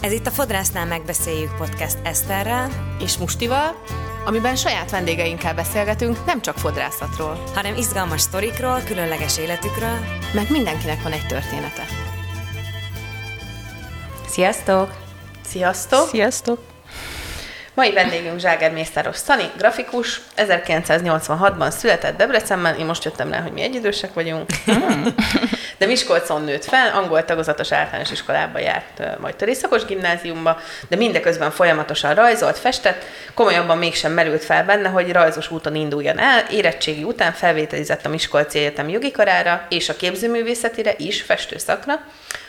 Ez 0.00 0.12
itt 0.12 0.26
a 0.26 0.30
Fodrásznál 0.30 0.86
megbeszéljük 0.86 1.56
podcast 1.56 1.96
Eszterrel 2.02 2.96
és 3.00 3.16
Mustival, 3.16 3.82
amiben 4.24 4.56
saját 4.56 4.90
vendégeinkkel 4.90 5.54
beszélgetünk 5.54 6.24
nem 6.26 6.40
csak 6.40 6.58
fodrászatról, 6.58 7.42
hanem 7.54 7.76
izgalmas 7.76 8.20
sztorikról, 8.20 8.80
különleges 8.86 9.38
életükről, 9.38 9.98
meg 10.34 10.50
mindenkinek 10.50 11.02
van 11.02 11.12
egy 11.12 11.26
története. 11.26 11.82
Sziasztok! 14.28 14.96
Sziasztok! 15.44 16.08
Sziasztok! 16.08 16.60
Mai 17.74 17.92
vendégünk 17.92 18.38
Zságer 18.38 18.72
Mészáros 18.72 19.16
Szani, 19.16 19.44
grafikus, 19.56 20.20
1986-ban 20.36 21.70
született 21.70 22.16
Debrecenben, 22.16 22.74
én 22.74 22.86
most 22.86 23.04
jöttem 23.04 23.30
rá, 23.30 23.40
hogy 23.40 23.52
mi 23.52 23.62
egyidősek 23.62 24.14
vagyunk. 24.14 24.50
De 25.80 25.86
Miskolcon 25.86 26.44
nőtt 26.44 26.64
fel, 26.64 26.94
angol 26.94 27.24
tagozatos 27.24 27.72
általános 27.72 28.10
iskolába 28.10 28.58
járt, 28.58 29.18
majd 29.20 29.36
törészakos 29.36 29.84
gimnáziumba, 29.84 30.60
de 30.88 30.96
mindeközben 30.96 31.50
folyamatosan 31.50 32.14
rajzolt, 32.14 32.58
festett, 32.58 33.04
komolyabban 33.34 33.78
mégsem 33.78 34.12
merült 34.12 34.44
fel 34.44 34.64
benne, 34.64 34.88
hogy 34.88 35.12
rajzos 35.12 35.50
úton 35.50 35.74
induljon 35.74 36.18
el, 36.18 36.44
érettségi 36.50 37.02
után 37.04 37.32
felvételizett 37.32 38.06
a 38.06 38.08
Miskolci 38.08 38.58
Egyetem 38.58 38.88
jogi 38.88 39.10
karára 39.10 39.66
és 39.68 39.88
a 39.88 39.96
képzőművészetire 39.96 40.94
is 40.96 41.22
festőszakra, 41.22 42.00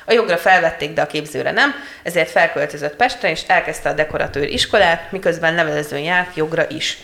a 0.05 0.13
jogra 0.13 0.37
felvették, 0.37 0.93
de 0.93 1.01
a 1.01 1.07
képzőre 1.07 1.51
nem, 1.51 1.73
ezért 2.03 2.29
felköltözött 2.29 2.95
Pestre, 2.95 3.29
és 3.29 3.41
elkezdte 3.47 3.89
a 3.89 3.93
dekoratőr 3.93 4.47
iskolát, 4.47 5.11
miközben 5.11 5.55
levelezőn 5.55 6.01
járt 6.01 6.35
jogra 6.35 6.65
is. 6.69 6.97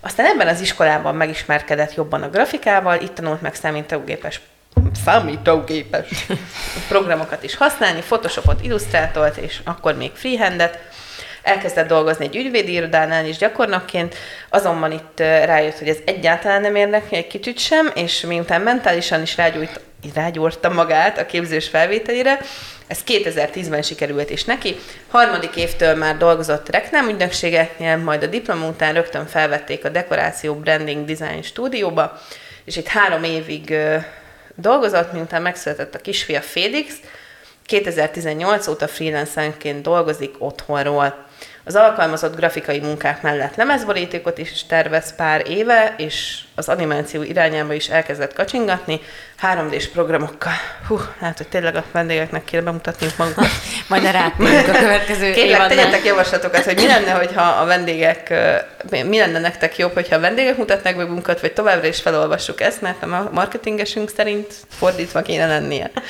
Aztán 0.00 0.26
ebben 0.26 0.48
az 0.48 0.60
iskolában 0.60 1.14
megismerkedett 1.14 1.94
jobban 1.94 2.22
a 2.22 2.30
grafikával, 2.30 3.00
itt 3.00 3.14
tanult 3.14 3.42
meg 3.42 3.54
számítógépes 3.54 4.40
számítógépes 5.04 6.26
programokat 6.88 7.42
is 7.42 7.56
használni, 7.56 8.00
Photoshopot, 8.00 8.64
Illustrátort, 8.64 9.36
és 9.36 9.58
akkor 9.64 9.96
még 9.96 10.10
freehandet. 10.14 10.78
Elkezdett 11.42 11.88
dolgozni 11.88 12.24
egy 12.24 12.36
ügyvédi 12.36 12.72
irodánál 12.72 13.26
is 13.26 13.36
gyakornokként, 13.36 14.14
azonban 14.48 14.92
itt 14.92 15.18
rájött, 15.18 15.78
hogy 15.78 15.88
ez 15.88 15.98
egyáltalán 16.04 16.60
nem 16.60 16.74
érdekli 16.74 17.16
egy 17.16 17.26
kicsit 17.26 17.58
sem, 17.58 17.90
és 17.94 18.20
miután 18.20 18.60
mentálisan 18.60 19.22
is 19.22 19.36
rágyújt, 19.36 19.80
rágyúrta 20.14 20.68
magát 20.68 21.18
a 21.18 21.26
képzős 21.26 21.68
felvételére, 21.68 22.38
ez 22.86 22.98
2010-ben 23.06 23.82
sikerült 23.82 24.30
is 24.30 24.44
neki. 24.44 24.76
Harmadik 25.10 25.56
évtől 25.56 25.94
már 25.94 26.16
dolgozott 26.16 26.70
reklámügynökségeknél, 26.70 27.96
majd 27.96 28.22
a 28.22 28.26
diploma 28.26 28.66
után 28.66 28.94
rögtön 28.94 29.26
felvették 29.26 29.84
a 29.84 29.88
dekoráció 29.88 30.54
branding 30.54 31.04
design 31.04 31.42
stúdióba, 31.42 32.20
és 32.64 32.76
itt 32.76 32.86
három 32.86 33.24
évig 33.24 33.76
dolgozott, 34.56 35.12
miután 35.12 35.42
megszületett 35.42 35.94
a 35.94 35.98
kisfia 35.98 36.40
Félix, 36.40 36.94
2018 37.66 38.66
óta 38.66 38.88
freelancerként 38.88 39.82
dolgozik 39.82 40.34
otthonról. 40.38 41.25
Az 41.68 41.74
alkalmazott 41.74 42.36
grafikai 42.36 42.80
munkák 42.80 43.22
mellett 43.22 43.56
lemezborítékot 43.56 44.38
is 44.38 44.66
tervez 44.66 45.14
pár 45.14 45.42
éve, 45.48 45.94
és 45.96 46.38
az 46.54 46.68
animáció 46.68 47.22
irányába 47.22 47.72
is 47.72 47.88
elkezdett 47.88 48.32
kacsingatni 48.32 49.00
3D-s 49.42 49.88
programokkal. 49.88 50.52
Hú, 50.88 51.00
hát, 51.20 51.36
hogy 51.36 51.48
tényleg 51.48 51.76
a 51.76 51.84
vendégeknek 51.92 52.44
kéne 52.44 52.62
bemutatni 52.62 53.06
magukat. 53.18 53.48
Majd 53.88 54.04
a 54.04 54.10
rá 54.10 54.26
a 54.26 54.72
következő 54.72 55.32
Kérlek, 55.32 55.68
tegyetek 55.68 56.04
javaslatokat, 56.04 56.64
hogy 56.64 56.74
mi 56.76 56.86
lenne, 56.86 57.10
hogyha 57.10 57.42
a 57.42 57.64
vendégek, 57.64 58.34
mi 58.90 59.18
lenne 59.18 59.38
nektek 59.38 59.78
jobb, 59.78 59.94
hogyha 59.94 60.16
a 60.16 60.20
vendégek 60.20 60.56
mutatnak 60.56 60.96
be 60.96 61.02
magunkat, 61.02 61.40
vagy 61.40 61.52
továbbra 61.52 61.86
is 61.86 62.00
felolvassuk 62.00 62.60
ezt, 62.60 62.80
mert 62.80 63.02
a 63.02 63.30
marketingesünk 63.32 64.10
szerint 64.16 64.54
fordítva 64.78 65.22
kéne 65.22 65.46
lennie. 65.46 65.90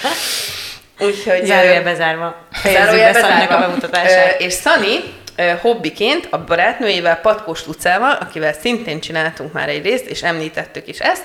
Úgyhogy... 0.99 1.45
Zárója 1.45 1.83
bezárva. 1.83 2.37
Zárója 2.63 3.13
bezárva. 3.13 3.57
a 3.57 3.61
bemutatását. 3.61 4.41
És 4.41 4.53
Szani 4.53 5.25
hobbiként 5.61 6.29
a 6.31 6.45
barátnőjével, 6.45 7.21
Patkós 7.21 7.67
Lucával, 7.67 8.13
akivel 8.13 8.53
szintén 8.53 9.01
csináltunk 9.01 9.53
már 9.53 9.69
egy 9.69 9.83
részt, 9.83 10.07
és 10.07 10.23
említettük 10.23 10.89
is 10.89 10.99
ezt, 10.99 11.25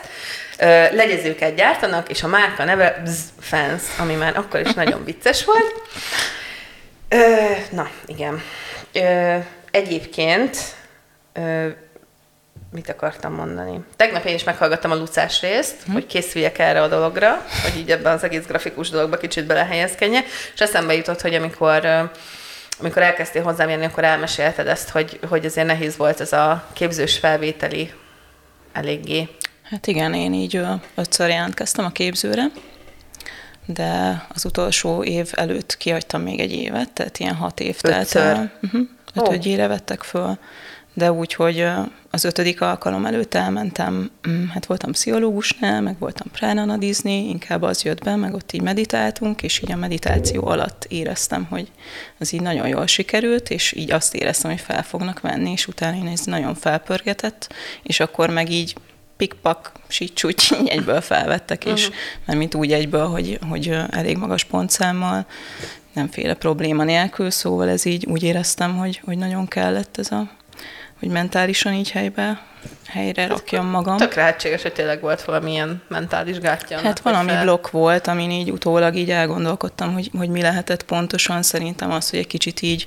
legyezőket 0.93 1.55
gyártanak, 1.55 2.09
és 2.09 2.23
a 2.23 2.27
márka 2.27 2.63
neve 2.63 3.01
Bzz 3.03 3.21
Fans, 3.39 3.81
ami 3.99 4.13
már 4.13 4.37
akkor 4.37 4.59
is 4.59 4.73
nagyon 4.73 5.03
vicces 5.03 5.45
volt. 5.45 5.81
Na, 7.71 7.89
igen. 8.05 8.41
Egyébként 9.71 10.57
mit 12.71 12.89
akartam 12.89 13.33
mondani? 13.33 13.79
Tegnap 13.95 14.25
én 14.25 14.33
is 14.33 14.43
meghallgattam 14.43 14.91
a 14.91 14.95
Lucás 14.95 15.41
részt, 15.41 15.75
hm. 15.85 15.91
hogy 15.91 16.05
készüljek 16.05 16.59
erre 16.59 16.81
a 16.81 16.87
dologra, 16.87 17.45
hogy 17.63 17.77
így 17.77 17.91
ebben 17.91 18.13
az 18.13 18.23
egész 18.23 18.45
grafikus 18.45 18.89
dologba 18.89 19.17
kicsit 19.17 19.45
belehelyezkedjek, 19.45 20.25
és 20.53 20.59
eszembe 20.59 20.93
jutott, 20.93 21.21
hogy 21.21 21.35
amikor 21.35 22.11
amikor 22.81 23.01
elkezdtél 23.01 23.43
hozzám 23.43 23.69
jönni, 23.69 23.85
akkor 23.85 24.03
elmesélted 24.03 24.67
ezt, 24.67 24.89
hogy, 24.89 25.19
hogy 25.29 25.45
azért 25.45 25.67
nehéz 25.67 25.97
volt 25.97 26.19
ez 26.19 26.33
a 26.33 26.67
képzős 26.73 27.17
felvételi 27.17 27.91
eléggé. 28.73 29.29
Hát 29.63 29.87
igen, 29.87 30.13
én 30.13 30.33
így 30.33 30.61
ötször 30.95 31.29
jelentkeztem 31.29 31.85
a 31.85 31.91
képzőre, 31.91 32.43
de 33.65 34.21
az 34.33 34.45
utolsó 34.45 35.03
év 35.03 35.29
előtt 35.31 35.77
kihagytam 35.77 36.21
még 36.21 36.39
egy 36.39 36.51
évet, 36.51 36.91
tehát 36.91 37.17
ilyen 37.17 37.35
hat 37.35 37.59
év. 37.59 37.77
Ötször? 37.81 38.21
Tehát, 38.21 38.51
uh-huh, 38.61 38.87
ötödjére 39.13 39.67
vettek 39.67 40.03
föl 40.03 40.37
de 40.93 41.11
úgy, 41.11 41.33
hogy 41.33 41.67
az 42.09 42.23
ötödik 42.23 42.61
alkalom 42.61 43.05
előtt 43.05 43.33
elmentem, 43.33 44.11
mm, 44.29 44.47
hát 44.47 44.65
voltam 44.65 44.91
pszichológusnál, 44.91 45.81
meg 45.81 45.95
voltam 45.99 46.27
pránanadizni, 46.31 47.29
inkább 47.29 47.61
az 47.61 47.83
jött 47.83 48.03
be, 48.03 48.15
meg 48.15 48.33
ott 48.33 48.51
így 48.51 48.61
meditáltunk, 48.61 49.43
és 49.43 49.61
így 49.63 49.71
a 49.71 49.75
meditáció 49.75 50.47
alatt 50.47 50.85
éreztem, 50.89 51.43
hogy 51.49 51.71
az 52.19 52.33
így 52.33 52.41
nagyon 52.41 52.67
jól 52.67 52.87
sikerült, 52.87 53.49
és 53.49 53.71
így 53.71 53.91
azt 53.91 54.15
éreztem, 54.15 54.51
hogy 54.51 54.59
fel 54.59 54.83
fognak 54.83 55.19
venni, 55.19 55.51
és 55.51 55.67
utána 55.67 55.97
én 55.97 56.07
ez 56.07 56.25
nagyon 56.25 56.55
felpörgetett, 56.55 57.53
és 57.83 57.99
akkor 57.99 58.29
meg 58.29 58.49
így 58.49 58.75
pikpak, 59.17 59.71
sítsúgy 59.87 60.47
egyből 60.65 61.01
felvettek, 61.01 61.65
és 61.65 61.81
uh-huh. 61.81 61.95
mert 62.25 62.39
mint 62.39 62.55
úgy 62.55 62.71
egyből, 62.71 63.07
hogy, 63.07 63.39
hogy 63.49 63.77
elég 63.91 64.17
magas 64.17 64.43
pontszámmal, 64.43 65.25
nemféle 65.93 66.33
probléma 66.33 66.83
nélkül, 66.83 67.29
szóval 67.29 67.69
ez 67.69 67.85
így 67.85 68.05
úgy 68.05 68.23
éreztem, 68.23 68.77
hogy, 68.77 69.01
hogy 69.05 69.17
nagyon 69.17 69.47
kellett 69.47 69.97
ez 69.97 70.11
a 70.11 70.29
hogy 71.01 71.09
mentálisan 71.09 71.73
így 71.73 71.91
helybe, 71.91 72.41
helyre 72.87 73.27
rakjam 73.27 73.65
magam. 73.65 73.97
Tök 73.97 74.13
lehetséges, 74.13 74.61
hogy 74.61 74.73
tényleg 74.73 75.01
volt 75.01 75.23
valamilyen 75.23 75.81
mentális 75.87 76.39
gátja. 76.39 76.79
Hát 76.79 76.99
valami 76.99 77.29
fel... 77.29 77.43
blokk 77.43 77.69
volt, 77.69 78.07
amin 78.07 78.31
így 78.31 78.51
utólag 78.51 78.95
így 78.95 79.11
elgondolkodtam, 79.11 79.93
hogy, 79.93 80.11
hogy 80.17 80.29
mi 80.29 80.41
lehetett 80.41 80.83
pontosan. 80.83 81.43
Szerintem 81.43 81.91
az, 81.91 82.09
hogy 82.09 82.19
egy 82.19 82.27
kicsit 82.27 82.61
így 82.61 82.85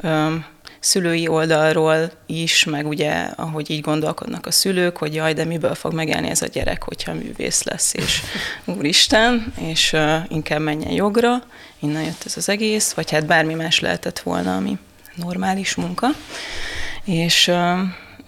öm, 0.00 0.44
szülői 0.80 1.28
oldalról 1.28 2.10
is, 2.26 2.64
meg 2.64 2.86
ugye, 2.86 3.10
ahogy 3.36 3.70
így 3.70 3.80
gondolkodnak 3.80 4.46
a 4.46 4.50
szülők, 4.50 4.96
hogy 4.96 5.14
jaj, 5.14 5.32
de 5.32 5.44
miből 5.44 5.74
fog 5.74 5.92
megelni 5.92 6.28
ez 6.28 6.42
a 6.42 6.46
gyerek, 6.46 6.82
hogyha 6.82 7.14
művész 7.14 7.62
lesz, 7.62 7.94
és 7.94 8.20
úristen, 8.76 9.52
és 9.60 9.92
uh, 9.92 10.14
inkább 10.28 10.60
menjen 10.60 10.92
jogra, 10.92 11.42
innen 11.78 12.02
jött 12.02 12.22
ez 12.24 12.36
az 12.36 12.48
egész, 12.48 12.92
vagy 12.92 13.10
hát 13.10 13.26
bármi 13.26 13.54
más 13.54 13.80
lehetett 13.80 14.18
volna, 14.18 14.56
ami 14.56 14.78
normális 15.14 15.74
munka. 15.74 16.08
És, 17.04 17.52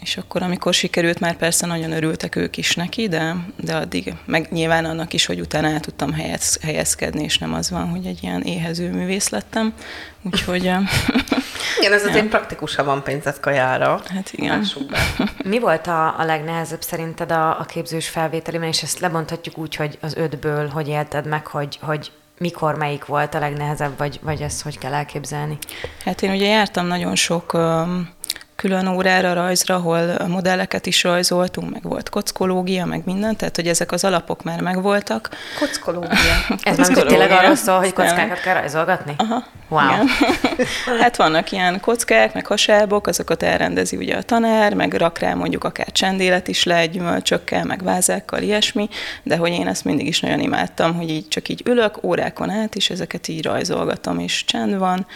és 0.00 0.16
akkor, 0.16 0.42
amikor 0.42 0.74
sikerült, 0.74 1.20
már 1.20 1.36
persze 1.36 1.66
nagyon 1.66 1.92
örültek 1.92 2.36
ők 2.36 2.56
is 2.56 2.74
neki, 2.74 3.08
de, 3.08 3.36
de 3.56 3.74
addig, 3.74 4.14
meg 4.24 4.48
nyilván 4.50 4.84
annak 4.84 5.12
is, 5.12 5.26
hogy 5.26 5.40
utána 5.40 5.68
el 5.68 5.80
tudtam 5.80 6.12
helyez, 6.12 6.58
helyezkedni, 6.62 7.22
és 7.22 7.38
nem 7.38 7.54
az 7.54 7.70
van, 7.70 7.88
hogy 7.88 8.06
egy 8.06 8.22
ilyen 8.22 8.42
éhező 8.42 8.90
művész 8.90 9.28
lettem. 9.28 9.74
Úgyhogy... 10.22 10.62
igen, 11.80 11.92
ez 11.92 12.04
azért 12.04 12.28
praktikus, 12.28 12.74
ha 12.74 12.84
van 12.84 13.02
pénzed 13.02 13.40
kajára. 13.40 14.02
Hát 14.14 14.30
igen. 14.32 14.64
Mi 15.44 15.58
volt 15.58 15.86
a, 15.86 16.18
a 16.18 16.24
legnehezebb 16.24 16.82
szerinted 16.82 17.32
a, 17.32 17.60
a 17.60 17.64
képzős 17.64 18.08
felvételében, 18.08 18.68
és 18.68 18.82
ezt 18.82 18.98
lebonthatjuk 18.98 19.58
úgy, 19.58 19.76
hogy 19.76 19.98
az 20.00 20.14
ötből 20.16 20.68
hogy 20.68 20.88
élted 20.88 21.26
meg, 21.26 21.46
hogy, 21.46 21.78
hogy 21.80 22.10
mikor 22.38 22.74
melyik 22.74 23.04
volt 23.04 23.34
a 23.34 23.38
legnehezebb, 23.38 23.98
vagy, 23.98 24.20
vagy 24.22 24.40
ezt 24.40 24.62
hogy 24.62 24.78
kell 24.78 24.94
elképzelni? 24.94 25.58
Hát 26.04 26.22
én 26.22 26.30
ugye 26.30 26.46
jártam 26.46 26.86
nagyon 26.86 27.14
sok 27.14 27.52
um, 27.52 28.08
külön 28.56 28.86
órára, 28.86 29.32
rajzra, 29.32 29.74
ahol 29.74 30.26
modelleket 30.28 30.86
is 30.86 31.02
rajzoltunk, 31.02 31.70
meg 31.70 31.82
volt 31.82 32.08
kockológia, 32.08 32.84
meg 32.84 33.02
minden, 33.04 33.36
tehát 33.36 33.56
hogy 33.56 33.68
ezek 33.68 33.92
az 33.92 34.04
alapok 34.04 34.42
már 34.42 34.60
megvoltak. 34.60 35.28
Kockológia. 35.58 36.34
Ez 36.62 36.78
már 36.78 37.04
tényleg 37.04 37.30
arról 37.30 37.54
szól, 37.54 37.78
hogy 37.78 37.92
kockákat 37.92 38.40
kell 38.40 38.54
rajzolgatni? 38.54 39.14
Aha. 39.16 39.44
Wow. 39.68 39.82
Igen. 39.82 40.08
hát 41.00 41.16
vannak 41.16 41.52
ilyen 41.52 41.80
kockák, 41.80 42.34
meg 42.34 42.46
hasábok, 42.46 43.06
azokat 43.06 43.42
elrendezi 43.42 43.96
ugye 43.96 44.16
a 44.16 44.22
tanár, 44.22 44.74
meg 44.74 44.92
rak 44.92 45.18
rá 45.18 45.34
mondjuk 45.34 45.64
akár 45.64 45.92
csendélet 45.92 46.48
is 46.48 46.64
le, 46.64 46.86
gyümölcsökkel, 46.86 47.64
meg 47.64 47.82
vázákkal, 47.82 48.42
ilyesmi, 48.42 48.88
de 49.22 49.36
hogy 49.36 49.50
én 49.50 49.66
ezt 49.66 49.84
mindig 49.84 50.06
is 50.06 50.20
nagyon 50.20 50.40
imádtam, 50.40 50.94
hogy 50.94 51.10
így 51.10 51.28
csak 51.28 51.48
így 51.48 51.62
ülök 51.64 52.04
órákon 52.04 52.50
át, 52.50 52.74
és 52.74 52.90
ezeket 52.90 53.28
így 53.28 53.44
rajzolgatom, 53.44 54.18
és 54.18 54.44
csend 54.44 54.78
van, 54.78 55.06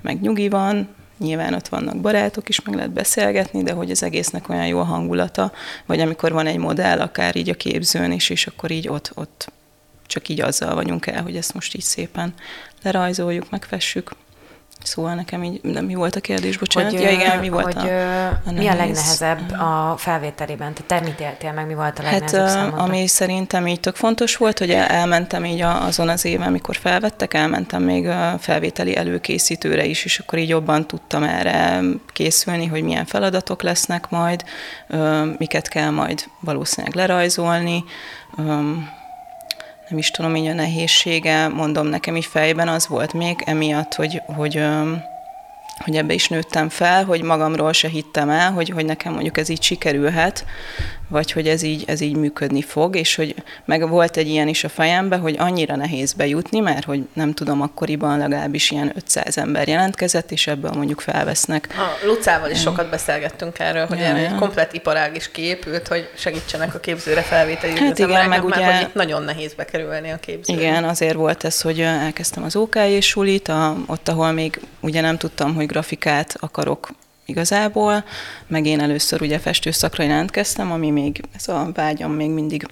meg 0.00 0.20
nyugi 0.20 0.48
van, 0.48 0.94
Nyilván 1.18 1.54
ott 1.54 1.68
vannak 1.68 2.00
barátok 2.00 2.48
is, 2.48 2.62
meg 2.62 2.74
lehet 2.74 2.90
beszélgetni, 2.90 3.62
de 3.62 3.72
hogy 3.72 3.90
az 3.90 4.02
egésznek 4.02 4.48
olyan 4.48 4.66
jó 4.66 4.78
a 4.78 4.84
hangulata, 4.84 5.52
vagy 5.86 6.00
amikor 6.00 6.32
van 6.32 6.46
egy 6.46 6.58
modell, 6.58 7.00
akár 7.00 7.36
így 7.36 7.48
a 7.48 7.54
képzőn 7.54 8.12
is, 8.12 8.30
és 8.30 8.46
akkor 8.46 8.70
így 8.70 8.88
ott, 8.88 9.10
ott 9.14 9.52
csak 10.06 10.28
így 10.28 10.40
azzal 10.40 10.74
vagyunk 10.74 11.06
el, 11.06 11.22
hogy 11.22 11.36
ezt 11.36 11.54
most 11.54 11.74
így 11.74 11.82
szépen 11.82 12.34
lerajzoljuk, 12.82 13.50
megfessük. 13.50 14.10
Szóval 14.82 15.14
nekem 15.14 15.42
így, 15.42 15.60
de 15.62 15.80
mi 15.80 15.94
volt 15.94 16.16
a 16.16 16.20
kérdés, 16.20 16.58
bocsánat? 16.58 16.90
Hogy, 16.90 17.00
ja, 17.00 17.10
igen, 17.10 17.38
mi 17.38 17.48
volt 17.48 17.72
hogy, 17.74 17.88
a, 17.88 18.28
a 18.28 18.52
Mi 18.52 18.66
a 18.66 18.74
legnehezebb 18.74 19.52
a 19.52 19.94
felvételében? 19.98 20.74
Te, 20.74 20.82
te 20.86 21.00
mit 21.00 21.20
éltél 21.20 21.52
meg, 21.52 21.66
mi 21.66 21.74
volt 21.74 21.98
a 21.98 22.02
hát, 22.02 22.12
legnehezebb 22.12 22.40
hát, 22.40 22.50
számodra? 22.50 22.82
ami 22.82 23.06
szerintem 23.06 23.66
így 23.66 23.80
tök 23.80 23.94
fontos 23.94 24.36
volt, 24.36 24.58
hogy 24.58 24.70
elmentem 24.70 25.44
így 25.44 25.60
azon 25.60 26.08
az 26.08 26.24
éven, 26.24 26.46
amikor 26.46 26.76
felvettek, 26.76 27.34
elmentem 27.34 27.82
még 27.82 28.06
a 28.06 28.36
felvételi 28.38 28.96
előkészítőre 28.96 29.84
is, 29.84 30.04
és 30.04 30.18
akkor 30.18 30.38
így 30.38 30.48
jobban 30.48 30.86
tudtam 30.86 31.22
erre 31.22 31.80
készülni, 32.12 32.66
hogy 32.66 32.82
milyen 32.82 33.06
feladatok 33.06 33.62
lesznek 33.62 34.10
majd, 34.10 34.44
miket 35.38 35.68
kell 35.68 35.90
majd 35.90 36.24
valószínűleg 36.40 36.94
lerajzolni, 36.96 37.84
nem 39.88 39.98
is 39.98 40.10
tudom, 40.10 40.36
így 40.36 40.46
a 40.46 40.52
nehézsége, 40.52 41.48
mondom 41.48 41.86
nekem 41.86 42.16
így 42.16 42.24
fejben 42.24 42.68
az 42.68 42.88
volt 42.88 43.12
még 43.12 43.42
emiatt, 43.44 43.94
hogy, 43.94 44.22
hogy 44.26 44.62
hogy 45.84 45.96
ebbe 45.96 46.14
is 46.14 46.28
nőttem 46.28 46.68
fel, 46.68 47.04
hogy 47.04 47.22
magamról 47.22 47.72
se 47.72 47.88
hittem 47.88 48.30
el, 48.30 48.52
hogy, 48.52 48.68
hogy 48.68 48.84
nekem 48.84 49.12
mondjuk 49.12 49.38
ez 49.38 49.48
így 49.48 49.62
sikerülhet, 49.62 50.44
vagy 51.08 51.32
hogy 51.32 51.48
ez 51.48 51.62
így, 51.62 51.84
ez 51.86 52.00
így 52.00 52.16
működni 52.16 52.62
fog, 52.62 52.96
és 52.96 53.14
hogy 53.14 53.34
meg 53.64 53.88
volt 53.88 54.16
egy 54.16 54.28
ilyen 54.28 54.48
is 54.48 54.64
a 54.64 54.68
fejemben, 54.68 55.20
hogy 55.20 55.36
annyira 55.38 55.76
nehéz 55.76 56.12
bejutni, 56.12 56.58
mert 56.58 56.84
hogy 56.84 57.08
nem 57.12 57.32
tudom, 57.32 57.60
akkoriban 57.60 58.18
legalábbis 58.18 58.70
ilyen 58.70 58.92
500 58.94 59.38
ember 59.38 59.68
jelentkezett, 59.68 60.30
és 60.30 60.46
ebből 60.46 60.70
mondjuk 60.70 61.00
felvesznek. 61.00 61.68
A 61.76 62.06
Lucával 62.06 62.50
is 62.50 62.60
sokat 62.60 62.90
beszélgettünk 62.90 63.58
erről, 63.58 63.86
hogy 63.86 63.98
ja, 63.98 64.06
ja. 64.06 64.16
egy 64.16 64.34
komplet 64.34 64.72
iparág 64.72 65.16
is 65.16 65.30
kiépült, 65.30 65.88
hogy 65.88 66.10
segítsenek 66.16 66.74
a 66.74 66.80
képzőre 66.80 67.22
felvételi 67.22 67.78
hát 67.78 67.98
igen, 67.98 68.28
meg 68.28 68.44
ugye, 68.44 68.58
mert 68.58 68.78
hogy 68.78 68.88
itt 68.88 68.94
nagyon 68.94 69.22
nehéz 69.22 69.54
bekerülni 69.54 70.10
a 70.10 70.16
képzőre. 70.16 70.60
Igen, 70.60 70.84
azért 70.84 71.14
volt 71.14 71.44
ez, 71.44 71.60
hogy 71.60 71.80
elkezdtem 71.80 72.42
az 72.42 72.56
OK 72.56 72.74
és 72.76 73.06
sulit, 73.06 73.48
a, 73.48 73.76
ott, 73.86 74.08
ahol 74.08 74.32
még 74.32 74.60
ugye 74.80 75.00
nem 75.00 75.16
tudtam, 75.16 75.54
hogy 75.54 75.66
grafikát 75.66 76.36
akarok 76.40 76.88
igazából, 77.26 78.04
meg 78.46 78.66
én 78.66 78.80
először 78.80 79.22
ugye 79.22 79.38
festőszakra 79.38 80.02
jelentkeztem, 80.02 80.72
ami 80.72 80.90
még, 80.90 81.20
ez 81.36 81.48
a 81.48 81.70
vágyam 81.74 82.12
még 82.12 82.30
mindig 82.30 82.66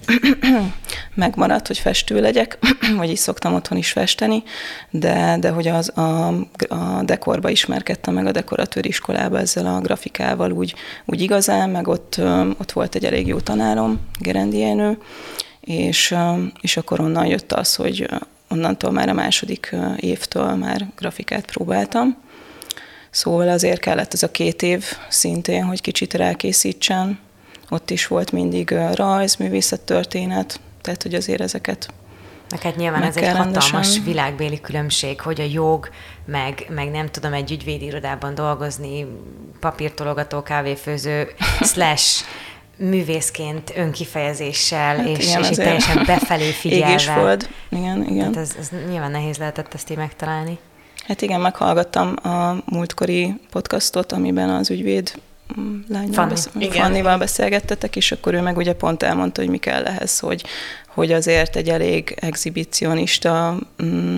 megmaradt, 1.14 1.66
hogy 1.66 1.78
festő 1.78 2.20
legyek, 2.20 2.58
vagyis 2.96 3.18
szoktam 3.18 3.54
otthon 3.54 3.78
is 3.78 3.92
festeni, 3.92 4.42
de, 4.90 5.36
de 5.40 5.50
hogy 5.50 5.68
az 5.68 5.98
a, 5.98 6.28
a 6.68 7.02
dekorba 7.02 7.48
ismerkedtem 7.48 8.14
meg 8.14 8.26
a 8.26 8.32
dekoratőr 8.32 8.86
iskolába 8.86 9.38
ezzel 9.38 9.66
a 9.66 9.80
grafikával 9.80 10.52
úgy, 10.52 10.74
úgy 11.04 11.20
igazán, 11.20 11.70
meg 11.70 11.88
ott, 11.88 12.20
ott 12.58 12.72
volt 12.72 12.94
egy 12.94 13.04
elég 13.04 13.26
jó 13.26 13.40
tanárom, 13.40 14.00
Gerendienő, 14.20 14.98
és, 15.60 16.14
és 16.60 16.76
akkor 16.76 17.00
onnan 17.00 17.26
jött 17.26 17.52
az, 17.52 17.74
hogy 17.74 18.08
onnantól 18.48 18.90
már 18.90 19.08
a 19.08 19.12
második 19.12 19.76
évtől 19.96 20.54
már 20.54 20.86
grafikát 20.96 21.44
próbáltam, 21.44 22.23
Szóval 23.14 23.48
azért 23.48 23.80
kellett 23.80 24.12
ez 24.12 24.22
a 24.22 24.30
két 24.30 24.62
év 24.62 24.84
szintén, 25.08 25.64
hogy 25.64 25.80
kicsit 25.80 26.14
rákészítsen. 26.14 27.18
Ott 27.70 27.90
is 27.90 28.06
volt 28.06 28.32
mindig 28.32 28.70
rajz, 28.94 29.36
történet, 29.84 30.60
tehát 30.80 31.02
hogy 31.02 31.14
azért 31.14 31.40
ezeket 31.40 31.88
Neked 32.48 32.76
nyilván 32.76 33.02
ez 33.02 33.16
egy 33.16 33.28
hatalmas 33.28 33.70
rendesen. 33.70 34.04
világbéli 34.04 34.60
különbség, 34.60 35.20
hogy 35.20 35.40
a 35.40 35.44
jog, 35.52 35.88
meg, 36.26 36.66
meg 36.68 36.90
nem 36.90 37.10
tudom, 37.10 37.32
egy 37.32 37.50
ügyvédirodában 37.50 38.34
dolgozni, 38.34 39.06
papírtologató, 39.60 40.42
kávéfőző, 40.42 41.28
slash 41.72 42.24
művészként 42.76 43.72
önkifejezéssel, 43.76 44.96
hát 44.96 45.06
és, 45.06 45.26
igen, 45.28 45.42
és 45.42 45.56
teljesen 45.56 46.02
befelé 46.06 46.50
figyelve. 46.60 46.88
Ég 46.88 46.94
és 46.94 47.04
föld. 47.04 47.48
Igen, 47.68 48.04
igen. 48.08 48.32
Tehát 48.32 48.48
ez, 48.48 48.54
ez 48.58 48.70
nyilván 48.88 49.10
nehéz 49.10 49.36
lehetett 49.36 49.74
ezt 49.74 49.90
így 49.90 49.96
megtalálni. 49.96 50.58
Hát 51.06 51.22
igen, 51.22 51.40
meghallgattam 51.40 52.16
a 52.22 52.56
múltkori 52.64 53.34
podcastot, 53.50 54.12
amiben 54.12 54.50
az 54.50 54.70
ügyvéd 54.70 55.14
mm, 55.60 55.80
lányval, 55.88 56.14
Fanny. 56.14 56.28
Besz- 56.28 56.74
Fannival 56.74 57.18
beszélgettetek, 57.18 57.96
és 57.96 58.12
akkor 58.12 58.34
ő 58.34 58.40
meg 58.40 58.56
ugye 58.56 58.72
pont 58.74 59.02
elmondta, 59.02 59.40
hogy 59.40 59.50
mi 59.50 59.58
kell 59.58 59.84
ehhez, 59.84 60.18
hogy, 60.18 60.44
hogy 60.88 61.12
azért 61.12 61.56
egy 61.56 61.68
elég 61.68 62.16
exhibicionista 62.20 63.56
mm, 63.84 64.16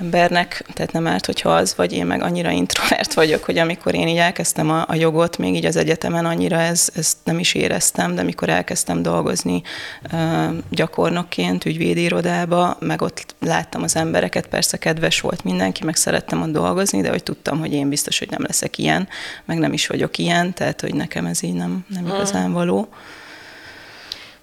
embernek, 0.00 0.64
tehát 0.72 0.92
nem 0.92 1.06
árt, 1.06 1.26
hogyha 1.26 1.54
az 1.54 1.76
vagy, 1.76 1.92
én 1.92 2.06
meg 2.06 2.22
annyira 2.22 2.50
introvert 2.50 3.14
vagyok, 3.14 3.44
hogy 3.44 3.58
amikor 3.58 3.94
én 3.94 4.08
így 4.08 4.16
elkezdtem 4.16 4.70
a, 4.70 4.84
a 4.88 4.94
jogot, 4.94 5.38
még 5.38 5.54
így 5.54 5.64
az 5.64 5.76
egyetemen 5.76 6.26
annyira 6.26 6.60
ez, 6.60 6.88
ezt 6.94 7.16
nem 7.24 7.38
is 7.38 7.54
éreztem, 7.54 8.14
de 8.14 8.20
amikor 8.20 8.48
elkezdtem 8.48 9.02
dolgozni 9.02 9.62
uh, 10.12 10.54
gyakornokként, 10.70 11.64
ügyvédi 11.64 12.02
irodába, 12.02 12.76
meg 12.80 13.02
ott 13.02 13.34
láttam 13.40 13.82
az 13.82 13.96
embereket, 13.96 14.46
persze 14.46 14.76
kedves 14.76 15.20
volt 15.20 15.44
mindenki, 15.44 15.84
meg 15.84 15.96
szerettem 15.96 16.42
ott 16.42 16.52
dolgozni, 16.52 17.00
de 17.00 17.10
hogy 17.10 17.22
tudtam, 17.22 17.58
hogy 17.58 17.72
én 17.72 17.88
biztos, 17.88 18.18
hogy 18.18 18.30
nem 18.30 18.42
leszek 18.42 18.78
ilyen, 18.78 19.08
meg 19.44 19.58
nem 19.58 19.72
is 19.72 19.86
vagyok 19.86 20.18
ilyen, 20.18 20.54
tehát 20.54 20.80
hogy 20.80 20.94
nekem 20.94 21.26
ez 21.26 21.42
így 21.42 21.54
nem, 21.54 21.84
nem 21.88 22.04
mm. 22.04 22.06
igazán 22.06 22.52
való. 22.52 22.88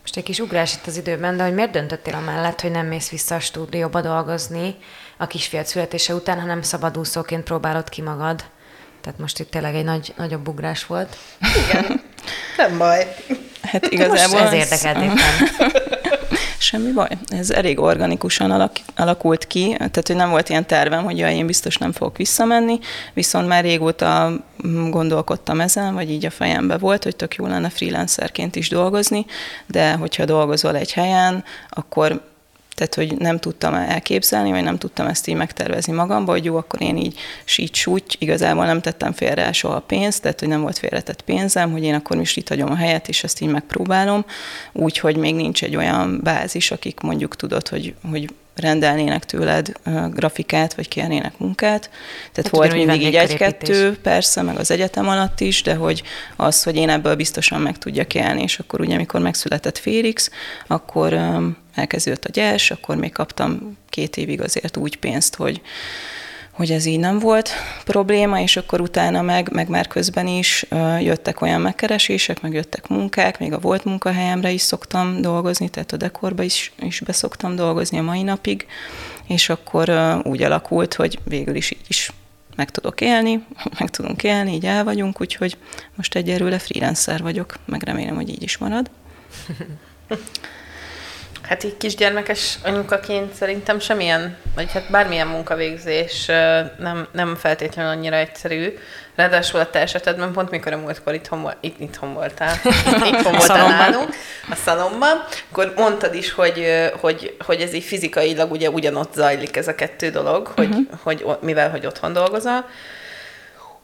Most 0.01 0.17
egy 0.17 0.23
kis 0.23 0.39
ugrás 0.39 0.73
itt 0.73 0.87
az 0.87 0.97
időben, 0.97 1.37
de 1.37 1.43
hogy 1.43 1.53
miért 1.53 1.71
döntöttél 1.71 2.13
amellett, 2.13 2.61
hogy 2.61 2.71
nem 2.71 2.85
mész 2.85 3.09
vissza 3.09 3.35
a 3.35 3.39
stúdióba 3.39 4.01
dolgozni, 4.01 4.75
a 5.17 5.27
kisfiat 5.27 5.65
születése 5.65 6.13
után, 6.13 6.39
hanem 6.39 6.61
szabadúszóként 6.61 7.43
próbálod 7.43 7.89
ki 7.89 8.01
magad. 8.01 8.43
Tehát 9.01 9.19
most 9.19 9.39
itt 9.39 9.51
tényleg 9.51 9.75
egy 9.75 9.83
nagy, 9.83 10.13
nagyobb 10.17 10.47
ugrás 10.47 10.85
volt. 10.85 11.17
Igen, 11.67 12.01
nem 12.57 12.77
baj. 12.77 13.15
Hát 13.61 13.85
igazából... 13.85 14.39
Most 14.39 14.53
ez 14.53 14.53
érdekelt 14.53 14.97
éppen. 14.97 15.17
Semmi 16.57 16.91
baj. 16.91 17.09
Ez 17.27 17.49
elég 17.49 17.79
organikusan 17.79 18.51
alak, 18.51 18.71
alakult 18.95 19.47
ki, 19.47 19.75
tehát 19.77 20.07
hogy 20.07 20.15
nem 20.15 20.29
volt 20.29 20.49
ilyen 20.49 20.65
tervem, 20.65 21.03
hogy 21.03 21.17
ja, 21.17 21.29
én 21.29 21.45
biztos 21.45 21.77
nem 21.77 21.91
fogok 21.91 22.17
visszamenni, 22.17 22.79
viszont 23.13 23.47
már 23.47 23.63
régóta 23.63 24.31
gondolkodtam 24.89 25.59
ezen, 25.61 25.93
vagy 25.93 26.09
így 26.11 26.25
a 26.25 26.29
fejembe 26.29 26.77
volt, 26.77 27.03
hogy 27.03 27.15
tök 27.15 27.35
jó 27.35 27.45
lenne 27.47 27.69
freelancerként 27.69 28.55
is 28.55 28.69
dolgozni, 28.69 29.25
de 29.67 29.93
hogyha 29.93 30.25
dolgozol 30.25 30.75
egy 30.75 30.93
helyen, 30.93 31.43
akkor 31.69 32.21
tehát, 32.75 32.95
hogy 32.95 33.17
nem 33.17 33.39
tudtam 33.39 33.73
elképzelni, 33.73 34.51
vagy 34.51 34.63
nem 34.63 34.77
tudtam 34.77 35.07
ezt 35.07 35.27
így 35.27 35.35
megtervezni 35.35 35.93
magamba, 35.93 36.31
hogy 36.31 36.45
jó, 36.45 36.55
akkor 36.55 36.81
én 36.81 36.97
így 36.97 37.19
sít 37.45 37.75
súgy, 37.75 38.03
igazából 38.19 38.65
nem 38.65 38.81
tettem 38.81 39.13
félre 39.13 39.51
soha 39.51 39.79
pénzt, 39.79 40.21
tehát, 40.21 40.39
hogy 40.39 40.49
nem 40.49 40.61
volt 40.61 40.77
félretett 40.77 41.21
pénzem, 41.21 41.71
hogy 41.71 41.83
én 41.83 41.93
akkor 41.93 42.17
is 42.17 42.35
itt 42.35 42.49
hagyom 42.49 42.71
a 42.71 42.75
helyet, 42.75 43.07
és 43.07 43.23
ezt 43.23 43.41
így 43.41 43.49
megpróbálom, 43.49 44.25
úgy, 44.71 44.97
hogy 44.97 45.17
még 45.17 45.35
nincs 45.35 45.63
egy 45.63 45.75
olyan 45.75 46.19
bázis, 46.23 46.71
akik 46.71 46.99
mondjuk 46.99 47.35
tudod, 47.35 47.67
hogy, 47.67 47.93
hogy 48.09 48.29
rendelnének 48.55 49.25
tőled 49.25 49.71
grafikát, 50.09 50.73
vagy 50.73 50.87
kérnének 50.87 51.37
munkát. 51.37 51.89
Tehát 52.31 52.35
hát 52.35 52.49
volt 52.49 52.73
mindig 52.73 53.01
így 53.01 53.15
egy-kettő, 53.15 53.97
persze, 53.97 54.41
meg 54.41 54.57
az 54.57 54.71
egyetem 54.71 55.07
alatt 55.07 55.39
is, 55.39 55.61
de 55.61 55.75
hogy 55.75 56.03
az, 56.35 56.63
hogy 56.63 56.75
én 56.75 56.89
ebből 56.89 57.15
biztosan 57.15 57.61
meg 57.61 57.77
tudjak 57.77 58.13
élni, 58.13 58.41
és 58.41 58.59
akkor 58.59 58.81
ugye, 58.81 58.95
amikor 58.95 59.21
megszületett 59.21 59.77
Félix, 59.77 60.29
akkor 60.67 61.19
elkezdődött 61.75 62.25
a 62.25 62.31
gyers, 62.31 62.71
akkor 62.71 62.95
még 62.95 63.11
kaptam 63.11 63.77
két 63.89 64.17
évig 64.17 64.41
azért 64.41 64.77
úgy 64.77 64.97
pénzt, 64.97 65.35
hogy 65.35 65.61
hogy 66.55 66.71
ez 66.71 66.85
így 66.85 66.99
nem 66.99 67.19
volt 67.19 67.49
probléma, 67.85 68.39
és 68.39 68.57
akkor 68.57 68.81
utána 68.81 69.21
meg, 69.21 69.51
meg 69.51 69.69
már 69.69 69.87
közben 69.87 70.27
is 70.27 70.65
jöttek 70.99 71.41
olyan 71.41 71.61
megkeresések, 71.61 72.41
meg 72.41 72.53
jöttek 72.53 72.87
munkák, 72.87 73.39
még 73.39 73.53
a 73.53 73.59
volt 73.59 73.83
munkahelyemre 73.83 74.51
is 74.51 74.61
szoktam 74.61 75.21
dolgozni, 75.21 75.69
tehát 75.69 75.91
a 75.91 75.97
dekorba 75.97 76.43
is, 76.43 76.71
is 76.79 76.99
beszoktam 76.99 77.55
dolgozni 77.55 77.97
a 77.97 78.01
mai 78.01 78.23
napig, 78.23 78.65
és 79.27 79.49
akkor 79.49 80.19
úgy 80.23 80.43
alakult, 80.43 80.93
hogy 80.93 81.19
végül 81.23 81.55
is 81.55 81.71
így 81.71 81.85
is 81.87 82.11
meg 82.55 82.71
tudok 82.71 83.01
élni, 83.01 83.45
meg 83.79 83.89
tudunk 83.89 84.23
élni, 84.23 84.53
így 84.53 84.65
el 84.65 84.83
vagyunk, 84.83 85.21
úgyhogy 85.21 85.57
most 85.95 86.15
egyelőre 86.15 86.59
freelancer 86.59 87.21
vagyok, 87.21 87.55
meg 87.65 87.83
remélem, 87.83 88.15
hogy 88.15 88.29
így 88.29 88.43
is 88.43 88.57
marad. 88.57 88.89
Hát 91.47 91.63
így 91.63 91.77
kisgyermekes 91.77 92.57
anyukaként 92.63 93.33
szerintem 93.33 93.79
semmilyen, 93.79 94.37
vagy 94.55 94.71
hát 94.71 94.91
bármilyen 94.91 95.27
munkavégzés 95.27 96.25
nem, 96.77 97.07
nem 97.11 97.35
feltétlenül 97.35 97.91
annyira 97.91 98.15
egyszerű. 98.15 98.77
Ráadásul 99.15 99.59
a 99.59 99.69
te 99.69 99.79
esetedben 99.79 100.31
pont 100.31 100.49
mikor 100.49 100.73
a 100.73 100.77
múltkor 100.77 101.13
itthon, 101.13 101.51
itt, 101.59 101.79
itthon 101.79 102.13
voltál, 102.13 102.55
itthon 103.11 103.31
voltál 103.31 103.67
nálunk, 103.67 104.09
a 104.49 104.55
szalomban, 104.55 105.23
akkor 105.51 105.73
mondtad 105.77 106.15
is, 106.15 106.31
hogy, 106.31 106.89
hogy, 107.01 107.35
hogy 107.45 107.61
ez 107.61 107.73
így 107.73 107.83
fizikailag 107.83 108.51
ugye 108.51 108.69
ugyanott 108.69 109.13
zajlik 109.13 109.57
ez 109.57 109.67
a 109.67 109.75
kettő 109.75 110.09
dolog, 110.09 110.47
hogy, 110.47 110.67
uh-huh. 110.67 110.99
hogy 111.03 111.25
mivel 111.41 111.69
hogy 111.69 111.85
otthon 111.85 112.13
dolgozol, 112.13 112.65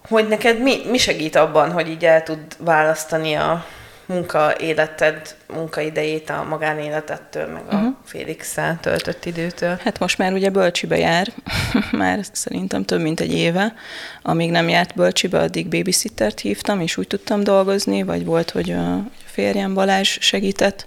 hogy 0.10 0.27
neked 0.27 0.62
mi, 0.62 0.82
mi 0.89 0.98
segít 0.98 1.36
abban, 1.36 1.72
hogy 1.72 1.89
így 1.89 2.06
el 2.06 2.24
tud 2.24 2.39
választani 2.58 3.34
a, 3.34 3.65
munkaéleted, 4.12 5.36
munkaidejét 5.53 6.30
a 6.30 6.46
magánéletettől, 6.50 7.48
meg 7.48 7.63
a 7.70 7.75
uh-huh. 7.75 7.94
félix 8.06 8.58
töltött 8.82 9.25
időtől? 9.25 9.80
Hát 9.84 10.00
most 10.00 10.18
már 10.18 10.34
ugye 10.34 10.50
bölcsibe 10.50 10.98
jár, 10.98 11.27
már 11.91 12.20
szerintem 12.32 12.84
több 12.86 13.01
mint 13.01 13.20
egy 13.20 13.34
éve. 13.34 13.74
Amíg 14.22 14.51
nem 14.51 14.70
járt 14.70 14.96
bölcsibe, 14.96 15.39
addig 15.39 15.68
babysittert 15.68 16.39
hívtam, 16.39 16.82
és 16.82 16.98
úgy 16.98 17.08
tudtam 17.08 17.44
dolgozni, 17.44 18.03
vagy 18.03 18.25
volt, 18.25 18.50
hogy 18.50 18.72
a 18.72 19.03
férjem 19.25 19.74
Balázs 19.74 20.18
segített, 20.20 20.86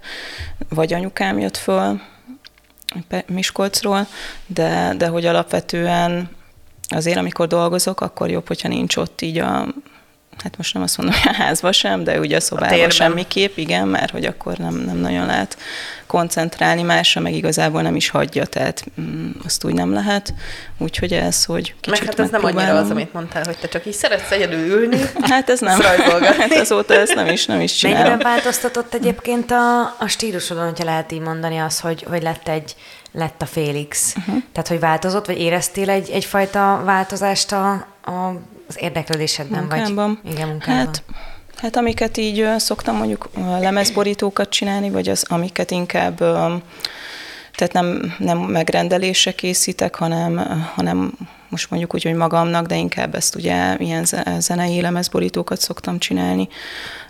vagy 0.69 0.93
anyukám 0.93 1.39
jött 1.39 1.57
föl 1.57 2.01
Miskolcról, 3.27 4.07
de, 4.47 4.93
de 4.97 5.07
hogy 5.07 5.25
alapvetően 5.25 6.29
azért, 6.87 7.17
amikor 7.17 7.47
dolgozok, 7.47 8.01
akkor 8.01 8.29
jobb, 8.29 8.47
hogyha 8.47 8.67
nincs 8.67 8.95
ott 8.95 9.21
így 9.21 9.37
a 9.37 9.67
hát 10.43 10.57
most 10.57 10.73
nem 10.73 10.83
azt 10.83 10.97
mondom, 10.97 11.15
hogy 11.21 11.31
a 11.31 11.35
házba 11.35 11.71
sem, 11.71 12.03
de 12.03 12.19
ugye 12.19 12.35
a 12.35 12.39
szobában 12.39 12.83
a 12.83 12.89
semmiképp, 12.89 13.57
igen, 13.57 13.87
mert 13.87 14.11
hogy 14.11 14.25
akkor 14.25 14.57
nem, 14.57 14.75
nem 14.75 14.97
nagyon 14.97 15.25
lehet 15.25 15.57
koncentrálni 16.07 16.81
másra, 16.81 17.21
meg 17.21 17.33
igazából 17.33 17.81
nem 17.81 17.95
is 17.95 18.09
hagyja, 18.09 18.45
tehát 18.45 18.85
mm, 19.01 19.29
azt 19.45 19.63
úgy 19.63 19.73
nem 19.73 19.93
lehet. 19.93 20.33
Úgyhogy 20.77 21.13
ez, 21.13 21.45
hogy 21.45 21.75
kicsit 21.81 21.99
Meg 21.99 22.09
hát 22.09 22.19
ez 22.19 22.29
nem 22.29 22.45
annyira 22.45 22.77
az, 22.77 22.89
amit 22.89 23.13
mondtál, 23.13 23.43
hogy 23.45 23.57
te 23.57 23.67
csak 23.67 23.85
így 23.85 23.93
szeretsz 23.93 24.31
egyedül 24.31 24.59
ülni. 24.59 25.01
Hát 25.21 25.49
ez 25.49 25.59
nem. 25.59 25.79
hát 26.37 26.51
azóta 26.53 26.93
ezt 26.93 27.15
nem 27.15 27.27
is, 27.27 27.45
nem 27.45 27.61
is 27.61 27.75
csinálom. 27.75 28.03
Mennyiben 28.03 28.27
változtatott 28.33 28.93
egyébként 28.93 29.51
a, 29.51 29.81
a 29.99 30.07
stílusodon, 30.07 30.63
hogyha 30.63 30.83
lehet 30.83 31.11
így 31.11 31.19
mondani 31.19 31.57
az, 31.57 31.79
hogy, 31.79 32.05
hogy 32.09 32.21
lett 32.21 32.47
egy 32.47 32.75
lett 33.11 33.41
a 33.41 33.45
Félix. 33.45 34.13
Uh-huh. 34.17 34.43
Tehát, 34.51 34.67
hogy 34.67 34.79
változott, 34.79 35.25
vagy 35.25 35.39
éreztél 35.39 35.89
egy, 35.89 36.09
egyfajta 36.09 36.81
változást 36.85 37.51
a, 37.51 37.71
a 38.05 38.41
az 38.67 38.77
érdeklődésedben 38.79 39.59
munkában. 39.59 40.19
vagy? 40.23 40.33
Igen, 40.33 40.47
munkában. 40.47 40.77
Hát, 40.77 41.03
hát 41.55 41.75
amiket 41.75 42.17
így 42.17 42.47
szoktam 42.57 42.95
mondjuk 42.95 43.29
lemezborítókat 43.59 44.49
csinálni, 44.49 44.89
vagy 44.89 45.09
az, 45.09 45.25
amiket 45.27 45.71
inkább 45.71 46.17
tehát 47.55 47.73
nem, 47.73 48.15
nem 48.17 48.37
megrendelésre 48.37 49.31
készítek, 49.31 49.95
hanem, 49.95 50.61
hanem 50.75 51.11
most 51.49 51.69
mondjuk 51.69 51.93
úgy, 51.93 52.03
hogy 52.03 52.13
magamnak, 52.13 52.65
de 52.65 52.75
inkább 52.75 53.15
ezt 53.15 53.35
ugye 53.35 53.75
ilyen 53.77 54.05
zenei 54.39 54.81
lemezborítókat 54.81 55.59
szoktam 55.59 55.99
csinálni. 55.99 56.47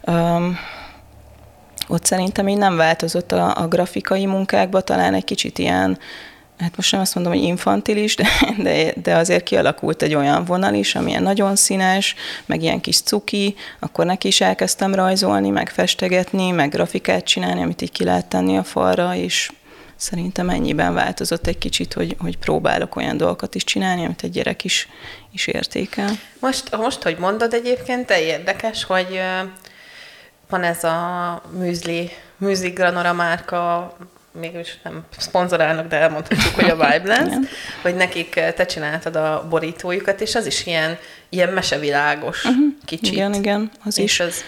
Um, 0.07 0.57
ott 1.88 2.05
szerintem 2.05 2.47
így 2.47 2.57
nem 2.57 2.75
változott 2.75 3.31
a, 3.31 3.57
a 3.57 3.67
grafikai 3.67 4.25
munkákban, 4.25 4.85
talán 4.85 5.13
egy 5.13 5.24
kicsit 5.24 5.59
ilyen 5.59 6.00
hát 6.59 6.75
most 6.75 6.91
nem 6.91 7.01
azt 7.01 7.15
mondom, 7.15 7.33
hogy 7.33 7.41
infantilis, 7.41 8.15
de, 8.15 8.27
de, 8.57 8.93
de 9.03 9.15
azért 9.15 9.43
kialakult 9.43 10.01
egy 10.01 10.15
olyan 10.15 10.45
vonal 10.45 10.74
is, 10.74 10.95
amilyen 10.95 11.24
nagyon 11.24 11.55
színes, 11.55 12.15
meg 12.45 12.62
ilyen 12.62 12.81
kis 12.81 13.01
cuki, 13.01 13.55
akkor 13.79 14.05
neki 14.05 14.27
is 14.27 14.41
elkezdtem 14.41 14.95
rajzolni, 14.95 15.50
meg 15.50 15.69
festegetni, 15.69 16.51
meg 16.51 16.69
grafikát 16.69 17.24
csinálni, 17.24 17.62
amit 17.62 17.81
így 17.81 17.91
ki 17.91 18.03
lehet 18.03 18.25
tenni 18.25 18.57
a 18.57 18.63
falra, 18.63 19.15
és 19.15 19.51
szerintem 19.95 20.50
ennyiben 20.50 20.93
változott 20.93 21.47
egy 21.47 21.57
kicsit, 21.57 21.93
hogy, 21.93 22.15
hogy 22.19 22.38
próbálok 22.38 22.95
olyan 22.95 23.17
dolgokat 23.17 23.55
is 23.55 23.63
csinálni, 23.63 24.05
amit 24.05 24.24
egy 24.24 24.31
gyerek 24.31 24.63
is, 24.63 24.88
is 25.31 25.47
értékel. 25.47 26.09
Most, 26.39 26.75
most, 26.77 27.03
hogy 27.03 27.17
mondod 27.17 27.53
egyébként, 27.53 28.05
te 28.05 28.21
érdekes, 28.21 28.83
hogy 28.83 29.19
van 30.50 30.63
ez 30.63 30.83
a 30.83 31.41
műzli, 31.57 32.09
műzli 32.38 32.69
granora 32.69 33.13
márka 33.13 33.93
mégis 34.39 34.80
nem 34.84 35.04
szponzorálnak, 35.18 35.88
de 35.88 35.96
elmondhatjuk, 35.96 36.56
hogy 36.56 36.70
a 36.70 36.75
Vibe 36.75 37.04
hogy 37.82 37.96
nekik 37.96 38.36
eh, 38.36 38.51
te 38.51 38.65
csináltad 38.65 39.15
a 39.15 39.48
borítójukat, 39.50 40.22
és 40.22 40.36
az 40.36 40.46
is 40.46 40.65
ilyen, 40.65 40.98
ilyen 41.30 41.50
mesevilágos 41.50 42.44
uh-huh. 42.44 42.65
kicsit. 42.86 43.13
Igen, 43.13 43.34
igen, 43.34 43.72
az 43.86 43.98
és 43.98 44.04
is. 44.04 44.20
Ez, 44.20 44.44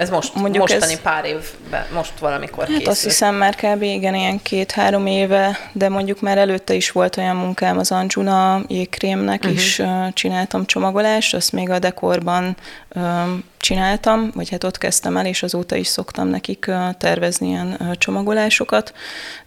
ez 0.00 0.10
most, 0.10 0.34
Mondjuk 0.34 0.68
mostani 0.68 0.92
ez, 0.92 1.00
pár 1.00 1.24
évben, 1.24 1.86
most 1.94 2.18
valamikor 2.18 2.58
hát 2.58 2.68
készült. 2.68 2.88
azt 2.88 3.02
hiszem 3.02 3.34
már 3.34 3.54
kb. 3.54 3.82
igen, 3.82 4.14
ilyen 4.14 4.42
két-három 4.42 5.06
éve, 5.06 5.58
de 5.72 5.88
mondjuk 5.88 6.20
már 6.20 6.38
előtte 6.38 6.74
is 6.74 6.90
volt 6.90 7.16
olyan 7.16 7.36
munkám 7.36 7.78
az 7.78 7.92
Anjuna 7.92 8.62
jégkrémnek 8.68 9.40
uh-huh. 9.40 9.52
is 9.52 9.78
uh, 9.78 10.12
csináltam 10.12 10.66
csomagolást, 10.66 11.34
azt 11.34 11.52
még 11.52 11.70
a 11.70 11.78
dekorban 11.78 12.56
um, 12.94 13.44
csináltam, 13.60 14.30
vagy 14.34 14.50
hát 14.50 14.64
ott 14.64 14.78
kezdtem 14.78 15.16
el, 15.16 15.26
és 15.26 15.42
azóta 15.42 15.76
is 15.76 15.86
szoktam 15.86 16.28
nekik 16.28 16.70
tervezni 16.98 17.48
ilyen 17.48 17.96
csomagolásokat, 17.98 18.92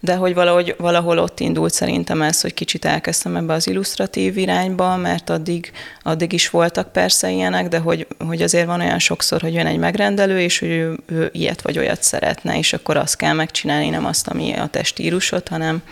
de 0.00 0.14
hogy 0.14 0.34
valahogy, 0.34 0.74
valahol 0.78 1.18
ott 1.18 1.40
indult 1.40 1.72
szerintem 1.72 2.22
ez, 2.22 2.40
hogy 2.40 2.54
kicsit 2.54 2.84
elkezdtem 2.84 3.36
ebbe 3.36 3.52
az 3.52 3.66
illusztratív 3.66 4.38
irányba, 4.38 4.96
mert 4.96 5.30
addig, 5.30 5.72
addig 6.02 6.32
is 6.32 6.50
voltak 6.50 6.92
persze 6.92 7.30
ilyenek, 7.30 7.68
de 7.68 7.78
hogy, 7.78 8.06
hogy 8.26 8.42
azért 8.42 8.66
van 8.66 8.80
olyan 8.80 8.98
sokszor, 8.98 9.40
hogy 9.40 9.54
jön 9.54 9.66
egy 9.66 9.78
megrendelő, 9.78 10.40
és 10.44 10.58
hogy 10.58 10.68
ő, 10.68 10.98
ő 11.06 11.30
ilyet 11.32 11.62
vagy 11.62 11.78
olyat 11.78 12.02
szeretne, 12.02 12.58
és 12.58 12.72
akkor 12.72 12.96
azt 12.96 13.16
kell 13.16 13.32
megcsinálni, 13.32 13.88
nem 13.88 14.06
azt, 14.06 14.28
ami 14.28 14.52
a 14.52 14.66
testírusot, 14.66 15.48
hanem, 15.48 15.82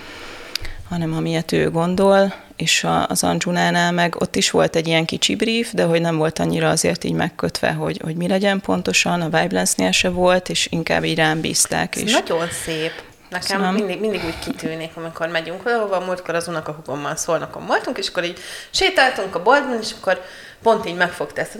hanem 0.88 1.12
amilyet 1.12 1.52
ő 1.52 1.70
gondol, 1.70 2.34
és 2.56 2.86
az 3.06 3.22
Anjunánál 3.22 3.92
meg 3.92 4.20
ott 4.20 4.36
is 4.36 4.50
volt 4.50 4.76
egy 4.76 4.86
ilyen 4.86 5.04
kicsi 5.04 5.34
brief, 5.34 5.72
de 5.72 5.84
hogy 5.84 6.00
nem 6.00 6.16
volt 6.16 6.38
annyira 6.38 6.68
azért 6.68 7.04
így 7.04 7.12
megkötve, 7.12 7.72
hogy, 7.72 8.00
hogy 8.04 8.16
mi 8.16 8.28
legyen 8.28 8.60
pontosan, 8.60 9.20
a 9.20 9.24
Vibelance-nél 9.24 9.90
se 9.90 10.08
volt, 10.08 10.48
és 10.48 10.68
inkább 10.70 11.04
így 11.04 11.16
rám 11.16 11.40
bízták. 11.40 11.96
Ez 11.96 12.02
és 12.02 12.12
nagyon 12.12 12.48
szép. 12.64 12.92
Nekem 13.32 13.74
mindig, 13.74 14.00
mindig 14.00 14.24
úgy 14.24 14.38
kitűnik, 14.38 14.90
amikor 14.94 15.28
megyünk 15.28 15.62
valahova, 15.62 16.00
múltkor 16.00 16.34
az 16.34 16.48
unokahugommal 16.48 17.16
szólnakon 17.16 17.66
voltunk, 17.66 17.98
és 17.98 18.08
akkor 18.08 18.24
így 18.24 18.40
sétáltunk 18.70 19.34
a 19.34 19.42
boltban, 19.42 19.78
és 19.80 19.90
akkor 20.00 20.22
pont 20.62 20.86
így 20.86 20.94
megfogta 20.94 21.40
ezt. 21.40 21.58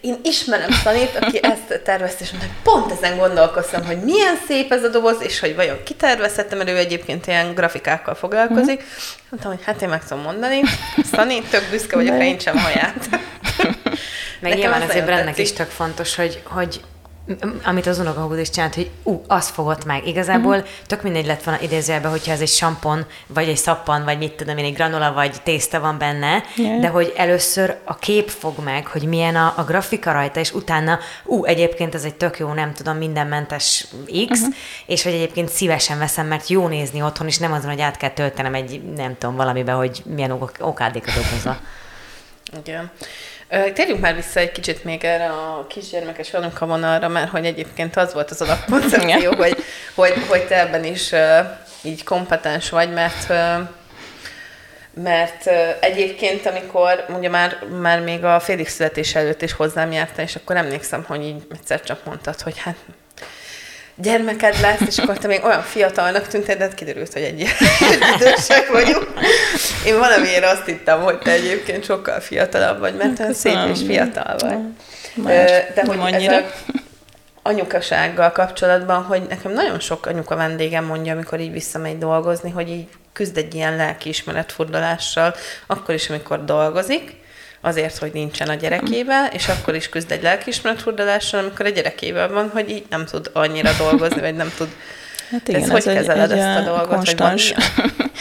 Én 0.00 0.20
ismerem 0.22 0.70
Szanit, 0.70 1.16
aki 1.20 1.38
ezt 1.42 1.82
tervezte, 1.84 2.24
és 2.24 2.30
mondta, 2.30 2.48
pont 2.62 2.92
ezen 2.92 3.18
gondolkoztam, 3.18 3.84
hogy 3.84 4.02
milyen 4.02 4.36
szép 4.46 4.72
ez 4.72 4.84
a 4.84 4.88
doboz, 4.88 5.16
és 5.20 5.40
hogy 5.40 5.54
vajon 5.54 5.82
kitervezhettem, 5.84 6.58
mert 6.58 6.70
ő 6.70 6.76
egyébként 6.76 7.26
ilyen 7.26 7.54
grafikákkal 7.54 8.14
foglalkozik. 8.14 8.82
Mm. 8.82 8.86
Mondtam, 9.30 9.52
hogy 9.52 9.64
hát 9.64 9.82
én 9.82 9.88
meg 9.88 10.02
tudom 10.02 10.22
mondani. 10.22 10.60
Szani, 11.12 11.40
tök 11.40 11.70
büszke 11.70 11.96
vagyok, 11.96 12.16
ha 12.16 12.22
én 12.22 12.38
sem 12.38 12.58
haját. 12.58 13.08
Meg 14.40 14.54
nyilván 14.54 14.82
azért 14.82 15.04
Brennek 15.04 15.38
is 15.38 15.52
tök 15.52 15.70
fontos, 15.70 16.14
hogy, 16.14 16.42
hogy 16.44 16.80
amit 17.64 17.86
az 17.86 17.98
unokahúz 17.98 18.38
is 18.38 18.50
csinált, 18.50 18.74
hogy 18.74 18.90
ú, 19.02 19.22
az 19.26 19.48
fogott 19.48 19.84
meg. 19.84 20.06
Igazából 20.06 20.54
uh-huh. 20.54 20.68
tök 20.86 21.02
mindegy 21.02 21.26
lett 21.26 21.42
volna 21.42 21.60
idézőjelben, 21.60 22.10
hogyha 22.10 22.32
ez 22.32 22.40
egy 22.40 22.48
sampon, 22.48 23.06
vagy 23.26 23.48
egy 23.48 23.56
szappan, 23.56 24.04
vagy 24.04 24.18
mit 24.18 24.32
tudom 24.32 24.58
én, 24.58 24.64
egy 24.64 24.74
granola, 24.74 25.12
vagy 25.12 25.42
tészta 25.42 25.80
van 25.80 25.98
benne, 25.98 26.42
yeah. 26.56 26.80
de 26.80 26.88
hogy 26.88 27.12
először 27.16 27.76
a 27.84 27.96
kép 27.96 28.28
fog 28.28 28.54
meg, 28.64 28.86
hogy 28.86 29.02
milyen 29.02 29.36
a, 29.36 29.54
a 29.56 29.64
grafika 29.64 30.12
rajta, 30.12 30.40
és 30.40 30.52
utána, 30.52 30.98
ú, 31.24 31.44
egyébként 31.44 31.94
ez 31.94 32.04
egy 32.04 32.14
tök 32.14 32.38
jó, 32.38 32.52
nem 32.52 32.72
tudom, 32.72 32.96
mindenmentes 32.96 33.86
X, 34.28 34.40
uh-huh. 34.40 34.54
és 34.86 35.02
hogy 35.02 35.12
egyébként 35.12 35.48
szívesen 35.48 35.98
veszem, 35.98 36.26
mert 36.26 36.48
jó 36.48 36.68
nézni 36.68 37.02
otthon, 37.02 37.26
és 37.26 37.38
nem 37.38 37.52
azon, 37.52 37.70
hogy 37.70 37.80
át 37.80 37.96
kell 37.96 38.10
töltenem 38.10 38.54
egy, 38.54 38.82
nem 38.96 39.16
tudom, 39.18 39.36
valamibe, 39.36 39.72
hogy 39.72 40.02
milyen 40.04 40.30
ok- 40.30 40.60
okádék 40.60 41.06
a 41.06 41.10
doboza. 41.10 41.60
Igen. 42.58 42.90
Térjünk 43.48 44.00
már 44.00 44.14
vissza 44.14 44.40
egy 44.40 44.52
kicsit 44.52 44.84
még 44.84 45.04
erre 45.04 45.28
a 45.28 45.66
kisgyermekes 45.68 46.34
anuka 46.34 46.66
vonalra, 46.66 47.08
mert 47.08 47.30
hogy 47.30 47.44
egyébként 47.44 47.96
az 47.96 48.12
volt 48.12 48.30
az 48.30 48.42
alapkoncepció, 48.42 49.34
hogy, 49.34 49.56
hogy, 49.94 50.12
hogy 50.28 50.46
te 50.46 50.60
ebben 50.60 50.84
is 50.84 51.12
így 51.82 52.04
kompetens 52.04 52.70
vagy, 52.70 52.92
mert 52.92 53.32
mert 55.02 55.46
egyébként, 55.80 56.46
amikor 56.46 57.04
ugye 57.18 57.28
már, 57.28 57.58
már 57.80 58.00
még 58.00 58.24
a 58.24 58.40
félig 58.40 58.68
születés 58.68 59.14
előtt 59.14 59.42
is 59.42 59.52
hozzám 59.52 59.92
járta, 59.92 60.22
és 60.22 60.36
akkor 60.36 60.56
emlékszem, 60.56 61.04
hogy 61.08 61.24
így 61.24 61.46
egyszer 61.52 61.82
csak 61.82 62.04
mondtad, 62.04 62.40
hogy 62.40 62.58
hát 62.58 62.76
gyermeked 63.96 64.60
lesz, 64.60 64.80
és 64.86 64.98
akkor 64.98 65.18
te 65.18 65.26
még 65.26 65.44
olyan 65.44 65.62
fiatalnak 65.62 66.26
tűntél, 66.26 66.56
de 66.56 66.64
hát 66.64 66.74
kiderült, 66.74 67.12
hogy 67.12 67.22
egy 67.22 67.40
idősek 68.16 68.68
vagyunk. 68.72 69.08
Én 69.86 69.98
valamiért 69.98 70.44
azt 70.44 70.64
hittem, 70.64 71.00
hogy 71.00 71.18
te 71.18 71.30
egyébként 71.30 71.84
sokkal 71.84 72.20
fiatalabb 72.20 72.78
vagy, 72.78 72.94
mert 72.94 73.14
te 73.14 73.32
szép 73.32 73.56
és 73.72 73.80
fiatal 73.86 74.36
vagy. 74.38 74.58
de 75.74 75.84
hogy 75.86 76.12
ez 76.12 76.32
a 76.32 76.44
anyukasággal 77.46 78.32
kapcsolatban, 78.32 79.02
hogy 79.02 79.22
nekem 79.28 79.52
nagyon 79.52 79.80
sok 79.80 80.06
anyuka 80.06 80.36
vendégem 80.36 80.84
mondja, 80.84 81.12
amikor 81.12 81.40
így 81.40 81.52
visszamegy 81.52 81.98
dolgozni, 81.98 82.50
hogy 82.50 82.68
így 82.68 82.88
küzd 83.12 83.36
egy 83.36 83.54
ilyen 83.54 83.76
lelkiismeretfordulással, 83.76 85.34
akkor 85.66 85.94
is, 85.94 86.08
amikor 86.08 86.44
dolgozik, 86.44 87.16
azért, 87.60 87.98
hogy 87.98 88.10
nincsen 88.12 88.48
a 88.48 88.54
gyerekével, 88.54 89.30
és 89.32 89.48
akkor 89.48 89.74
is 89.74 89.88
küzd 89.88 90.10
egy 90.12 90.22
lelkiismeretfurdalással, 90.22 91.40
amikor 91.40 91.66
a 91.66 91.68
gyerekével 91.68 92.28
van, 92.28 92.48
hogy 92.48 92.70
így 92.70 92.84
nem 92.90 93.04
tud 93.04 93.30
annyira 93.32 93.70
dolgozni, 93.78 94.20
vagy 94.20 94.36
nem 94.36 94.52
tud 94.56 94.68
Hát 95.30 95.48
igen, 95.48 95.62
ez, 95.62 95.68
ez 95.68 95.84
hogy 95.84 95.92
egy, 95.92 95.98
kezeled 95.98 96.30
egy 96.30 96.38
ezt 96.38 96.58
a 96.58 96.62
dolgot? 96.62 96.94
Konstans 96.94 97.54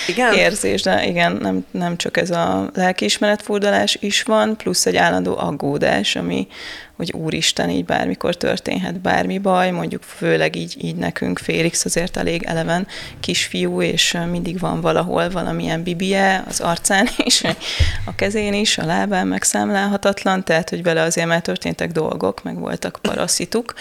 igen? 0.08 0.34
érzés, 0.34 0.82
de 0.82 1.06
igen, 1.06 1.32
nem, 1.32 1.66
nem 1.72 1.98
csak 1.98 2.18
ez 2.18 2.32
a 2.32 2.70
lelkiismeretfordulás 2.74 3.98
is 4.00 4.24
van, 4.24 4.58
plusz 4.58 4.86
egy 4.86 4.96
állandó 4.96 5.38
aggódás, 5.38 6.16
ami, 6.16 6.48
hogy 6.96 7.14
úristen, 7.14 7.70
így 7.70 7.86
bármikor 7.86 8.36
történhet 8.36 9.00
bármi 9.00 9.38
baj, 9.38 9.72
mondjuk 9.72 10.04
főleg 10.04 10.56
így, 10.56 10.76
így 10.84 10.96
nekünk 10.96 11.40
Félix 11.40 11.86
azért 11.86 12.18
elég 12.18 12.44
eleven 12.44 12.88
kisfiú, 13.20 13.82
és 13.82 14.18
mindig 14.32 14.60
van 14.60 14.82
valahol 14.82 15.30
valamilyen 15.30 15.84
bibie 15.84 16.44
az 16.48 16.60
arcán 16.60 17.08
is, 17.26 17.44
a 18.06 18.16
kezén 18.16 18.54
is, 18.54 18.78
a 18.78 18.86
lábán 18.86 19.28
megszámlálhatatlan, 19.28 20.44
tehát, 20.44 20.70
hogy 20.70 20.84
vele 20.84 21.02
azért 21.02 21.28
már 21.28 21.42
történtek 21.42 21.92
dolgok, 21.92 22.44
meg 22.44 22.60
voltak 22.60 23.00
paraszituk. 23.02 23.74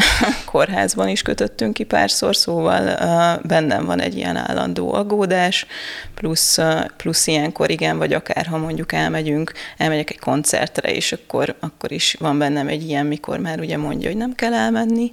Kórházban 0.50 1.08
is 1.08 1.22
kötöttünk 1.22 1.74
ki 1.74 1.84
párszor, 1.84 2.36
szóval 2.36 2.96
bennem 3.42 3.84
van 3.84 4.00
egy 4.00 4.16
ilyen 4.16 4.36
állandó 4.36 4.92
aggódás, 4.92 5.66
plusz, 6.14 6.58
plusz 6.96 7.26
ilyenkor 7.26 7.70
igen, 7.70 7.98
vagy 7.98 8.12
akár 8.12 8.46
ha 8.46 8.58
mondjuk 8.58 8.92
elmegyünk, 8.92 9.52
elmegyek 9.76 10.10
egy 10.10 10.18
koncertre, 10.18 10.94
és 10.94 11.12
akkor, 11.12 11.54
akkor 11.60 11.92
is 11.92 12.16
van 12.18 12.38
benne 12.38 12.61
nem 12.62 12.72
egy 12.72 12.88
ilyen, 12.88 13.06
mikor 13.06 13.38
már 13.38 13.60
ugye 13.60 13.76
mondja, 13.76 14.08
hogy 14.08 14.16
nem 14.16 14.34
kell 14.34 14.54
elmenni, 14.54 15.12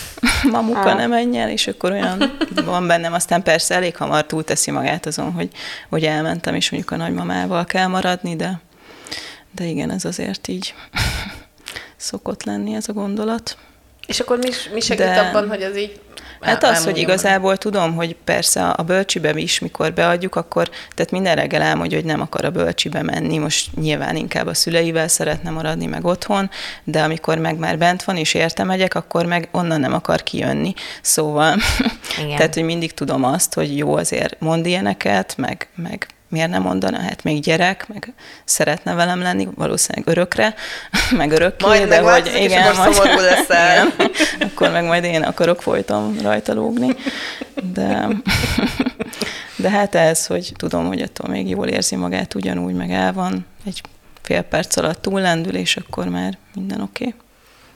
mamuka 0.52 0.90
ah. 0.90 0.96
nem 0.96 1.10
menjen, 1.10 1.48
és 1.48 1.66
akkor 1.66 1.90
olyan 1.90 2.36
van 2.64 2.86
bennem, 2.86 3.12
aztán 3.12 3.42
persze 3.42 3.74
elég 3.74 3.96
hamar 3.96 4.26
túlteszi 4.26 4.70
magát 4.70 5.06
azon, 5.06 5.32
hogy, 5.32 5.50
hogy 5.88 6.04
elmentem, 6.04 6.54
és 6.54 6.70
mondjuk 6.70 6.92
a 6.92 6.96
nagymamával 6.96 7.64
kell 7.64 7.86
maradni, 7.86 8.36
de 8.36 8.60
de 9.52 9.64
igen, 9.64 9.90
ez 9.90 10.04
azért 10.04 10.48
így 10.48 10.74
szokott 11.96 12.44
lenni 12.44 12.74
ez 12.74 12.88
a 12.88 12.92
gondolat. 12.92 13.56
És 14.06 14.20
akkor 14.20 14.38
mi, 14.38 14.48
mi 14.72 14.80
segít 14.80 15.06
de... 15.06 15.20
abban, 15.20 15.48
hogy 15.48 15.62
az 15.62 15.76
így 15.76 16.00
Hát 16.40 16.64
az, 16.64 16.84
hogy 16.84 16.98
igazából 16.98 17.56
tudom, 17.56 17.94
hogy 17.94 18.16
persze 18.24 18.68
a 18.68 18.82
bölcsibe 18.82 19.32
is, 19.34 19.58
mikor 19.58 19.92
beadjuk, 19.92 20.36
akkor 20.36 20.68
tehát 20.94 21.10
minden 21.10 21.34
reggel 21.34 21.62
elmondja, 21.62 21.96
hogy 21.96 22.06
nem 22.06 22.20
akar 22.20 22.44
a 22.44 22.50
bölcsibe 22.50 23.02
menni, 23.02 23.38
most 23.38 23.76
nyilván 23.76 24.16
inkább 24.16 24.46
a 24.46 24.54
szüleivel 24.54 25.08
szeretne 25.08 25.50
maradni, 25.50 25.86
meg 25.86 26.04
otthon, 26.04 26.50
de 26.84 27.02
amikor 27.02 27.38
meg 27.38 27.58
már 27.58 27.78
bent 27.78 28.02
van 28.02 28.16
és 28.16 28.34
érte 28.34 28.64
megyek, 28.64 28.94
akkor 28.94 29.26
meg 29.26 29.48
onnan 29.50 29.80
nem 29.80 29.92
akar 29.92 30.22
kijönni. 30.22 30.74
Szóval, 31.02 31.56
Igen. 32.22 32.36
tehát, 32.36 32.54
hogy 32.54 32.64
mindig 32.64 32.94
tudom 32.94 33.24
azt, 33.24 33.54
hogy 33.54 33.76
jó, 33.76 33.94
azért 33.94 34.40
mond 34.40 34.66
ilyeneket, 34.66 35.34
meg, 35.36 35.68
meg 35.74 36.06
miért 36.30 36.50
nem 36.50 36.62
mondana, 36.62 37.00
hát 37.00 37.22
még 37.22 37.40
gyerek, 37.40 37.88
meg 37.88 38.12
szeretne 38.44 38.94
velem 38.94 39.20
lenni, 39.20 39.48
valószínűleg 39.54 40.08
örökre, 40.08 40.54
meg 41.16 41.30
örökké, 41.30 41.66
majd 41.66 41.88
de 41.88 42.00
hogy 42.00 42.32
igen, 42.36 42.76
majd, 42.76 42.96
leszel. 43.20 43.86
igen, 43.98 44.10
akkor 44.40 44.70
meg 44.70 44.84
majd 44.84 45.04
én 45.04 45.22
akarok 45.22 45.62
folyton 45.62 46.16
rajta 46.22 46.54
lógni. 46.54 46.96
De, 47.72 48.08
de 49.62 49.70
hát 49.70 49.94
ez, 49.94 50.26
hogy 50.26 50.52
tudom, 50.56 50.86
hogy 50.86 51.00
attól 51.00 51.30
még 51.30 51.48
jól 51.48 51.66
érzi 51.66 51.96
magát 51.96 52.34
ugyanúgy, 52.34 52.74
meg 52.74 52.90
el 52.90 53.12
van, 53.12 53.46
egy 53.66 53.80
fél 54.22 54.42
perc 54.42 54.76
alatt 54.76 55.02
túllendül, 55.02 55.54
és 55.54 55.76
akkor 55.76 56.08
már 56.08 56.38
minden 56.54 56.80
oké. 56.80 57.04
Okay. 57.06 57.20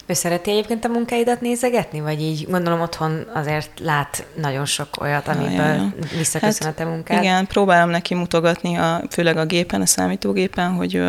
Ő 0.07 0.13
szereti 0.13 0.51
egyébként 0.51 0.85
a 0.85 0.89
munkáidat 0.89 1.41
nézegetni, 1.41 2.01
vagy 2.01 2.21
így 2.21 2.47
gondolom 2.51 2.81
otthon 2.81 3.27
azért 3.35 3.81
lát 3.81 4.27
nagyon 4.35 4.65
sok 4.65 4.89
olyat, 5.01 5.29
amiből 5.29 5.93
visszaköszön 6.17 6.67
hát, 6.67 6.75
a 6.81 6.83
te 6.83 6.91
munkád? 6.91 7.23
Igen, 7.23 7.47
próbálom 7.47 7.91
neki 7.91 8.15
mutogatni, 8.15 8.77
a, 8.77 9.03
főleg 9.11 9.37
a 9.37 9.45
gépen, 9.45 9.81
a 9.81 9.87
számítógépen, 9.87 10.71
hogy 10.71 11.03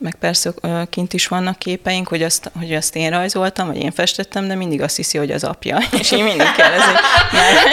meg 0.00 0.14
persze 0.14 0.52
kint 0.90 1.12
is 1.12 1.26
vannak 1.26 1.58
képeink, 1.58 2.08
hogy 2.08 2.22
azt, 2.22 2.50
hogy 2.58 2.74
azt 2.74 2.96
én 2.96 3.10
rajzoltam, 3.10 3.66
vagy 3.66 3.76
én 3.76 3.90
festettem, 3.90 4.48
de 4.48 4.54
mindig 4.54 4.82
azt 4.82 4.96
hiszi, 4.96 5.18
hogy 5.18 5.30
az 5.30 5.44
apja. 5.44 5.78
És 6.00 6.12
én 6.12 6.24
mindig 6.24 6.46
kérdezi, 6.56 6.90
mert 7.32 7.64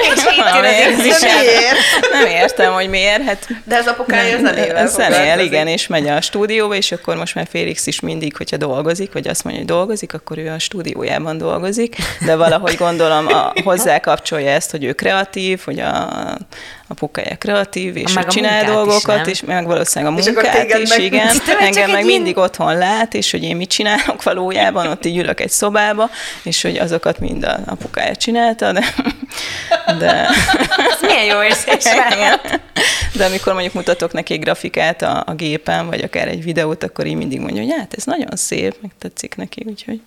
miért? 1.22 1.78
Nem 2.14 2.26
értem, 2.26 2.74
hogy 2.74 2.90
miért. 2.90 3.24
Hát, 3.24 3.48
de 3.64 3.76
ez 3.76 3.88
apukája 3.88 4.40
zenével 4.40 4.88
Zenél, 4.88 5.40
igen, 5.40 5.68
és 5.68 5.88
megy 5.88 6.08
a 6.08 6.22
stúdióba, 6.22 6.76
és 6.76 6.92
akkor 6.92 7.16
most 7.16 7.36
már 7.36 7.48
Félix 7.50 7.88
is 7.88 8.00
mindig, 8.00 8.38
hogyha 8.38 8.58
dolgozik, 8.58 9.14
vagy 9.14 9.28
azt 9.28 9.44
mondja, 9.44 9.62
hogy 9.62 9.72
dolgozik, 9.72 10.14
akkor 10.14 10.38
ő 10.38 10.50
a 10.50 10.60
stúdiójában 10.60 11.38
dolgozik, 11.38 11.96
de 12.26 12.36
valahogy 12.36 12.76
gondolom 12.76 13.28
a, 13.28 13.54
hozzá 13.64 14.00
kapcsolja 14.00 14.50
ezt, 14.50 14.72
hogy 14.72 14.84
ő 14.84 14.94
kreatív, 14.94 15.62
hogy 15.66 15.80
a, 15.80 16.10
apukája 16.88 17.36
kreatív, 17.36 17.98
és 17.98 18.14
meg 18.14 18.28
csinál 18.28 18.66
dolgokat, 18.66 19.28
is, 19.28 19.32
és 19.32 19.48
meg 19.48 19.66
valószínűleg 19.66 20.14
a 20.14 20.16
munkát 20.16 20.78
is, 20.78 20.90
meg, 20.90 21.02
igen. 21.02 21.42
Engem 21.60 21.92
meg 21.92 22.06
mindig 22.16 22.38
otthon 22.38 22.78
lát, 22.78 23.14
és 23.14 23.32
hogy 23.32 23.44
én 23.44 23.56
mit 23.56 23.70
csinálok 23.70 24.24
valójában, 24.24 24.88
ott 24.88 25.06
így 25.06 25.18
ülök 25.18 25.40
egy 25.40 25.50
szobába, 25.50 26.10
és 26.44 26.62
hogy 26.62 26.78
azokat 26.78 27.20
mind 27.20 27.44
a 27.44 27.60
apukája 27.66 28.16
csinálta, 28.16 28.72
de... 28.72 28.84
de 30.00 30.28
Ez 30.92 31.02
milyen 31.02 31.26
jó 31.26 31.44
érzés. 31.44 31.84
De 33.14 33.26
amikor 33.26 33.54
mondjuk 33.54 33.74
mutatok 33.74 34.14
neki 34.14 34.34
egy 34.34 34.40
grafikát 34.40 35.02
a, 35.02 35.24
a 35.28 35.34
gépen, 35.34 35.88
vagy 35.88 36.02
akár 36.02 36.28
egy 36.28 36.44
videót, 36.44 36.84
akkor 36.84 37.06
így 37.06 37.16
mindig 37.16 37.40
mondja, 37.40 37.62
hogy 37.62 37.74
hát 37.78 37.94
ez 37.98 38.04
nagyon 38.04 38.36
szép, 38.36 38.76
meg 38.82 38.92
tetszik 39.00 39.36
neki, 39.36 39.66
úgyhogy... 39.68 40.02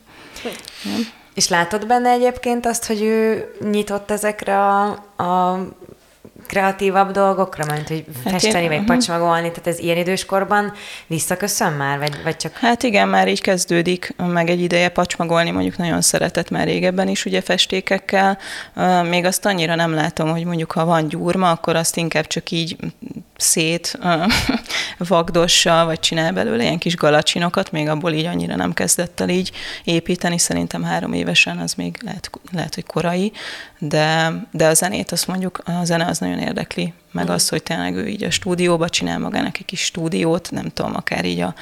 Nem. 0.82 1.08
És 1.34 1.48
látod 1.48 1.86
benne 1.86 2.10
egyébként 2.10 2.66
azt, 2.66 2.86
hogy 2.86 3.02
ő 3.02 3.52
nyitott 3.70 4.10
ezekre 4.10 4.58
a, 4.58 4.88
a 5.22 5.60
kreatívabb 6.48 7.10
dolgokra, 7.10 7.64
mint 7.74 7.88
hogy 7.88 8.04
hát 8.24 8.32
festeni, 8.32 8.62
én, 8.62 8.68
vagy 8.68 8.78
uh-huh. 8.78 8.94
pacsmagolni, 8.94 9.48
tehát 9.48 9.66
ez 9.66 9.78
ilyen 9.78 9.96
időskorban 9.96 10.72
visszaköszön 11.06 11.72
már, 11.72 11.98
vagy, 11.98 12.22
vagy 12.24 12.36
csak... 12.36 12.56
Hát 12.56 12.82
igen, 12.82 13.08
már 13.08 13.28
így 13.28 13.40
kezdődik, 13.40 14.14
meg 14.16 14.50
egy 14.50 14.60
ideje 14.60 14.88
pacsmagolni, 14.88 15.50
mondjuk 15.50 15.76
nagyon 15.76 16.00
szeretett 16.00 16.50
már 16.50 16.66
régebben 16.66 17.08
is 17.08 17.24
ugye 17.24 17.40
festékekkel, 17.40 18.38
még 19.08 19.24
azt 19.24 19.46
annyira 19.46 19.74
nem 19.74 19.94
látom, 19.94 20.30
hogy 20.30 20.44
mondjuk 20.44 20.72
ha 20.72 20.84
van 20.84 21.08
gyúrma, 21.08 21.50
akkor 21.50 21.76
azt 21.76 21.96
inkább 21.96 22.26
csak 22.26 22.50
így 22.50 22.76
szét 23.40 23.98
vagdossa, 25.08 25.84
vagy 25.84 26.00
csinál 26.00 26.32
belőle 26.32 26.62
ilyen 26.62 26.78
kis 26.78 26.96
galacsinokat, 26.96 27.72
még 27.72 27.88
abból 27.88 28.12
így 28.12 28.24
annyira 28.24 28.56
nem 28.56 28.72
kezdett 28.72 29.20
el 29.20 29.28
így 29.28 29.50
építeni, 29.84 30.38
szerintem 30.38 30.82
három 30.82 31.12
évesen 31.12 31.58
az 31.58 31.74
még 31.74 31.98
lehet, 32.04 32.30
lehet 32.52 32.74
hogy 32.74 32.86
korai, 32.86 33.32
de, 33.78 34.32
de 34.50 34.66
a 34.66 34.74
zenét 34.74 35.12
azt 35.12 35.26
mondjuk, 35.26 35.60
a 35.64 35.84
zene 35.84 36.06
az 36.06 36.18
nagyon 36.18 36.38
érdekli, 36.38 36.92
meg 37.12 37.28
mm. 37.28 37.32
az, 37.32 37.48
hogy 37.48 37.62
tényleg 37.62 37.94
ő 37.94 38.06
így 38.06 38.24
a 38.24 38.30
stúdióba 38.30 38.88
csinál 38.88 39.18
magának 39.18 39.58
egy 39.58 39.64
kis 39.64 39.80
stúdiót, 39.80 40.50
nem 40.50 40.68
tudom, 40.72 40.94
akár 40.94 41.24
így 41.24 41.40
a, 41.40 41.54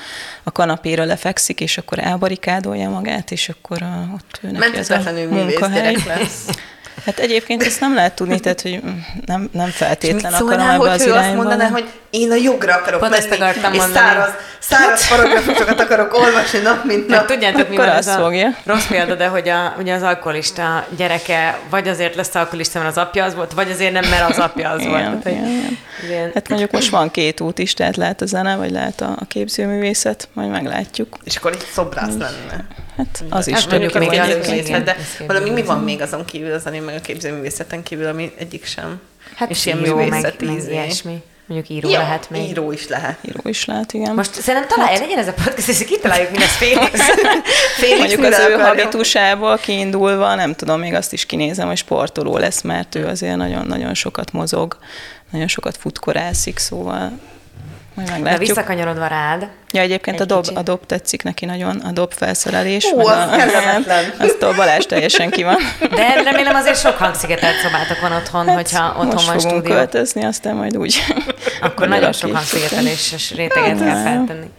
a 0.43 0.53
kanapéra 0.53 1.05
lefekszik, 1.05 1.61
és 1.61 1.79
akkor 1.79 1.99
elbarikádolja 1.99 2.91
magát, 2.91 3.31
és 3.31 3.49
akkor 3.49 3.79
ott 4.15 4.39
ő 4.43 4.51
neki 4.51 4.79
az 4.79 4.91
a 4.91 5.01
munkahely. 5.31 5.97
lesz. 6.07 6.49
Hát 7.04 7.18
egyébként 7.18 7.62
ezt 7.62 7.80
nem 7.80 7.94
lehet 7.94 8.14
tudni, 8.14 8.40
tehát 8.40 8.61
hogy 8.61 8.80
nem, 9.26 9.48
nem 9.52 9.68
feltétlen 9.68 10.32
akarom 10.32 10.68
ebbe 10.68 10.90
az 10.90 11.02
irányba. 11.06 11.26
azt 11.26 11.35
mondaná, 11.35 11.68
hogy 11.68 11.85
én 12.11 12.30
a 12.30 12.35
jogra 12.35 12.74
akarok 12.74 13.00
Pont 13.00 13.12
menni, 13.12 13.50
és 13.52 13.61
mondani. 13.62 13.92
száraz, 13.92 14.30
száraz 14.59 15.09
paragrafusokat 15.09 15.80
akarok 15.80 16.14
olvasni 16.14 16.59
nap, 16.59 16.85
mint 16.85 17.06
nap. 17.06 17.18
Hát, 17.18 17.26
tudjátok, 17.26 17.68
mi 17.68 17.76
van 17.76 17.88
ez 17.88 18.06
a 18.06 18.12
fogja. 18.12 18.56
rossz 18.64 18.87
példa, 18.87 19.14
de 19.14 19.26
hogy 19.26 19.48
a, 19.48 19.74
ugye 19.78 19.94
az 19.94 20.02
alkoholista 20.02 20.87
gyereke 20.96 21.59
vagy 21.70 21.88
azért 21.88 22.14
lesz 22.14 22.35
alkoholista, 22.35 22.78
mert 22.78 22.90
az 22.96 23.02
apja 23.02 23.24
az 23.24 23.35
volt, 23.35 23.52
vagy 23.52 23.70
azért 23.70 23.92
nem, 23.92 24.04
mert 24.11 24.30
az 24.30 24.38
apja 24.38 24.70
az 24.70 24.87
volt. 24.87 25.24
Igen, 25.24 25.24
igen. 25.24 25.78
igen. 26.04 26.30
Hát 26.35 26.48
mondjuk 26.48 26.70
most 26.70 26.90
van 26.90 27.11
két 27.11 27.40
út 27.40 27.59
is, 27.59 27.74
tehát 27.74 27.96
lehet 27.96 28.20
a 28.20 28.26
zene, 28.26 28.56
vagy 28.56 28.70
lehet 28.70 29.00
a, 29.00 29.16
a 29.18 29.24
képzőművészet, 29.24 30.28
majd 30.32 30.50
meglátjuk. 30.50 31.16
És 31.24 31.37
akkor 31.37 31.52
itt 31.52 31.66
szobrász 31.72 32.16
lenne. 32.18 32.64
Hát 32.96 33.24
az 33.28 33.46
is 33.46 33.54
hát 33.54 33.70
mondjuk 33.70 33.98
még 33.98 34.12
egy 34.12 34.82
de 34.82 34.96
valami 35.26 35.50
mi 35.50 35.62
van 35.62 35.80
még 35.80 36.00
azon 36.00 36.24
kívül, 36.24 36.52
az 36.52 36.64
meg 36.64 36.94
a 36.96 37.00
képzőművészeten 37.00 37.82
kívül, 37.82 38.06
ami 38.06 38.32
egyik 38.38 38.66
sem. 38.66 39.00
Hát 39.35 39.50
és 39.50 39.66
ilyen 39.66 39.85
jó, 39.85 39.96
művészeti 39.96 40.54
izé. 40.54 40.72
ilyesmi. 40.72 41.22
Mondjuk 41.46 41.70
író 41.70 41.88
ja, 41.88 41.98
lehet 41.98 42.30
még. 42.30 42.48
Író 42.48 42.72
is 42.72 42.88
lehet. 42.88 43.18
Író 43.28 43.40
is 43.44 43.64
lehet, 43.64 43.92
igen. 43.92 44.14
Most 44.14 44.35
szerintem 44.35 44.68
találj, 44.68 44.90
hát, 44.90 45.00
legyen 45.00 45.18
ez 45.18 45.28
a 45.28 45.32
podcast, 45.32 45.68
és 45.68 45.85
kitaláljuk, 45.85 46.30
mi 46.30 46.38
lesz 46.38 46.56
Félix. 46.56 47.00
Félix 47.80 47.98
Mondjuk 47.98 48.24
az 48.24 48.38
ő 48.38 48.52
habitusából 48.52 49.56
kiindulva, 49.56 50.35
nem 50.35 50.54
tudom, 50.54 50.80
még 50.80 50.94
azt 50.94 51.12
is 51.12 51.26
kinézem, 51.26 51.66
hogy 51.66 51.76
sportoló 51.76 52.37
lesz, 52.37 52.62
mert 52.62 52.94
ő 52.94 53.06
azért 53.06 53.37
nagyon-nagyon 53.37 53.94
sokat 53.94 54.32
mozog, 54.32 54.78
nagyon 55.30 55.48
sokat 55.48 55.76
futkorászik, 55.76 56.59
szóval 56.59 57.12
majd 57.96 58.09
meglátjuk. 58.09 58.38
De 58.38 58.38
visszakanyarodva 58.38 59.06
rád. 59.06 59.48
Ja, 59.70 59.80
egyébként 59.80 60.20
a 60.20 60.24
dob, 60.24 60.44
a 60.54 60.62
dob 60.62 60.87
tetszik 60.87 61.22
neki 61.22 61.44
nagyon, 61.44 61.76
a 61.76 61.90
dob 61.90 62.12
felszerelés. 62.12 62.85
Ó, 62.94 63.06
az 63.06 63.37
kellemetlen. 63.37 64.04
A 64.40 64.54
Balázs 64.56 64.85
teljesen 64.85 65.30
ki 65.30 65.42
van. 65.42 65.56
De 65.90 66.22
remélem 66.24 66.54
azért 66.54 66.78
sok 66.78 66.96
hangszigetelt 66.96 67.56
szobátok 67.56 68.00
van 68.00 68.12
otthon, 68.12 68.46
hát 68.46 68.56
hogyha 68.56 68.88
otthon 68.88 69.06
most 69.06 69.26
van 69.26 69.38
fogunk 69.38 69.59
stúdió. 69.59 69.74
költözni, 69.74 70.24
aztán 70.24 70.54
majd 70.54 70.76
úgy. 70.76 70.98
Akkor 71.61 71.88
nagyon 71.88 72.12
sok 72.12 72.32
hangszigeteléses 72.35 73.35
réteget 73.35 73.78
kell 73.78 74.02
feltenni. 74.02 74.50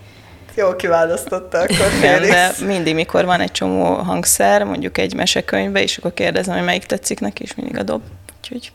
Jó 0.55 0.75
kiválasztotta 0.75 1.57
akkor 1.57 1.91
Igen, 1.97 2.21
de 2.21 2.51
mindig, 2.65 2.95
mikor 2.95 3.25
van 3.25 3.39
egy 3.39 3.51
csomó 3.51 3.93
hangszer, 3.93 4.63
mondjuk 4.63 4.97
egy 4.97 5.13
mesekönyvbe, 5.13 5.81
és 5.81 5.97
akkor 5.97 6.13
kérdezem, 6.13 6.55
hogy 6.55 6.65
melyik 6.65 6.85
tetszik 6.85 7.19
neki, 7.19 7.43
és 7.43 7.55
mindig 7.55 7.77
a 7.77 7.83
dob. 7.83 8.01
Úgyhogy 8.41 8.71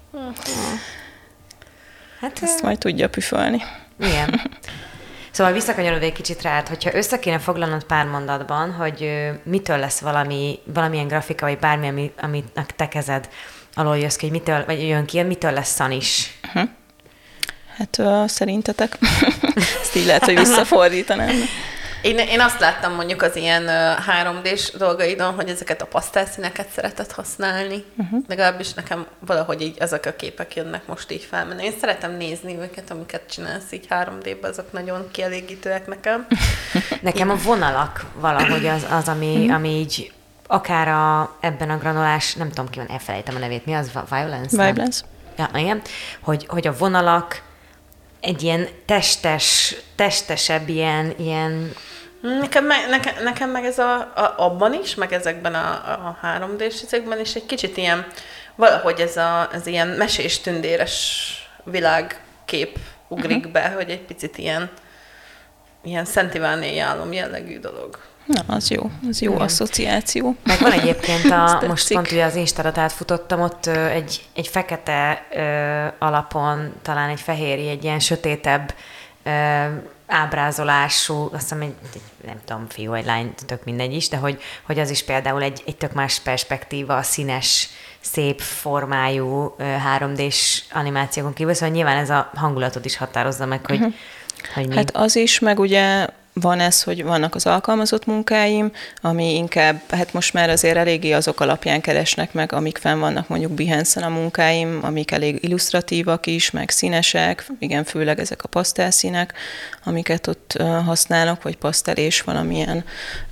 hát, 2.21 2.39
ezt 2.43 2.63
majd 2.63 2.79
tudja 2.79 3.09
püfölni. 3.09 3.63
Igen. 4.01 4.41
Szóval 5.33 5.53
visszakanyarodva 5.53 6.05
egy 6.05 6.13
kicsit 6.13 6.43
rád, 6.43 6.69
hogyha 6.69 6.95
össze 6.95 7.19
kéne 7.19 7.39
foglalnod 7.39 7.85
pár 7.85 8.07
mondatban, 8.07 8.73
hogy 8.73 9.31
mitől 9.43 9.79
lesz 9.79 10.01
valami, 10.01 10.59
valamilyen 10.65 11.07
grafika, 11.07 11.47
vagy 11.47 11.59
bármi, 11.59 11.89
ami, 11.89 12.13
amit 12.23 12.75
te 12.77 12.89
kezed 12.89 13.29
alól 13.75 13.99
jössz 13.99 14.17
ki, 14.17 14.29
hogy 14.29 14.39
mitől, 14.39 14.65
vagy 14.65 14.87
jön 14.87 15.05
ki, 15.05 15.23
mitől 15.23 15.53
lesz 15.53 15.75
szanis? 15.75 16.39
Uh-huh. 16.47 16.69
Hát 17.77 17.99
uh, 17.99 18.29
szerintetek? 18.29 18.99
Ezt 19.83 19.97
így 19.97 20.07
lehet, 20.07 20.25
hogy 20.25 20.39
visszafordítanám. 20.45 21.37
Én, 22.03 22.19
én 22.19 22.41
azt 22.41 22.61
láttam 22.61 22.95
mondjuk 22.95 23.23
az 23.23 23.37
ilyen 23.37 23.69
3D-s 24.23 24.71
dolgaidon, 24.71 25.35
hogy 25.35 25.49
ezeket 25.49 25.83
a 25.83 25.87
pasztelszíneket 25.87 26.69
szeretett 26.69 27.13
használni. 27.13 27.85
Uh-huh. 27.97 28.25
Legalábbis 28.29 28.75
nekem 28.75 29.07
valahogy 29.27 29.63
így 29.63 29.77
ezek 29.79 30.07
a 30.07 30.13
képek 30.13 30.55
jönnek 30.55 30.87
most 30.87 31.11
így 31.11 31.27
felmenni. 31.31 31.65
Én 31.65 31.73
szeretem 31.81 32.17
nézni 32.17 32.59
őket, 32.61 32.91
amiket 32.91 33.23
csinálsz 33.31 33.73
így 33.73 33.87
3D-ben, 33.91 34.51
azok 34.51 34.73
nagyon 34.73 35.09
kielégítőek 35.11 35.87
nekem. 35.87 36.27
nekem 37.01 37.31
a 37.31 37.37
vonalak 37.37 38.05
valahogy 38.15 38.67
az, 38.67 38.87
az 38.91 39.09
ami, 39.09 39.35
uh-huh. 39.35 39.55
ami 39.55 39.69
így 39.69 40.13
akár 40.47 40.89
a, 40.89 41.37
ebben 41.41 41.71
a 41.71 41.79
granulás, 41.79 42.35
nem 42.35 42.49
tudom 42.49 42.71
ki 42.71 42.79
van, 42.79 42.89
elfelejtem 42.89 43.35
a 43.35 43.39
nevét, 43.39 43.67
mi 43.67 43.73
az? 43.73 43.91
Violence? 44.11 44.57
Violence. 44.63 45.05
Ja, 45.37 45.51
igen. 45.55 45.83
Hogy, 46.21 46.47
hogy 46.49 46.67
a 46.67 46.77
vonalak 46.77 47.43
egy 48.21 48.43
ilyen 48.43 48.69
testes, 48.87 49.75
testesebb, 49.97 50.69
ilyen, 50.69 51.15
ilyen 51.19 51.73
Nekem 52.23 52.65
meg, 52.65 52.89
nekem, 52.89 53.23
nekem 53.23 53.51
meg 53.51 53.65
ez 53.65 53.79
a, 53.79 53.95
a, 53.95 54.35
abban 54.37 54.75
is, 54.75 54.95
meg 54.95 55.13
ezekben 55.13 55.55
a, 55.55 55.71
a 56.09 56.19
3D-s 56.23 56.83
ezekben 56.83 57.21
is 57.21 57.35
egy 57.35 57.47
kicsit 57.47 57.77
ilyen, 57.77 58.07
valahogy 58.55 59.01
ez 59.01 59.17
a, 59.17 59.49
az 59.53 59.67
ilyen 59.67 59.89
mesés 59.89 60.41
tündéres 60.41 61.27
világkép 61.65 62.79
ugrik 63.09 63.37
uh-huh. 63.37 63.53
be, 63.53 63.73
hogy 63.77 63.91
egy 63.91 64.03
picit 64.03 64.39
ilyen 64.39 64.71
ilyen 65.85 66.05
Szentiváné 66.05 66.79
álom 66.79 67.13
jellegű 67.13 67.59
dolog. 67.59 67.99
Na, 68.27 68.55
az 68.55 68.71
jó, 68.71 68.91
az 69.09 69.21
jó 69.21 69.33
Igen. 69.33 69.45
asszociáció. 69.45 70.37
Meg 70.45 70.59
van 70.59 70.73
egyébként, 70.73 71.31
a, 71.31 71.63
most 71.69 71.93
pont 71.93 72.11
ugye 72.11 72.25
az 72.25 72.35
Instárat 72.35 72.79
átfutottam, 72.79 73.41
ott 73.41 73.67
egy, 73.67 74.23
egy 74.35 74.49
fekete 74.49 75.27
ö, 75.31 76.05
alapon, 76.05 76.73
talán 76.83 77.09
egy 77.09 77.21
fehéri, 77.21 77.69
egy 77.69 77.85
ilyen 77.85 77.99
sötétebb 77.99 78.75
ö, 79.23 79.31
ábrázolású, 80.13 81.29
azt 81.33 81.43
hiszem 81.43 81.61
egy, 81.61 81.75
nem 82.27 82.41
tudom, 82.45 82.67
fiú 82.69 82.91
vagy 82.91 83.05
lány, 83.05 83.35
tök 83.47 83.65
mindegy 83.65 83.95
is, 83.95 84.09
de 84.09 84.17
hogy, 84.17 84.43
hogy 84.63 84.79
az 84.79 84.91
is 84.91 85.05
például 85.05 85.43
egy, 85.43 85.63
egy 85.67 85.77
tök 85.77 85.93
más 85.93 86.19
perspektíva, 86.19 87.03
színes, 87.03 87.69
szép 88.01 88.41
formájú 88.41 89.55
3D-s 89.99 90.63
animációkon 90.73 91.33
kívül, 91.33 91.55
szóval 91.55 91.75
nyilván 91.75 91.97
ez 91.97 92.11
a 92.11 92.31
hangulatot 92.35 92.85
is 92.85 92.97
határozza 92.97 93.47
meg, 93.47 93.67
hogy, 93.67 93.77
uh-huh. 93.77 93.95
hogy 94.55 94.69
mi. 94.69 94.75
Hát 94.75 94.97
az 94.97 95.17
is, 95.17 95.39
meg 95.39 95.59
ugye 95.59 96.07
van 96.33 96.61
ez, 96.61 96.83
hogy 96.83 97.03
vannak 97.03 97.35
az 97.35 97.47
alkalmazott 97.47 98.07
munkáim, 98.07 98.73
ami 99.01 99.35
inkább, 99.35 99.81
hát 99.91 100.13
most 100.13 100.33
már 100.33 100.51
azért 100.51 100.77
eléggé 100.77 101.13
azok 101.13 101.41
alapján 101.41 101.81
keresnek 101.81 102.33
meg, 102.33 102.53
amik 102.53 102.79
fenn 102.79 102.99
vannak 102.99 103.29
mondjuk 103.29 103.53
behance 103.53 104.05
a 104.05 104.09
munkáim, 104.09 104.79
amik 104.83 105.11
elég 105.11 105.39
illusztratívak 105.43 106.27
is, 106.27 106.51
meg 106.51 106.71
színesek, 106.71 107.47
igen, 107.59 107.85
főleg 107.85 108.21
ezek 108.21 108.45
a 108.45 108.49
pasztelszínek, 108.49 109.33
amiket 109.85 110.27
ott 110.27 110.63
használok, 110.85 111.43
vagy 111.43 111.57
pasztel 111.57 111.97
és 111.97 112.21
valamilyen 112.21 112.85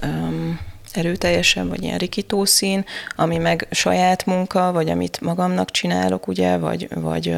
um, 0.03 0.61
erőteljesebb, 0.93 1.69
vagy 1.69 1.83
ilyen 1.83 1.99
rikító 1.99 2.45
szín, 2.45 2.85
ami 3.17 3.39
meg 3.39 3.67
saját 3.71 4.27
munka, 4.27 4.73
vagy 4.73 4.91
amit 4.91 5.21
magamnak 5.21 5.71
csinálok, 5.71 6.27
ugye, 6.27 6.57
vagy, 6.57 6.89
vagy 6.95 7.37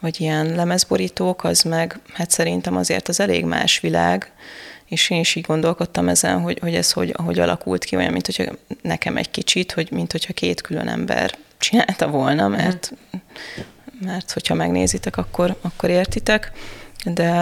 vagy 0.00 0.20
ilyen 0.20 0.54
lemezborítók, 0.54 1.44
az 1.44 1.62
meg 1.62 1.98
hát 2.12 2.30
szerintem 2.30 2.76
azért 2.76 3.08
az 3.08 3.20
elég 3.20 3.44
más 3.44 3.80
világ, 3.80 4.32
és 4.88 5.10
én 5.10 5.20
is 5.20 5.34
így 5.34 5.44
gondolkodtam 5.44 6.08
ezen, 6.08 6.40
hogy, 6.40 6.58
hogy 6.58 6.74
ez 6.74 6.92
hogy, 6.92 7.14
hogy 7.24 7.38
alakult 7.38 7.84
ki, 7.84 7.96
olyan, 7.96 8.12
mint 8.12 8.26
hogyha 8.26 8.52
nekem 8.82 9.16
egy 9.16 9.30
kicsit, 9.30 9.72
hogy 9.72 9.90
mint 9.90 10.12
hogyha 10.12 10.32
két 10.32 10.60
külön 10.60 10.88
ember 10.88 11.34
csinálta 11.58 12.08
volna, 12.08 12.48
mert, 12.48 12.92
mert 14.00 14.32
hogyha 14.32 14.54
megnézitek, 14.54 15.16
akkor, 15.16 15.56
akkor 15.60 15.90
értitek, 15.90 16.52
de 17.04 17.32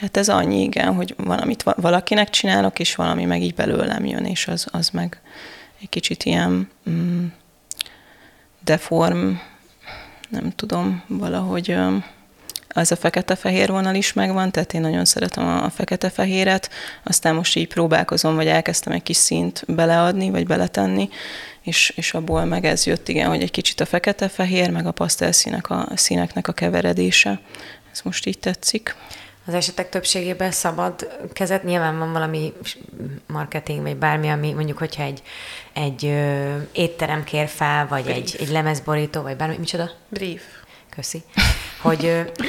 hát 0.00 0.16
ez 0.16 0.28
annyi, 0.28 0.62
igen, 0.62 0.94
hogy 0.94 1.14
valamit 1.16 1.62
valakinek 1.62 2.30
csinálok, 2.30 2.78
és 2.78 2.94
valami 2.94 3.24
meg 3.24 3.42
így 3.42 3.54
belőlem 3.54 4.04
jön, 4.04 4.24
és 4.24 4.48
az, 4.48 4.66
az 4.70 4.88
meg 4.88 5.20
egy 5.80 5.88
kicsit 5.88 6.24
ilyen 6.24 6.70
mm, 6.90 7.26
deform, 8.64 9.30
nem 10.32 10.50
tudom, 10.56 11.02
valahogy 11.06 11.76
az 12.68 12.92
a 12.92 12.96
fekete-fehér 12.96 13.70
vonal 13.70 13.94
is 13.94 14.12
megvan, 14.12 14.50
tehát 14.50 14.74
én 14.74 14.80
nagyon 14.80 15.04
szeretem 15.04 15.46
a 15.46 15.70
fekete-fehéret, 15.70 16.70
aztán 17.02 17.34
most 17.34 17.56
így 17.56 17.68
próbálkozom, 17.68 18.34
vagy 18.34 18.46
elkezdtem 18.46 18.92
egy 18.92 19.02
kis 19.02 19.16
színt 19.16 19.64
beleadni, 19.66 20.30
vagy 20.30 20.46
beletenni, 20.46 21.08
és, 21.62 21.92
és 21.96 22.14
abból 22.14 22.44
meg 22.44 22.64
ez 22.64 22.86
jött, 22.86 23.08
igen, 23.08 23.28
hogy 23.28 23.42
egy 23.42 23.50
kicsit 23.50 23.80
a 23.80 23.86
fekete-fehér, 23.86 24.70
meg 24.70 24.86
a 24.86 24.92
pasztelszínek 24.92 25.70
a 25.70 25.88
színeknek 25.94 26.48
a 26.48 26.52
keveredése. 26.52 27.40
Ez 27.92 28.00
most 28.04 28.26
így 28.26 28.38
tetszik. 28.38 28.94
Az 29.46 29.54
esetek 29.54 29.88
többségében 29.88 30.50
szabad 30.50 31.18
kezet, 31.32 31.64
nyilván 31.64 31.98
van 31.98 32.12
valami 32.12 32.52
marketing, 33.26 33.82
vagy 33.82 33.96
bármi, 33.96 34.28
ami 34.28 34.52
mondjuk, 34.52 34.78
hogyha 34.78 35.02
egy, 35.02 35.22
egy 35.72 36.04
ö, 36.04 36.56
étterem 36.72 37.24
kér 37.24 37.48
fel, 37.48 37.86
vagy 37.86 38.06
egy, 38.06 38.36
egy 38.40 38.48
lemezborító, 38.48 39.22
vagy 39.22 39.36
bármi, 39.36 39.56
micsoda? 39.58 39.90
Brief. 40.08 40.42
Köszi. 40.94 41.22
Hogy, 41.80 42.00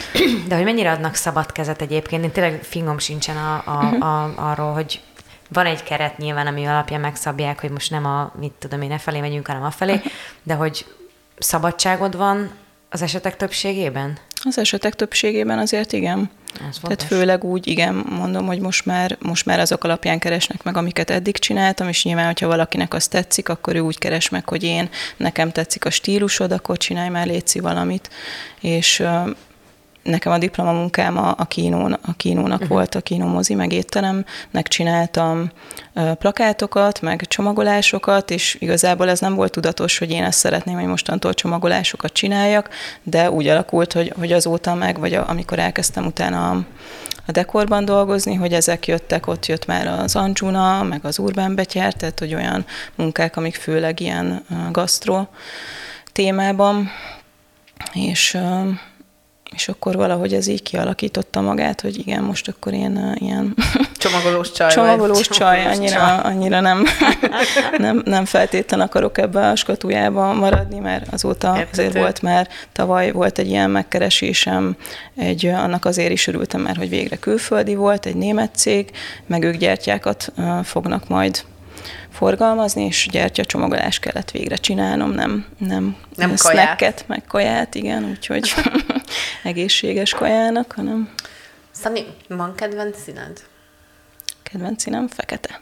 de 0.48 0.56
hogy 0.56 0.64
mennyire 0.64 0.92
adnak 0.92 1.16
szabad 1.16 1.52
kezet 1.52 1.82
egyébként, 1.82 2.24
én 2.24 2.32
tényleg 2.32 2.64
fingom 2.64 3.00
sincsen 3.00 3.38
a, 3.38 3.64
a, 3.66 3.84
mhm. 3.84 4.02
a, 4.02 4.50
arról, 4.52 4.74
hogy 4.74 5.02
van 5.50 5.66
egy 5.66 5.84
keret 5.84 6.18
nyilván, 6.18 6.48
ami 6.48 6.66
alapján 6.66 7.02
megszabják, 7.02 7.62
hogy 7.62 7.70
most 7.70 7.92
nem 7.92 8.06
a, 8.06 8.32
mit 8.40 8.52
tudom 8.52 8.82
én, 8.82 8.88
ne 8.88 8.98
felé 8.98 9.20
megyünk, 9.20 9.48
hanem 9.48 9.64
afelé, 9.64 9.94
mhm. 9.94 10.06
de 10.44 10.54
hogy 10.54 10.86
szabadságod 11.38 12.18
van 12.18 12.52
az 12.90 13.02
esetek 13.02 13.38
többségében? 13.38 14.18
Az 14.44 14.58
esetek 14.58 14.94
többségében 14.94 15.60
azért 15.60 15.94
igen. 15.94 16.30
Ez 16.70 16.78
Tehát 16.82 17.04
főleg 17.04 17.44
úgy, 17.44 17.68
igen, 17.68 17.94
mondom, 18.10 18.46
hogy 18.46 18.60
most 18.60 18.86
már, 18.86 19.18
most 19.22 19.46
már 19.46 19.60
azok 19.60 19.84
alapján 19.84 20.20
keresnek 20.20 20.64
meg, 20.64 20.78
amiket 20.78 21.10
eddig 21.10 21.38
csináltam, 21.38 21.88
és 21.88 22.04
nyilván, 22.04 22.26
hogyha 22.26 22.48
valakinek 22.48 22.94
az 22.94 23.08
tetszik, 23.08 23.50
akkor 23.50 23.76
ő 23.76 23.80
úgy 23.80 23.98
keres 23.98 24.30
meg, 24.30 24.50
hogy 24.50 24.64
én, 24.64 24.90
nekem 25.18 25.52
tetszik 25.52 25.86
a 25.86 25.90
stílusod, 25.90 26.52
akkor 26.52 26.78
csinálj 26.78 27.10
már 27.10 27.28
létszi 27.28 27.60
valamit. 27.60 28.10
És 28.60 29.04
nekem 30.04 30.32
a 30.32 30.38
diplomamunkám 30.38 31.18
a, 31.18 31.34
a, 31.38 31.46
kínón, 31.46 31.98
a 32.02 32.14
kínónak 32.18 32.62
uh-huh. 32.62 32.68
volt, 32.68 32.96
a 32.96 33.02
kínómozi, 33.02 33.54
meg 33.54 33.72
étteremnek 33.74 34.68
csináltam 34.68 35.52
plakátokat, 35.94 37.02
meg 37.02 37.28
csomagolásokat, 37.28 38.32
és 38.32 38.58
igazából 38.60 39.10
ez 39.10 39.20
nem 39.20 39.36
volt 39.36 39.52
tudatos, 39.52 39.98
hogy 39.98 40.12
én 40.12 40.24
ezt 40.24 40.40
szeretném, 40.40 40.76
hogy 40.76 40.86
mostantól 40.88 41.34
csomagolásokat 41.34 42.14
csináljak, 42.14 42.70
de 43.04 43.32
úgy 43.32 43.48
alakult, 43.48 43.94
hogy, 43.94 44.14
hogy 44.20 44.32
azóta 44.32 44.74
meg, 44.74 45.00
vagy 45.00 45.14
a, 45.14 45.30
amikor 45.30 45.60
elkezdtem 45.60 46.06
utána 46.06 46.50
a, 46.50 46.66
a 47.26 47.32
dekorban 47.32 47.86
dolgozni, 47.86 48.34
hogy 48.34 48.54
ezek 48.54 48.88
jöttek, 48.88 49.28
ott 49.28 49.46
jött 49.46 49.66
már 49.66 49.88
az 49.88 50.16
Anjuna, 50.16 50.84
meg 50.84 51.06
az 51.06 51.20
Urban 51.20 51.56
Betyár, 51.56 51.94
tehát 51.94 52.20
hogy 52.20 52.34
olyan 52.34 52.66
munkák, 52.96 53.38
amik 53.38 53.56
főleg 53.56 54.00
ilyen 54.00 54.46
gasztro 54.72 55.26
témában, 56.12 56.92
és 57.94 58.38
és 59.54 59.68
akkor 59.68 59.96
valahogy 59.96 60.34
ez 60.34 60.48
így 60.48 60.62
kialakította 60.62 61.42
magát, 61.42 61.82
hogy 61.82 61.98
igen, 61.98 62.24
most 62.24 62.48
akkor 62.48 62.74
én 62.74 63.16
ilyen... 63.16 63.56
Csomagolós 63.98 64.52
csaj 64.52 64.72
Csomagolós 64.72 65.28
vagy. 65.28 65.38
csaj, 65.38 65.66
annyira, 65.66 65.96
csaj. 65.96 66.20
annyira 66.24 66.60
nem, 66.60 66.86
nem, 67.78 68.02
nem 68.06 68.26
feltétlen 68.26 68.80
akarok 68.80 69.18
ebbe 69.18 69.48
a 69.50 69.56
skatujába 69.56 70.34
maradni, 70.34 70.80
mert 70.80 71.14
azóta 71.14 71.54
Értető. 71.58 71.70
azért 71.72 71.98
volt 71.98 72.22
már, 72.22 72.48
tavaly 72.72 73.12
volt 73.12 73.40
egy 73.40 73.48
ilyen 73.48 73.70
megkeresésem, 73.70 74.76
egy, 75.16 75.46
annak 75.46 75.86
azért 75.86 76.12
is 76.12 76.28
örültem 76.28 76.62
már, 76.62 76.76
hogy 76.78 76.90
végre 76.90 77.16
külföldi 77.16 77.76
volt, 77.76 78.06
egy 78.06 78.16
német 78.16 78.56
cég, 78.56 78.92
meg 79.26 79.44
ők 79.44 79.56
gyertyákat 79.56 80.32
fognak 80.64 81.08
majd 81.08 81.44
forgalmazni, 82.14 82.86
és 82.86 83.08
gyertyacsomagolást 83.12 84.00
kellett 84.00 84.32
végre 84.32 84.56
csinálnom, 84.56 85.12
nem, 85.12 85.46
nem, 85.58 85.96
nem 86.16 86.36
snacket, 86.36 87.04
meg 87.08 87.24
kaját, 87.28 87.76
igen, 87.76 88.10
úgyhogy 88.10 88.54
egészséges 89.44 90.14
kajának, 90.14 90.74
hanem... 90.76 91.14
Szani, 91.72 92.06
van 92.28 92.56
kedvenc 92.56 92.98
színed? 93.04 93.40
Kedvenc 94.44 94.82
színem 94.82 95.08
fekete. 95.08 95.62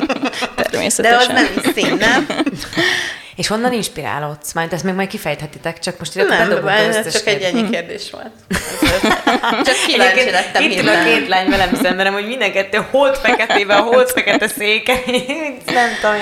Természetesen. 0.56 1.34
De 1.34 1.40
az 1.40 1.48
nem 1.48 1.72
is 1.72 1.82
szín, 1.82 1.96
nem? 1.96 2.26
És 3.36 3.46
honnan 3.46 3.72
inspirálódsz? 3.72 4.52
Majd 4.52 4.72
ezt 4.72 4.84
még 4.84 4.94
majd 4.94 5.08
kifejthetitek, 5.08 5.78
csak 5.78 5.98
most 5.98 6.14
ide 6.14 6.24
Nem, 6.24 6.64
ez 6.90 7.12
csak 7.12 7.26
egy 7.26 7.42
ennyi 7.42 7.70
kérdés 7.70 8.10
volt. 8.10 8.30
csak 9.66 9.76
kíváncsi 9.86 10.30
lettem 10.30 10.62
Itt 10.62 10.80
ül 10.80 10.88
a 10.88 11.04
két 11.04 11.28
lány 11.28 11.48
velem 11.48 11.74
szemben, 11.82 12.12
hogy 12.12 12.26
minden 12.26 12.52
kettő 12.52 12.86
holt 12.90 13.18
feketébe, 13.18 13.74
a 13.74 13.80
holt 13.80 14.10
fekete 14.10 14.48
széke. 14.48 15.00
nem 15.66 15.90
tudom. 16.00 16.16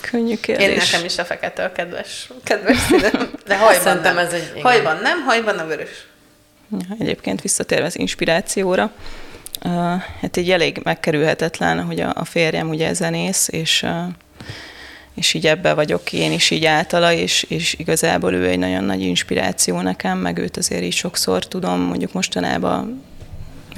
Könnyű 0.00 0.36
kérdés. 0.36 0.66
Én 0.66 0.76
nekem 0.76 1.04
is 1.04 1.18
a 1.18 1.24
fekete 1.24 1.64
a 1.64 1.72
kedves, 1.72 2.30
kedves 2.44 2.76
színem. 2.76 3.30
De 3.46 3.58
hajban 3.58 3.82
Szerintem 3.82 4.14
nem. 4.14 4.26
Ez 4.26 4.32
egy, 4.32 4.50
igen. 4.50 4.62
Hajban 4.62 4.98
nem, 5.02 5.24
hajban 5.24 5.58
a 5.58 5.66
vörös. 5.66 6.06
Ja, 6.70 6.96
egyébként 6.98 7.40
visszatérve 7.40 7.84
az 7.84 7.98
inspirációra, 7.98 8.92
uh, 9.64 9.72
hát 10.20 10.36
így 10.36 10.50
elég 10.50 10.80
megkerülhetetlen, 10.82 11.84
hogy 11.84 12.00
a, 12.00 12.12
a 12.14 12.24
férjem 12.24 12.68
ugye 12.68 12.92
zenész, 12.92 13.48
és 13.50 13.82
uh, 13.82 13.90
és 15.18 15.34
így 15.34 15.46
ebbe 15.46 15.74
vagyok 15.74 16.12
én 16.12 16.32
is 16.32 16.50
így 16.50 16.64
általa, 16.64 17.12
és, 17.12 17.42
és 17.48 17.74
igazából 17.78 18.32
ő 18.32 18.48
egy 18.48 18.58
nagyon 18.58 18.84
nagy 18.84 19.02
inspiráció 19.02 19.80
nekem, 19.80 20.18
meg 20.18 20.38
őt 20.38 20.56
azért 20.56 20.82
is 20.82 20.96
sokszor 20.96 21.46
tudom, 21.46 21.80
mondjuk 21.80 22.12
mostanában 22.12 23.04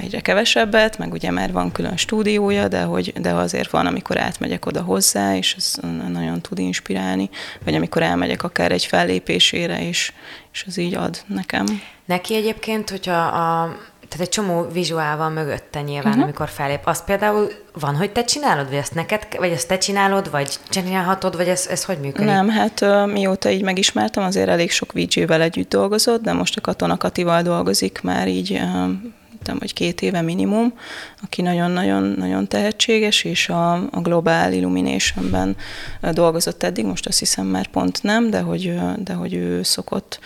egyre 0.01 0.19
kevesebbet, 0.19 0.97
meg 0.97 1.11
ugye 1.11 1.31
már 1.31 1.51
van 1.51 1.71
külön 1.71 1.97
stúdiója, 1.97 2.67
de, 2.67 2.81
hogy, 2.81 3.13
de 3.21 3.33
azért 3.33 3.69
van, 3.69 3.85
amikor 3.85 4.19
átmegyek 4.19 4.65
oda 4.65 4.81
hozzá, 4.81 5.35
és 5.35 5.55
az 5.57 5.79
nagyon 6.11 6.41
tud 6.41 6.59
inspirálni, 6.59 7.29
vagy 7.63 7.75
amikor 7.75 8.01
elmegyek 8.01 8.43
akár 8.43 8.71
egy 8.71 8.85
fellépésére, 8.85 9.87
és, 9.87 10.13
és 10.53 10.63
az 10.67 10.77
így 10.77 10.95
ad 10.95 11.21
nekem. 11.27 11.65
Neki 12.05 12.35
egyébként, 12.35 12.89
hogyha 12.89 13.21
a, 13.21 13.75
tehát 14.11 14.25
egy 14.25 14.29
csomó 14.29 14.67
vizuál 14.73 15.17
van 15.17 15.31
mögötte 15.31 15.81
nyilván, 15.81 16.07
uh-huh. 16.07 16.23
amikor 16.23 16.49
fellép. 16.49 16.79
Az 16.83 17.03
például 17.03 17.51
van, 17.79 17.95
hogy 17.95 18.11
te 18.11 18.23
csinálod, 18.23 18.67
vagy 18.67 18.77
ezt 18.77 18.93
neked, 18.93 19.27
vagy 19.37 19.51
ezt 19.51 19.67
te 19.67 19.77
csinálod, 19.77 20.31
vagy 20.31 20.59
csinálhatod, 20.69 21.35
vagy 21.35 21.47
ez, 21.47 21.67
ez 21.69 21.83
hogy 21.83 21.99
működik? 21.99 22.25
Nem, 22.25 22.49
hát 22.49 22.85
mióta 23.05 23.49
így 23.49 23.63
megismertem, 23.63 24.23
azért 24.23 24.49
elég 24.49 24.71
sok 24.71 24.91
VJ-vel 24.91 25.41
együtt 25.41 25.69
dolgozott, 25.69 26.21
de 26.21 26.33
most 26.33 26.57
a 26.57 26.61
Katona 26.61 26.97
Katival 26.97 27.41
dolgozik 27.41 27.99
már 28.01 28.27
így 28.27 28.61
tudom, 29.43 29.59
hogy 29.59 29.73
két 29.73 30.01
éve 30.01 30.21
minimum, 30.21 30.73
aki 31.23 31.41
nagyon-nagyon-nagyon 31.41 32.47
tehetséges, 32.47 33.23
és 33.23 33.49
a, 33.49 33.73
a 33.73 34.01
Global 34.01 34.53
Illumination-ben 34.53 35.55
dolgozott 36.11 36.63
eddig, 36.63 36.85
most 36.85 37.07
azt 37.07 37.19
hiszem 37.19 37.45
már 37.45 37.67
pont 37.67 38.03
nem, 38.03 38.29
de 38.29 38.39
hogy, 38.39 38.79
de 38.97 39.13
hogy 39.13 39.33
ő 39.33 39.63
szokott 39.63 40.19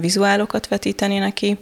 vizuálokat 0.00 0.68
vetíteni 0.68 1.18
neki 1.18 1.58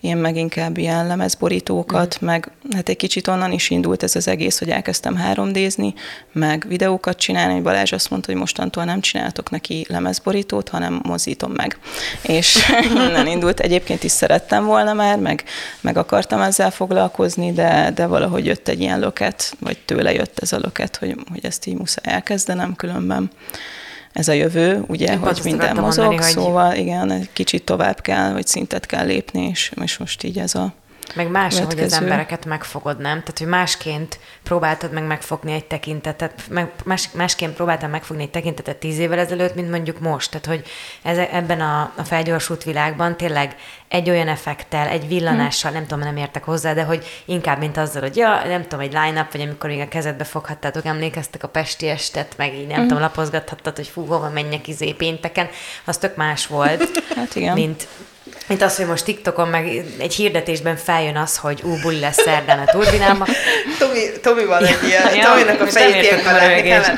én 0.00 0.16
meg 0.16 0.36
inkább 0.36 0.76
ilyen 0.76 1.06
lemezborítókat, 1.06 2.18
mm. 2.22 2.26
meg 2.26 2.50
hát 2.72 2.88
egy 2.88 2.96
kicsit 2.96 3.28
onnan 3.28 3.52
is 3.52 3.70
indult 3.70 4.02
ez 4.02 4.16
az 4.16 4.28
egész, 4.28 4.58
hogy 4.58 4.70
elkezdtem 4.70 5.20
3D-zni, 5.32 5.94
meg 6.32 6.64
videókat 6.68 7.18
csinálni, 7.18 7.60
Balázs 7.60 7.92
azt 7.92 8.10
mondta, 8.10 8.30
hogy 8.30 8.40
mostantól 8.40 8.84
nem 8.84 9.00
csináltok 9.00 9.50
neki 9.50 9.84
lemezborítót, 9.88 10.68
hanem 10.68 11.00
mozítom 11.02 11.52
meg. 11.52 11.78
És 12.22 12.58
innen 12.94 13.26
indult. 13.26 13.60
Egyébként 13.60 14.04
is 14.04 14.10
szerettem 14.10 14.64
volna 14.64 14.92
már, 14.92 15.18
meg, 15.18 15.44
meg 15.80 15.96
akartam 15.96 16.40
ezzel 16.40 16.70
foglalkozni, 16.70 17.52
de, 17.52 17.90
de 17.94 18.06
valahogy 18.06 18.46
jött 18.46 18.68
egy 18.68 18.80
ilyen 18.80 19.00
löket, 19.00 19.56
vagy 19.58 19.78
tőle 19.84 20.12
jött 20.12 20.38
ez 20.38 20.52
a 20.52 20.58
löket, 20.62 20.96
hogy, 20.96 21.16
hogy 21.30 21.44
ezt 21.44 21.66
így 21.66 21.76
muszáj 21.76 22.14
elkezdenem, 22.14 22.74
különben 22.76 23.30
ez 24.14 24.28
a 24.28 24.32
jövő, 24.32 24.84
ugye, 24.86 25.12
Én 25.12 25.18
hogy 25.18 25.40
minden 25.44 25.76
mozog, 25.76 26.04
mondani, 26.04 26.32
szóval 26.32 26.68
hogy... 26.68 26.78
igen, 26.78 27.10
egy 27.10 27.28
kicsit 27.32 27.64
tovább 27.64 28.00
kell, 28.00 28.32
vagy 28.32 28.46
szintet 28.46 28.86
kell 28.86 29.06
lépni, 29.06 29.48
és, 29.48 29.72
és 29.82 29.98
most 29.98 30.22
így 30.22 30.38
ez 30.38 30.54
a 30.54 30.72
meg 31.14 31.30
más, 31.30 31.58
hogy 31.58 31.78
az 31.78 31.92
embereket 31.92 32.44
megfogod, 32.44 32.98
nem? 32.98 33.18
Tehát, 33.18 33.38
hogy 33.38 33.46
másként 33.46 34.18
próbáltad 34.42 34.92
meg 34.92 35.06
megfogni 35.06 35.52
egy 35.52 35.64
tekintetet, 35.64 36.42
meg 36.48 36.72
más, 36.84 37.08
másként 37.12 37.54
próbáltam 37.54 37.90
megfogni 37.90 38.22
egy 38.22 38.30
tekintetet 38.30 38.76
tíz 38.76 38.98
évvel 38.98 39.18
ezelőtt, 39.18 39.54
mint 39.54 39.70
mondjuk 39.70 40.00
most. 40.00 40.30
Tehát, 40.30 40.46
hogy 40.46 40.66
ez, 41.02 41.18
ebben 41.18 41.60
a, 41.60 41.92
a 41.96 42.04
felgyorsult 42.04 42.64
világban 42.64 43.16
tényleg 43.16 43.56
egy 43.88 44.10
olyan 44.10 44.28
effektel, 44.28 44.88
egy 44.88 45.08
villanással, 45.08 45.70
nem 45.70 45.86
tudom, 45.86 46.04
nem 46.04 46.16
értek 46.16 46.44
hozzá, 46.44 46.72
de 46.72 46.82
hogy 46.82 47.06
inkább, 47.24 47.58
mint 47.58 47.76
azzal, 47.76 48.02
hogy 48.02 48.16
ja, 48.16 48.42
nem 48.46 48.62
tudom, 48.62 48.80
egy 48.80 48.92
line-up, 48.92 49.32
vagy 49.32 49.40
amikor 49.40 49.70
még 49.70 49.80
a 49.80 49.88
kezedbe 49.88 50.24
foghattátok, 50.24 50.84
emlékeztek 50.84 51.42
a 51.42 51.48
Pesti 51.48 51.88
estet, 51.88 52.34
meg 52.36 52.54
így 52.54 52.66
nem 52.66 52.80
mm. 52.80 52.86
tudom, 52.86 53.02
lapozgathattad, 53.02 53.76
hogy 53.76 53.88
fú, 53.88 54.06
hova 54.06 54.30
menjek 54.30 54.68
izé 54.68 54.92
pénteken, 54.92 55.48
az 55.84 55.98
tök 55.98 56.16
más 56.16 56.46
volt, 56.46 57.02
hát 57.16 57.34
igen. 57.34 57.54
mint, 57.54 57.88
mint 58.46 58.62
az, 58.62 58.76
hogy 58.76 58.86
most 58.86 59.04
TikTokon 59.04 59.48
meg 59.48 59.84
egy 59.98 60.14
hirdetésben 60.14 60.76
feljön 60.76 61.16
az, 61.16 61.36
hogy 61.36 61.60
ú, 61.62 61.80
buli 61.80 62.00
lesz 62.00 62.22
szerdán 62.22 62.58
a 62.58 62.70
turbinában. 62.70 63.28
Tomi, 63.78 64.00
Tomi 64.22 64.44
van 64.44 64.64
egy 64.64 64.82
ilyen, 64.82 65.14
ja, 65.14 65.28
Tominak 65.28 65.60
a 65.60 65.66
fejét 65.66 66.22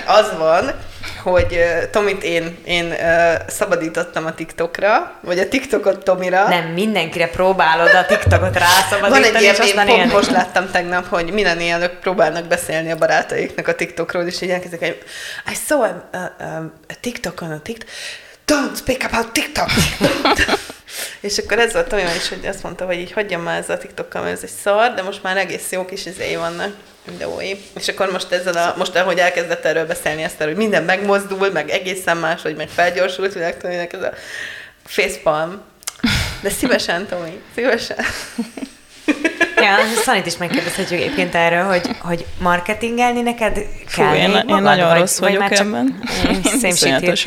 az 0.06 0.32
van, 0.38 0.74
hogy 1.22 1.52
uh, 1.52 1.90
Tomit 1.90 2.22
én, 2.22 2.58
én 2.64 2.84
uh, 2.84 3.48
szabadítottam 3.48 4.26
a 4.26 4.34
TikTokra, 4.34 5.12
vagy 5.20 5.38
a 5.38 5.48
TikTokot 5.48 6.04
Tomira. 6.04 6.48
Nem, 6.48 6.64
mindenkire 6.64 7.28
próbálod 7.28 7.94
a 7.94 8.06
TikTokot 8.06 8.58
rászabadítani, 8.58 9.32
Van 9.32 9.34
egy 9.34 9.42
ilyen, 9.42 9.88
én 9.88 9.96
pont 9.96 10.12
most 10.12 10.30
láttam 10.30 10.70
tegnap, 10.70 11.08
hogy 11.08 11.30
millennialok 11.32 12.00
próbálnak 12.00 12.44
beszélni 12.46 12.90
a 12.90 12.96
barátaiknak 12.96 13.68
a 13.68 13.74
TikTokról, 13.74 14.22
és 14.22 14.40
így 14.40 14.50
elkezdek, 14.50 14.78
hogy 14.78 14.98
I 15.52 15.54
saw 15.66 15.82
a, 15.82 16.08
a, 16.12 16.42
a 16.88 16.94
TikTok 17.00 17.40
on 17.40 17.50
a 17.50 17.60
TikTok, 17.62 17.88
don't 18.46 18.76
speak 18.76 19.12
about 19.12 19.32
TikTok! 19.32 19.68
És 21.26 21.38
akkor 21.38 21.58
ez 21.58 21.72
volt 21.72 21.92
olyan 21.92 22.14
is, 22.14 22.28
hogy 22.28 22.46
azt 22.46 22.62
mondta, 22.62 22.84
hogy 22.84 22.98
így 22.98 23.12
hagyjam 23.12 23.42
már 23.42 23.58
ez 23.58 23.68
a 23.68 23.78
TikTokkal, 23.78 24.22
mert 24.22 24.36
ez 24.36 24.42
egy 24.42 24.56
szar, 24.62 24.94
de 24.94 25.02
most 25.02 25.22
már 25.22 25.36
egész 25.36 25.72
jó 25.72 25.84
kis 25.84 26.06
izéi 26.06 26.36
vannak 26.36 26.74
videói. 27.04 27.52
És 27.74 27.88
akkor 27.88 28.10
most 28.10 28.32
ezzel 28.32 28.54
a, 28.54 28.74
most 28.76 28.96
ahogy 28.96 29.18
elkezdett 29.18 29.64
erről 29.64 29.86
beszélni 29.86 30.22
ezt, 30.22 30.42
hogy 30.42 30.56
minden 30.56 30.84
megmozdul, 30.84 31.50
meg 31.50 31.70
egészen 31.70 32.16
más, 32.16 32.42
hogy 32.42 32.56
meg 32.56 32.68
felgyorsult 32.68 33.32
világtanilag 33.32 33.94
ez 33.94 34.02
a 34.02 34.12
facepalm. 34.84 35.62
De 36.42 36.50
szívesen, 36.50 37.06
Tomi, 37.06 37.40
szívesen. 37.54 37.98
Ja, 39.56 39.76
Szanit 40.04 40.26
is 40.26 40.36
megkérdezhetjük 40.36 41.00
egyébként 41.00 41.34
erről, 41.34 41.64
hogy, 41.64 41.88
hogy 42.00 42.26
marketingelni 42.38 43.20
neked 43.20 43.54
kell 43.96 44.08
Fú, 44.08 44.14
én, 44.14 44.30
magad, 44.30 44.48
én 44.48 44.62
nagyon 44.62 44.88
vagy, 44.88 44.98
rossz 44.98 45.18
vagyok 45.18 45.48
vagy 45.48 45.58
ebben. 45.58 46.02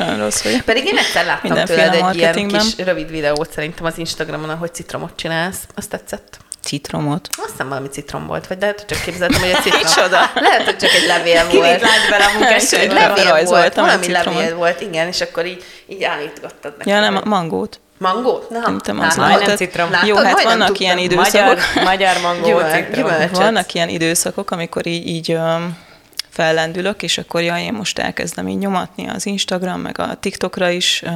Én 0.08 0.18
rossz 0.18 0.42
vagyok. 0.42 0.60
Pedig 0.60 0.84
én 0.84 0.96
egyszer 0.96 1.24
láttam 1.24 1.64
tőled 1.64 1.94
egy 1.94 2.16
ilyen 2.16 2.48
kis 2.48 2.76
rövid 2.76 3.10
videót 3.10 3.52
szerintem 3.52 3.84
az 3.84 3.98
Instagramon, 3.98 4.50
ahogy 4.50 4.74
citromot 4.74 5.12
csinálsz. 5.16 5.58
Azt 5.74 5.88
tetszett. 5.88 6.38
Citromot? 6.62 7.28
Azt 7.38 7.50
hiszem 7.50 7.68
valami 7.68 7.88
citrom 7.88 8.26
volt, 8.26 8.46
vagy 8.46 8.60
lehet, 8.60 8.78
hogy 8.78 8.86
csak 8.96 9.04
képzeltem, 9.04 9.40
hogy 9.40 9.50
a 9.50 9.58
citrom. 9.58 10.10
lehet, 10.34 10.64
hogy 10.64 10.76
csak 10.76 10.90
egy 10.90 11.06
levél 11.06 11.34
volt. 11.34 11.50
Kivét 11.50 11.80
lát 11.80 12.10
bele 12.10 12.24
a 12.24 12.32
munkásság. 12.32 12.92
levél 12.92 13.44
volt, 13.44 13.74
valami 13.74 14.10
levél 14.10 14.54
volt, 14.54 14.80
igen, 14.80 15.06
és 15.06 15.20
akkor 15.20 15.46
így, 15.46 15.64
így 15.86 16.02
állítgattad 16.02 16.74
nekem. 16.78 16.94
Ja, 16.94 17.10
nem, 17.10 17.20
mangót. 17.24 17.80
Mangót? 18.00 18.50
Nem, 18.50 18.80
nem 18.84 19.00
az 19.00 19.16
nem 19.16 19.56
citrom. 19.56 19.90
Látod, 19.90 20.08
Jó, 20.08 20.16
hát 20.16 20.42
vannak 20.42 20.66
tudtam. 20.66 20.84
ilyen 20.84 20.98
időszakok. 20.98 21.58
Magyar, 21.74 21.84
magyar 21.84 22.16
mangó, 22.22 22.60
citrom. 22.60 23.10
Vannak 23.32 23.72
ilyen 23.72 23.88
időszakok, 23.88 24.50
amikor 24.50 24.86
így, 24.86 25.06
így 25.06 25.38
fellendülök, 26.30 27.02
és 27.02 27.18
akkor 27.18 27.42
jaj, 27.42 27.62
én 27.62 27.72
most 27.72 27.98
elkezdem 27.98 28.48
így 28.48 28.58
nyomatni 28.58 29.08
az 29.08 29.26
Instagram, 29.26 29.80
meg 29.80 29.98
a 29.98 30.14
TikTokra 30.20 30.68
is 30.70 31.02
uh, 31.06 31.12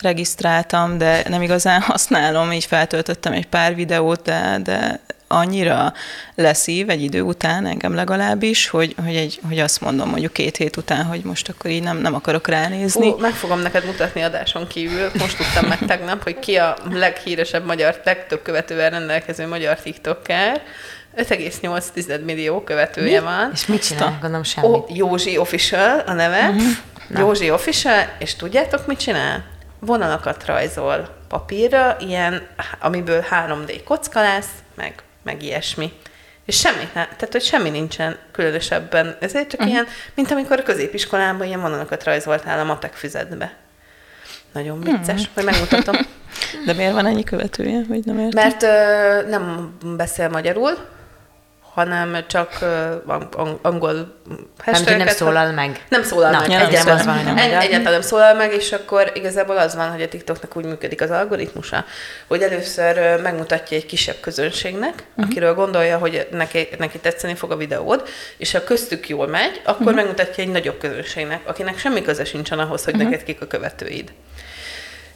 regisztráltam, 0.00 0.98
de 0.98 1.22
nem 1.28 1.42
igazán 1.42 1.80
használom, 1.80 2.52
így 2.52 2.64
feltöltöttem 2.64 3.32
egy 3.32 3.46
pár 3.46 3.74
videót, 3.74 4.22
de, 4.22 4.60
de 4.62 5.00
annyira 5.28 5.92
leszív 6.34 6.90
egy 6.90 7.02
idő 7.02 7.20
után, 7.22 7.66
engem 7.66 7.94
legalábbis, 7.94 8.68
hogy, 8.68 8.94
hogy, 9.04 9.16
egy, 9.16 9.40
hogy 9.48 9.58
azt 9.58 9.80
mondom 9.80 10.08
mondjuk 10.08 10.32
két 10.32 10.56
hét 10.56 10.76
után, 10.76 11.04
hogy 11.04 11.20
most 11.24 11.48
akkor 11.48 11.70
így 11.70 11.82
nem, 11.82 11.96
nem 11.96 12.14
akarok 12.14 12.48
ránézni. 12.48 13.10
Fú, 13.10 13.18
meg 13.18 13.32
fogom 13.32 13.60
neked 13.60 13.84
mutatni 13.84 14.22
adáson 14.22 14.66
kívül, 14.66 15.10
most 15.18 15.36
tudtam 15.36 15.68
meg 15.68 15.78
tegnap, 15.86 16.22
hogy 16.22 16.38
ki 16.38 16.56
a 16.56 16.76
leghíresebb 16.92 17.66
magyar, 17.66 18.00
legtöbb 18.04 18.42
követővel 18.42 18.90
rendelkező 18.90 19.46
magyar 19.46 19.80
TikToker, 19.80 20.62
5,8 21.16 22.24
millió 22.24 22.60
követője 22.60 23.20
Mi? 23.20 23.24
van. 23.24 23.50
És 23.52 23.66
mit 23.66 23.86
csinál? 23.86 24.18
Gondolom 24.20 24.42
semmit. 24.42 24.70
O, 24.70 24.84
Józsi 24.88 25.38
Official 25.38 26.02
a 26.06 26.12
neve. 26.12 26.48
Uh-huh. 26.48 27.18
Józsi 27.18 27.50
Official, 27.50 28.08
és 28.18 28.36
tudjátok, 28.36 28.86
mit 28.86 28.98
csinál? 28.98 29.44
Vonalakat 29.80 30.46
rajzol 30.46 31.16
papírra, 31.28 31.96
ilyen, 32.00 32.46
amiből 32.78 33.24
3D 33.30 33.80
kocka 33.84 34.20
lesz, 34.20 34.48
meg, 34.74 35.02
meg 35.22 35.42
ilyesmi. 35.42 35.92
És 36.44 36.58
semmi, 36.58 36.88
tehát 36.92 37.28
hogy 37.30 37.42
semmi 37.42 37.70
nincsen 37.70 38.18
különösebben. 38.32 39.16
Ezért 39.20 39.48
csak 39.48 39.60
uh-huh. 39.60 39.74
ilyen, 39.74 39.86
mint 40.14 40.30
amikor 40.30 40.58
a 40.58 40.62
középiskolában 40.62 41.46
ilyen 41.46 41.60
vonalakat 41.60 42.04
rajzoltál 42.04 42.60
a 42.60 42.64
matek 42.64 42.92
füzetbe. 42.92 43.56
Nagyon 44.52 44.80
vicces, 44.80 45.20
uh-huh. 45.20 45.34
hogy 45.34 45.44
megmutatom. 45.44 45.96
De 46.66 46.72
miért 46.72 46.92
van 46.92 47.06
ennyi 47.06 47.24
követője, 47.24 47.80
hogy 47.88 48.04
nem 48.04 48.18
értem? 48.18 48.42
Mert 48.42 48.62
ö, 48.62 49.28
nem 49.28 49.74
beszél 49.96 50.28
magyarul, 50.28 50.78
hanem 51.78 52.24
csak 52.26 52.58
uh, 53.06 53.56
angol 53.62 54.20
hashtag 54.58 54.96
nem 54.96 55.06
szólal 55.06 55.52
meg. 55.52 55.84
Nem 55.88 56.02
szólal 56.02 56.30
Na, 56.30 56.38
meg. 56.38 56.50
Egyáltalán, 56.50 56.98
az 56.98 57.04
van, 57.04 57.16
hogy 57.16 57.24
nem 57.24 57.36
egyáltalán 57.36 57.92
nem 57.92 58.00
szólal 58.00 58.34
meg, 58.34 58.52
és 58.52 58.72
akkor 58.72 59.10
igazából 59.14 59.56
az 59.56 59.74
van, 59.74 59.90
hogy 59.90 60.02
a 60.02 60.08
TikToknak 60.08 60.56
úgy 60.56 60.64
működik 60.64 61.00
az 61.00 61.10
algoritmusa, 61.10 61.84
hogy 62.26 62.42
először 62.42 63.20
megmutatja 63.22 63.76
egy 63.76 63.86
kisebb 63.86 64.20
közönségnek, 64.20 64.92
uh-huh. 64.92 65.24
akiről 65.24 65.54
gondolja, 65.54 65.98
hogy 65.98 66.28
neki, 66.30 66.68
neki 66.78 66.98
tetszeni 66.98 67.34
fog 67.34 67.50
a 67.50 67.56
videód, 67.56 68.02
és 68.36 68.52
ha 68.52 68.64
köztük 68.64 69.08
jól 69.08 69.26
megy, 69.26 69.60
akkor 69.64 69.80
uh-huh. 69.80 69.94
megmutatja 69.94 70.44
egy 70.44 70.50
nagyobb 70.50 70.78
közönségnek, 70.78 71.40
akinek 71.44 71.78
semmi 71.78 72.02
köze 72.02 72.24
sincsen 72.24 72.58
ahhoz, 72.58 72.84
hogy 72.84 72.94
uh-huh. 72.94 73.10
neked 73.10 73.26
kik 73.26 73.40
a 73.40 73.46
követőid. 73.46 74.12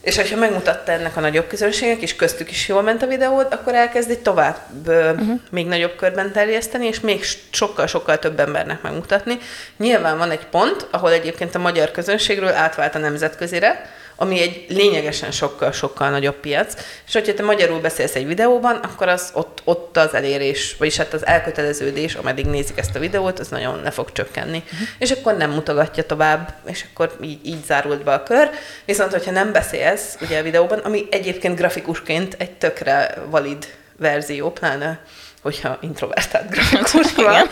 És 0.02 0.30
ha 0.30 0.36
megmutatta 0.36 0.92
ennek 0.92 1.16
a 1.16 1.20
nagyobb 1.20 1.46
közönségek, 1.46 2.02
és 2.02 2.16
köztük 2.16 2.50
is 2.50 2.68
jól 2.68 2.82
ment 2.82 3.02
a 3.02 3.06
videód, 3.06 3.46
akkor 3.50 3.74
elkezdi 3.74 4.18
tovább 4.18 4.56
uh-huh. 4.86 5.40
még 5.50 5.66
nagyobb 5.66 5.96
körben 5.96 6.32
terjeszteni, 6.32 6.86
és 6.86 7.00
még 7.00 7.24
sokkal-sokkal 7.50 8.18
több 8.18 8.40
embernek 8.40 8.82
megmutatni. 8.82 9.38
Nyilván 9.76 10.18
van 10.18 10.30
egy 10.30 10.46
pont, 10.46 10.86
ahol 10.90 11.12
egyébként 11.12 11.54
a 11.54 11.58
magyar 11.58 11.90
közönségről 11.90 12.52
átvált 12.52 12.94
a 12.94 12.98
nemzetközire, 12.98 13.90
ami 14.22 14.40
egy 14.40 14.64
lényegesen 14.68 15.30
sokkal-sokkal 15.30 16.10
nagyobb 16.10 16.34
piac, 16.34 16.74
és 17.06 17.12
hogyha 17.12 17.34
te 17.34 17.42
magyarul 17.42 17.80
beszélsz 17.80 18.14
egy 18.14 18.26
videóban, 18.26 18.76
akkor 18.76 19.08
az 19.08 19.30
ott, 19.34 19.62
ott 19.64 19.96
az 19.96 20.14
elérés, 20.14 20.76
vagyis 20.78 20.96
hát 20.96 21.12
az 21.12 21.26
elköteleződés, 21.26 22.14
ameddig 22.14 22.46
nézik 22.46 22.78
ezt 22.78 22.96
a 22.96 22.98
videót, 22.98 23.38
az 23.38 23.48
nagyon 23.48 23.82
le 23.82 23.90
fog 23.90 24.12
csökkenni. 24.12 24.62
Uh-huh. 24.64 24.88
És 24.98 25.10
akkor 25.10 25.36
nem 25.36 25.50
mutogatja 25.50 26.06
tovább, 26.06 26.54
és 26.66 26.84
akkor 26.90 27.16
így, 27.22 27.38
így 27.46 27.64
zárult 27.64 28.04
be 28.04 28.12
a 28.12 28.22
kör. 28.22 28.50
Viszont, 28.84 29.12
hogyha 29.12 29.30
nem 29.30 29.52
beszélsz 29.52 30.16
ugye 30.20 30.38
a 30.38 30.42
videóban, 30.42 30.78
ami 30.78 31.06
egyébként 31.10 31.56
grafikusként 31.56 32.34
egy 32.38 32.52
tökre 32.52 33.14
valid 33.30 33.66
verzió, 33.96 34.50
pláne 34.50 35.00
hogyha 35.42 35.78
introvertált 35.80 36.50
grafikus 36.50 37.12
van, 37.14 37.48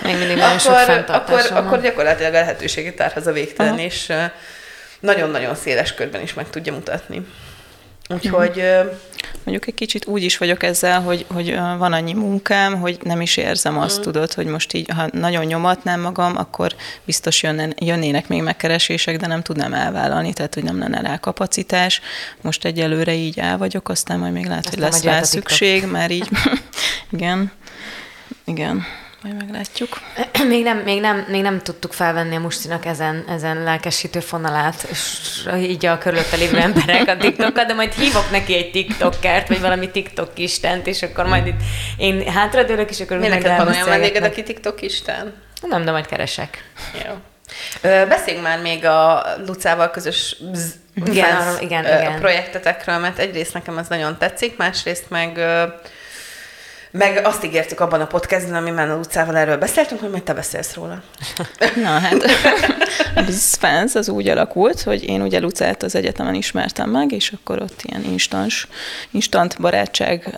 akkor, 1.09 1.38
akkor, 1.38 1.50
akkor 1.52 1.80
gyakorlatilag 1.80 2.35
a 2.35 2.38
lehetőséget 2.38 2.96
tárhoz 2.96 3.26
a 3.26 3.33
végtelen, 3.33 3.72
uh-huh. 3.72 3.87
és 3.87 4.12
nagyon-nagyon 5.00 5.54
széles 5.54 5.94
körben 5.94 6.22
is 6.22 6.34
meg 6.34 6.50
tudja 6.50 6.72
mutatni. 6.72 7.26
Úgyhogy... 8.08 8.62
Mm. 8.62 8.86
Mondjuk 9.44 9.66
egy 9.66 9.74
kicsit 9.74 10.06
úgy 10.06 10.22
is 10.22 10.38
vagyok 10.38 10.62
ezzel, 10.62 11.00
hogy, 11.00 11.26
hogy 11.28 11.54
van 11.54 11.92
annyi 11.92 12.12
munkám, 12.12 12.80
hogy 12.80 12.98
nem 13.02 13.20
is 13.20 13.36
érzem 13.36 13.78
azt, 13.78 13.98
mm. 13.98 14.02
tudod, 14.02 14.32
hogy 14.32 14.46
most 14.46 14.72
így, 14.72 14.90
ha 14.96 15.08
nagyon 15.12 15.44
nyomatnám 15.44 16.00
magam, 16.00 16.36
akkor 16.36 16.74
biztos 17.04 17.42
jönne, 17.42 17.68
jönnének 17.76 18.28
még 18.28 18.42
megkeresések, 18.42 19.16
de 19.16 19.26
nem 19.26 19.42
tudnám 19.42 19.74
elvállalni, 19.74 20.32
tehát 20.32 20.54
hogy 20.54 20.62
nem 20.62 20.78
lenne 20.78 21.00
rá 21.00 21.18
kapacitás. 21.18 22.00
Most 22.40 22.64
egyelőre 22.64 23.14
így 23.14 23.38
el 23.38 23.58
vagyok, 23.58 23.88
aztán 23.88 24.18
majd 24.18 24.32
még 24.32 24.46
lehet, 24.46 24.66
aztán 24.66 24.82
hogy 24.82 24.92
lesz 24.92 25.02
rá 25.02 25.22
szükség, 25.22 25.86
már 25.86 26.10
így, 26.10 26.28
igen, 27.16 27.52
igen. 28.44 28.86
Majd 29.22 29.37
meglátjuk. 29.37 30.00
Még 30.48 30.62
nem, 30.62 30.78
még 30.78 31.00
nem, 31.00 31.24
még 31.28 31.42
nem 31.42 31.59
tudtuk 31.59 31.92
felvenni 31.92 32.37
a 32.37 32.40
Mustinak 32.40 32.87
ezen, 32.87 33.24
ezen 33.28 33.62
lelkesítő 33.62 34.20
fonalát, 34.20 34.87
és 34.90 35.48
így 35.56 35.87
a 35.87 35.98
körülötte 35.98 36.37
lévő 36.37 36.59
emberek 36.68 37.09
a 37.09 37.16
TikTokat, 37.16 37.66
de 37.66 37.74
majd 37.74 37.92
hívok 37.92 38.30
neki 38.30 38.56
egy 38.56 38.70
TikTokert, 38.70 39.48
vagy 39.48 39.61
valami 39.61 39.90
TikTok 39.90 40.30
istent, 40.35 40.87
és 40.87 41.02
akkor 41.02 41.26
majd 41.26 41.46
itt 41.46 41.61
én 41.96 42.33
hátradőlök, 42.33 42.90
és 42.90 43.00
akkor 43.00 43.18
Mi 43.18 43.28
neked 43.28 43.56
van 43.56 43.68
olyan 43.68 43.88
vendéged, 43.88 44.24
aki 44.24 44.42
TikTok 44.42 44.83
isten? 44.83 45.35
Nem, 45.61 45.85
de 45.85 45.90
majd 45.90 46.06
keresek. 46.06 46.64
Jó. 47.04 47.14
Beszéljünk 47.83 48.46
már 48.46 48.61
még 48.61 48.85
a 48.85 49.26
Lucával 49.46 49.90
közös 49.90 50.37
bzz, 50.50 50.72
igen, 51.04 51.37
arra, 51.37 51.61
igen, 51.61 51.85
ö, 51.85 51.98
igen. 51.98 52.18
projektetekről, 52.18 52.98
mert 52.98 53.18
egyrészt 53.18 53.54
nekem 53.54 53.76
az 53.76 53.88
nagyon 53.88 54.18
tetszik, 54.18 54.56
másrészt 54.56 55.11
meg 55.11 55.37
ö, 55.37 55.64
meg 56.90 57.20
azt 57.24 57.44
ígértük 57.44 57.81
abban 57.81 58.00
a 58.00 58.07
podcastban, 58.07 58.55
amiben 58.57 58.90
a 58.90 58.96
Lucával 58.96 59.37
erről 59.37 59.57
beszéltünk, 59.57 60.00
hogy 60.00 60.11
majd 60.11 60.22
te 60.22 60.35
beszélsz 60.35 60.74
róla. 60.74 61.03
Na 61.83 61.98
hát, 61.98 62.31
Spence 63.53 63.98
az 63.98 64.09
úgy 64.09 64.29
alakult, 64.29 64.83
hogy 64.83 65.09
én 65.09 65.22
ugye 65.22 65.40
Lucát 65.40 65.83
az 65.83 65.94
egyetemen 65.94 66.35
ismertem 66.35 66.90
meg, 66.90 67.12
és 67.12 67.33
akkor 67.33 67.62
ott 67.62 67.83
ilyen 67.83 68.05
instans, 68.05 68.68
instant 69.11 69.61
barátság 69.61 70.35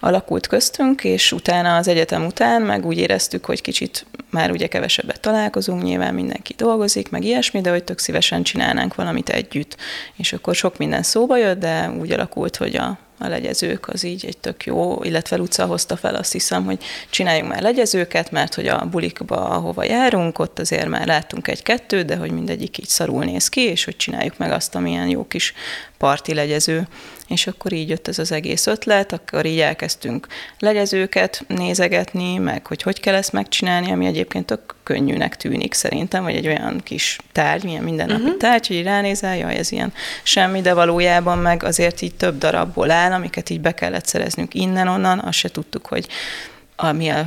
alakult 0.00 0.46
köztünk, 0.46 1.04
és 1.04 1.32
utána 1.32 1.76
az 1.76 1.88
egyetem 1.88 2.26
után 2.26 2.62
meg 2.62 2.86
úgy 2.86 2.98
éreztük, 2.98 3.44
hogy 3.44 3.60
kicsit 3.60 4.06
már 4.30 4.50
ugye 4.50 4.66
kevesebbet 4.66 5.20
találkozunk, 5.20 5.82
nyilván 5.82 6.14
mindenki 6.14 6.54
dolgozik, 6.56 7.10
meg 7.10 7.24
ilyesmi, 7.24 7.60
de 7.60 7.70
hogy 7.70 7.84
tök 7.84 7.98
szívesen 7.98 8.42
csinálnánk 8.42 8.94
valamit 8.94 9.28
együtt. 9.28 9.76
És 10.16 10.32
akkor 10.32 10.54
sok 10.54 10.78
minden 10.78 11.02
szóba 11.02 11.36
jött, 11.36 11.58
de 11.58 11.90
úgy 11.90 12.12
alakult, 12.12 12.56
hogy 12.56 12.76
a 12.76 12.98
a 13.20 13.28
legyezők, 13.28 13.88
az 13.88 14.04
így 14.04 14.24
egy 14.26 14.38
tök 14.38 14.64
jó, 14.64 15.02
illetve 15.02 15.36
Luca 15.36 15.66
hozta 15.66 15.96
fel 15.96 16.14
azt 16.14 16.32
hiszem, 16.32 16.64
hogy 16.64 16.84
csináljunk 17.10 17.52
már 17.52 17.62
legyezőket, 17.62 18.30
mert 18.30 18.54
hogy 18.54 18.66
a 18.66 18.86
bulikba, 18.90 19.48
ahova 19.48 19.84
járunk, 19.84 20.38
ott 20.38 20.58
azért 20.58 20.88
már 20.88 21.06
láttunk 21.06 21.48
egy-kettőt, 21.48 22.06
de 22.06 22.16
hogy 22.16 22.30
mindegyik 22.30 22.78
így 22.78 22.88
szarul 22.88 23.24
néz 23.24 23.48
ki, 23.48 23.60
és 23.60 23.84
hogy 23.84 23.96
csináljuk 23.96 24.38
meg 24.38 24.52
azt, 24.52 24.74
amilyen 24.74 25.08
jó 25.08 25.26
kis 25.26 25.54
parti 25.96 26.34
legyező. 26.34 26.88
És 27.28 27.46
akkor 27.46 27.72
így 27.72 27.88
jött 27.88 28.08
ez 28.08 28.18
az 28.18 28.32
egész 28.32 28.66
ötlet, 28.66 29.12
akkor 29.12 29.46
így 29.46 29.60
elkezdtünk 29.60 30.26
legyezőket 30.58 31.44
nézegetni, 31.48 32.38
meg 32.38 32.66
hogy 32.66 32.82
hogy 32.82 33.00
kell 33.00 33.14
ezt 33.14 33.32
megcsinálni, 33.32 33.90
ami 33.90 34.06
egyébként 34.06 34.46
tök 34.46 34.74
könnyűnek 34.82 35.36
tűnik 35.36 35.74
szerintem, 35.74 36.22
vagy 36.22 36.34
egy 36.34 36.46
olyan 36.46 36.80
kis 36.84 37.18
tárgy, 37.32 37.64
milyen 37.64 37.82
mindennapi 37.82 38.22
uh-huh. 38.22 38.36
tárgy, 38.36 38.66
hogy 38.66 38.76
így 38.76 38.84
ránézel, 38.84 39.36
jaj, 39.36 39.56
ez 39.56 39.72
ilyen 39.72 39.92
semmi, 40.22 40.60
de 40.60 40.74
valójában 40.74 41.38
meg 41.38 41.62
azért 41.62 42.00
így 42.00 42.14
több 42.14 42.38
darabból 42.38 42.90
áll, 42.90 43.12
amiket 43.12 43.50
így 43.50 43.60
be 43.60 43.74
kellett 43.74 44.06
szereznünk 44.06 44.54
innen-onnan, 44.54 45.18
azt 45.18 45.38
se 45.38 45.48
tudtuk, 45.48 45.86
hogy 45.86 46.08
a, 46.76 46.92
mi 46.92 47.08
a 47.08 47.26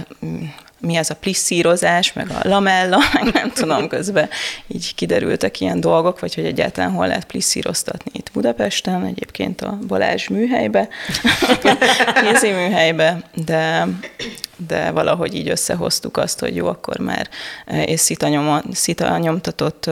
mi 0.81 0.95
ez 0.95 1.09
a 1.09 1.15
plisszírozás, 1.15 2.13
meg 2.13 2.29
a 2.29 2.47
lamella, 2.47 2.97
meg 3.13 3.33
nem 3.33 3.51
tudom, 3.51 3.87
közben 3.87 4.29
így 4.67 4.95
kiderültek 4.95 5.59
ilyen 5.59 5.79
dolgok, 5.79 6.19
vagy 6.19 6.35
hogy 6.35 6.45
egyáltalán 6.45 6.91
hol 6.91 7.07
lehet 7.07 7.25
plisszíroztatni 7.25 8.11
itt 8.13 8.31
Budapesten, 8.33 9.05
egyébként 9.05 9.61
a 9.61 9.77
Balázs 9.87 10.27
műhelybe, 10.27 10.87
kézi 12.23 12.49
műhelybe, 12.49 13.29
de, 13.45 13.87
de 14.67 14.91
valahogy 14.91 15.35
így 15.35 15.49
összehoztuk 15.49 16.17
azt, 16.17 16.39
hogy 16.39 16.55
jó, 16.55 16.67
akkor 16.67 16.97
már 16.97 17.29
és 17.85 17.99
szita, 17.99 18.27
nyoma, 18.27 18.61
szita 18.71 19.17
nyomtatott 19.17 19.89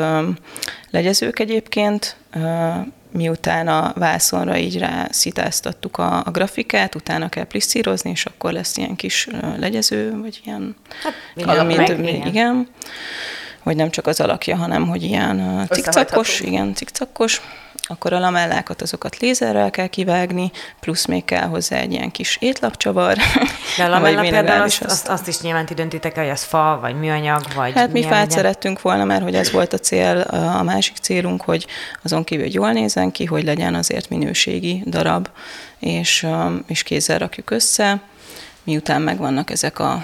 legyezők 0.91 1.39
egyébként, 1.39 2.15
miután 3.11 3.67
a 3.67 3.93
vászonra 3.95 4.57
így 4.57 4.77
rá 4.77 5.07
szitáztattuk 5.11 5.97
a, 5.97 6.17
a 6.25 6.31
grafikát, 6.31 6.95
utána 6.95 7.29
kell 7.29 7.43
plisszírozni, 7.43 8.09
és 8.09 8.25
akkor 8.25 8.51
lesz 8.51 8.77
ilyen 8.77 8.95
kis 8.95 9.27
legyező, 9.57 10.19
vagy 10.21 10.41
ilyen 10.45 10.75
hát, 11.03 11.45
valami 11.45 11.75
meg, 11.75 11.85
több, 11.87 12.03
igen. 12.03 12.27
igen. 12.27 12.67
Hogy 13.59 13.75
nem 13.75 13.89
csak 13.89 14.07
az 14.07 14.19
alakja, 14.19 14.55
hanem 14.55 14.87
hogy 14.87 15.03
ilyen 15.03 15.67
cikcakos, 15.71 16.39
igen, 16.39 16.73
cikcakos, 16.73 17.41
akkor 17.91 18.13
a 18.13 18.19
lamellákat 18.19 18.81
azokat 18.81 19.17
lézerrel 19.17 19.69
kell 19.69 19.87
kivágni, 19.87 20.51
plusz 20.79 21.05
még 21.05 21.25
kell 21.25 21.47
hozzá 21.47 21.77
egy 21.77 21.91
ilyen 21.91 22.11
kis 22.11 22.37
étlapcsavar. 22.39 23.17
De 23.77 23.83
a 23.83 23.87
lamella 23.87 24.21
például 24.21 24.61
azt, 24.61 24.83
azt, 24.83 25.07
azt, 25.07 25.27
is 25.27 25.39
nyilván 25.41 25.65
ti 25.65 25.73
döntitek 25.73 26.15
hogy 26.15 26.29
az 26.29 26.43
fa, 26.43 26.77
vagy 26.81 26.99
műanyag, 26.99 27.41
vagy 27.55 27.73
Hát 27.73 27.91
mi 27.91 28.01
fát 28.01 28.11
legyen? 28.11 28.29
szerettünk 28.29 28.81
volna, 28.81 29.03
mert 29.03 29.23
hogy 29.23 29.35
ez 29.35 29.51
volt 29.51 29.73
a 29.73 29.77
cél, 29.77 30.17
a 30.31 30.63
másik 30.63 30.97
célunk, 30.97 31.41
hogy 31.41 31.67
azon 32.03 32.23
kívül, 32.23 32.43
hogy 32.43 32.53
jól 32.53 32.71
nézzen 32.71 33.11
ki, 33.11 33.25
hogy 33.25 33.43
legyen 33.43 33.75
azért 33.75 34.09
minőségi 34.09 34.83
darab, 34.85 35.29
és, 35.79 36.27
és 36.67 36.83
kézzel 36.83 37.17
rakjuk 37.17 37.49
össze, 37.49 37.99
miután 38.63 39.01
megvannak 39.01 39.49
ezek 39.49 39.79
a 39.79 40.03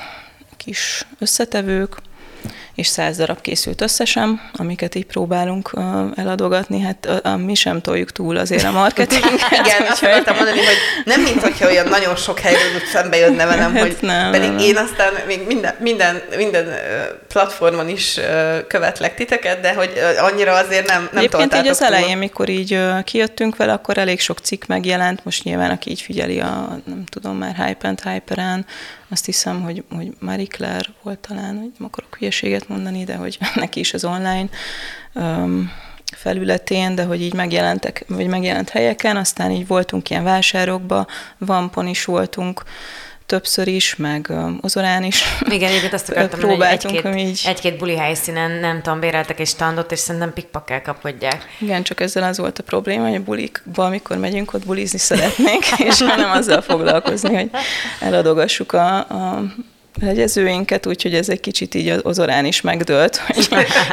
kis 0.57 1.07
összetevők, 1.19 1.97
és 2.75 2.87
száz 2.87 3.17
darab 3.17 3.41
készült 3.41 3.81
összesen, 3.81 4.41
amiket 4.53 4.95
így 4.95 5.05
próbálunk 5.05 5.71
eladogatni, 6.15 6.81
hát 6.81 7.05
a, 7.05 7.27
a, 7.29 7.37
mi 7.37 7.55
sem 7.55 7.81
toljuk 7.81 8.11
túl 8.11 8.37
azért 8.37 8.63
a 8.63 8.71
marketinget. 8.71 9.51
Igen, 9.65 9.87
azt 9.89 10.03
akartam 10.03 10.35
mondani, 10.35 10.57
hogy 10.57 10.77
nem 11.05 11.21
mint 11.21 11.41
hogyha 11.41 11.67
olyan 11.67 11.87
nagyon 11.87 12.15
sok 12.15 12.39
helyről 12.39 12.79
szembe 12.91 13.17
jönne 13.17 13.45
velem, 13.45 13.73
hát 13.73 13.81
hogy 13.81 13.97
nem, 14.01 14.31
pedig 14.31 14.49
nem. 14.49 14.57
én 14.57 14.77
aztán 14.77 15.13
még 15.27 15.45
minden, 15.47 15.75
minden, 15.79 16.21
minden 16.37 16.67
platformon 17.27 17.89
is 17.89 18.19
követlek 18.67 19.15
titeket, 19.15 19.59
de 19.59 19.73
hogy 19.73 19.91
annyira 20.19 20.53
azért 20.53 20.87
nem, 20.87 21.09
nem 21.11 21.23
Egyébként 21.23 21.55
így 21.55 21.67
az 21.67 21.77
túl. 21.77 21.87
elején, 21.87 22.17
mikor 22.17 22.49
így 22.49 22.79
kijöttünk 23.03 23.55
vele, 23.55 23.73
akkor 23.73 23.97
elég 23.97 24.19
sok 24.19 24.39
cikk 24.39 24.65
megjelent, 24.65 25.25
most 25.25 25.43
nyilván 25.43 25.71
aki 25.71 25.89
így 25.89 26.01
figyeli 26.01 26.39
a, 26.39 26.79
nem 26.85 27.03
tudom 27.05 27.37
már, 27.37 27.55
Hype 27.55 27.87
and 27.87 28.01
Hyperen, 28.01 28.65
azt 29.09 29.25
hiszem, 29.25 29.61
hogy, 29.61 29.83
hogy 29.95 30.11
Marie 30.19 30.47
Claire 30.47 30.89
volt 31.01 31.19
talán, 31.19 31.57
hogy 31.57 31.71
nem 31.77 31.87
akarok 31.91 32.15
hülyeséget 32.15 32.64
mondani, 32.67 33.03
de 33.03 33.15
hogy 33.15 33.37
neki 33.55 33.79
is 33.79 33.93
az 33.93 34.05
online 34.05 34.47
um, 35.13 35.71
felületén, 36.15 36.95
de 36.95 37.03
hogy 37.03 37.21
így 37.21 37.33
megjelentek, 37.33 38.03
vagy 38.07 38.27
megjelent 38.27 38.69
helyeken, 38.69 39.17
aztán 39.17 39.51
így 39.51 39.67
voltunk 39.67 40.09
ilyen 40.09 40.23
vásárokba, 40.23 41.07
Vampon 41.37 41.87
is 41.87 42.05
voltunk, 42.05 42.63
többször 43.25 43.67
is, 43.67 43.95
meg 43.95 44.31
Ozorán 44.61 45.03
is. 45.03 45.23
Igen, 45.49 45.69
egyébként 45.69 45.93
azt 45.93 46.09
akartam 46.09 46.39
mondani, 46.39 46.77
hogy 46.81 46.95
egy-két, 46.95 47.15
így... 47.15 47.41
egy-két 47.45 47.77
buli 47.77 47.97
helyszínen 47.97 48.51
nem 48.51 48.81
tudom, 48.81 48.99
béreltek 48.99 49.39
egy 49.39 49.47
standot, 49.47 49.91
és 49.91 49.99
szerintem 49.99 50.33
pikpakkel 50.33 50.81
kapkodják. 50.81 51.45
Igen, 51.59 51.83
csak 51.83 51.99
ezzel 51.99 52.23
az 52.23 52.37
volt 52.37 52.59
a 52.59 52.63
probléma, 52.63 53.07
hogy 53.07 53.15
a 53.15 53.23
bulikba, 53.23 53.85
amikor 53.85 54.17
megyünk, 54.17 54.53
ott 54.53 54.65
bulizni 54.65 54.99
szeretnénk, 54.99 55.63
és 55.89 55.99
nem 55.99 56.31
azzal 56.31 56.61
foglalkozni, 56.61 57.35
hogy 57.35 57.49
eladogassuk 57.99 58.73
a, 58.73 58.97
a 58.97 59.43
legyezőinket, 60.01 60.85
úgyhogy 60.85 61.13
ez 61.13 61.29
egy 61.29 61.39
kicsit 61.39 61.75
így 61.75 61.99
az 62.03 62.19
orán 62.19 62.45
is 62.45 62.61
megdőlt, 62.61 63.17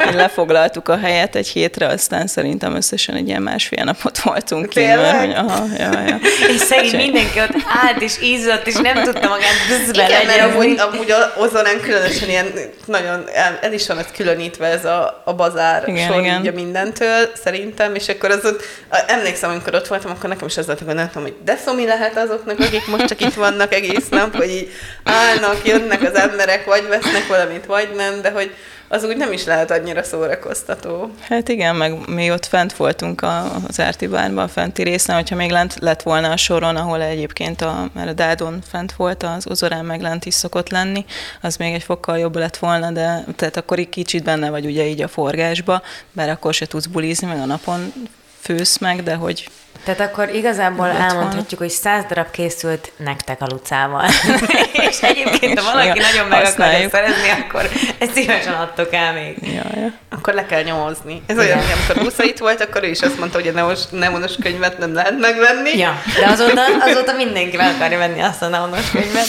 hogy 0.05 0.13
lefoglaltuk 0.13 0.87
a 0.87 0.97
helyet 0.97 1.35
egy 1.35 1.47
hétre, 1.47 1.87
aztán 1.87 2.27
szerintem 2.27 2.75
összesen 2.75 3.15
egy 3.15 3.27
ilyen 3.27 3.41
másfél 3.41 3.83
napot 3.83 4.19
voltunk 4.19 4.69
ki. 4.69 4.83
Hogy, 4.83 5.33
aha, 5.35 5.65
ja, 5.77 5.91
ja. 6.07 6.19
És 6.47 6.55
szegény 6.55 6.95
mindenki 6.95 7.39
ott 7.39 7.55
állt 7.83 8.01
és 8.01 8.21
ízott, 8.21 8.67
és 8.67 8.75
nem 8.75 9.03
tudta 9.03 9.27
magát 9.27 9.51
Igen, 9.91 10.25
mert 10.25 10.41
amúgy, 10.41 10.79
amúgy 10.79 11.13
ozonán 11.37 11.81
különösen 11.81 12.29
ilyen 12.29 12.53
nagyon, 12.85 13.23
el, 13.33 13.59
el 13.61 13.73
is 13.73 13.87
van 13.87 13.97
ez 13.97 14.05
különítve 14.15 14.65
ez 14.65 14.85
a, 14.85 15.21
a 15.25 15.33
bazár 15.33 15.83
igen, 15.87 16.07
sor 16.07 16.21
igen. 16.21 16.45
Így 16.45 16.53
mindentől, 16.53 17.31
szerintem, 17.43 17.95
és 17.95 18.07
akkor 18.07 18.29
az 18.29 18.45
ott, 18.45 18.63
emlékszem, 19.07 19.49
amikor 19.49 19.75
ott 19.75 19.87
voltam, 19.87 20.11
akkor 20.11 20.29
nekem 20.29 20.47
is 20.47 20.57
az 20.57 20.65
volt, 20.65 20.79
hogy 20.79 20.95
nem 20.95 21.07
tudom, 21.07 21.23
hogy 21.23 21.35
de 21.45 21.55
szomi 21.65 21.85
lehet 21.85 22.17
azoknak, 22.17 22.59
akik 22.59 22.87
most 22.87 23.05
csak 23.05 23.21
itt 23.21 23.33
vannak 23.33 23.73
egész 23.73 24.09
nap, 24.09 24.35
hogy 24.35 24.49
így 24.49 24.71
állnak, 25.03 25.67
jönnek, 25.67 25.92
jönnek 25.93 26.13
az 26.13 26.19
emberek, 26.19 26.65
vagy 26.65 26.87
vesznek 26.87 27.27
valamit, 27.27 27.65
vagy 27.65 27.89
nem, 27.95 28.21
de 28.21 28.31
hogy 28.31 28.55
az 28.87 29.03
úgy 29.03 29.17
nem 29.17 29.31
is 29.31 29.45
lehet 29.45 29.71
annyira 29.71 30.03
szórakoztató. 30.03 31.11
Hát 31.29 31.49
igen, 31.49 31.75
meg 31.75 32.09
mi 32.09 32.31
ott 32.31 32.45
fent 32.45 32.73
voltunk 32.73 33.21
az 33.67 33.79
Árti 33.79 34.07
bárban, 34.07 34.43
a 34.43 34.47
fenti 34.47 34.83
részen, 34.83 35.15
hogyha 35.15 35.35
még 35.35 35.51
lent 35.51 35.75
lett 35.79 36.01
volna 36.01 36.31
a 36.31 36.37
soron, 36.37 36.75
ahol 36.75 37.01
egyébként 37.01 37.61
a, 37.61 37.89
mert 37.93 38.09
a 38.09 38.13
Dádon 38.13 38.59
fent 38.69 38.91
volt, 38.91 39.23
az 39.23 39.47
Ozorán 39.47 39.85
meg 39.85 40.01
lent 40.01 40.25
is 40.25 40.33
szokott 40.33 40.69
lenni, 40.69 41.05
az 41.41 41.55
még 41.55 41.73
egy 41.73 41.83
fokkal 41.83 42.17
jobb 42.17 42.35
lett 42.35 42.57
volna, 42.57 42.91
de 42.91 43.25
tehát 43.35 43.57
akkor 43.57 43.79
egy 43.79 43.89
kicsit 43.89 44.23
benne 44.23 44.49
vagy 44.49 44.65
ugye 44.65 44.85
így 44.85 45.01
a 45.01 45.07
forgásba, 45.07 45.81
mert 46.11 46.31
akkor 46.31 46.53
se 46.53 46.65
tudsz 46.65 46.85
bulizni, 46.85 47.27
meg 47.27 47.39
a 47.39 47.45
napon 47.45 47.93
fősz 48.41 48.77
meg, 48.77 49.03
de 49.03 49.13
hogy 49.13 49.49
tehát 49.85 49.99
akkor 49.99 50.29
igazából 50.29 50.89
Ott 50.89 50.99
elmondhatjuk, 50.99 51.59
van. 51.59 51.67
hogy 51.67 51.77
száz 51.77 52.03
darab 52.09 52.31
készült 52.31 52.91
nektek 52.97 53.41
a 53.41 53.45
lucával. 53.49 54.05
és 54.89 55.01
egyébként, 55.01 55.59
ha 55.59 55.71
valaki 55.71 55.99
nagyon 55.99 56.27
meg 56.27 56.45
akarja 56.45 56.89
szerezni, 56.89 57.29
akkor 57.29 57.69
ezt 57.97 58.13
szívesen 58.13 58.53
adtok 58.53 58.93
el 58.93 59.13
még. 59.13 59.37
Ja, 59.41 59.63
ja. 59.75 59.91
akkor 60.09 60.33
le 60.33 60.45
kell 60.45 60.61
nyomozni. 60.61 61.21
Ez 61.27 61.37
olyan, 61.37 61.57
hogy 61.57 61.71
amikor 61.71 62.03
20 62.03 62.17
itt 62.17 62.37
volt, 62.37 62.61
akkor 62.61 62.83
ő 62.83 62.87
is 62.87 63.01
azt 63.01 63.19
mondta, 63.19 63.37
hogy 63.37 63.47
a 63.47 63.51
neonos, 63.51 63.79
neonos 63.89 64.33
könyvet 64.41 64.77
nem 64.77 64.93
lehet 64.93 65.19
megvenni. 65.19 65.77
Ja, 65.77 66.01
de 66.19 66.27
azóta, 66.27 66.61
azóta 66.89 67.13
mindenki 67.13 67.57
meg 67.57 67.73
akarja 67.75 67.97
venni 67.97 68.21
azt 68.21 68.41
a 68.41 68.47
neonos 68.47 68.91
könyvet. 68.91 69.27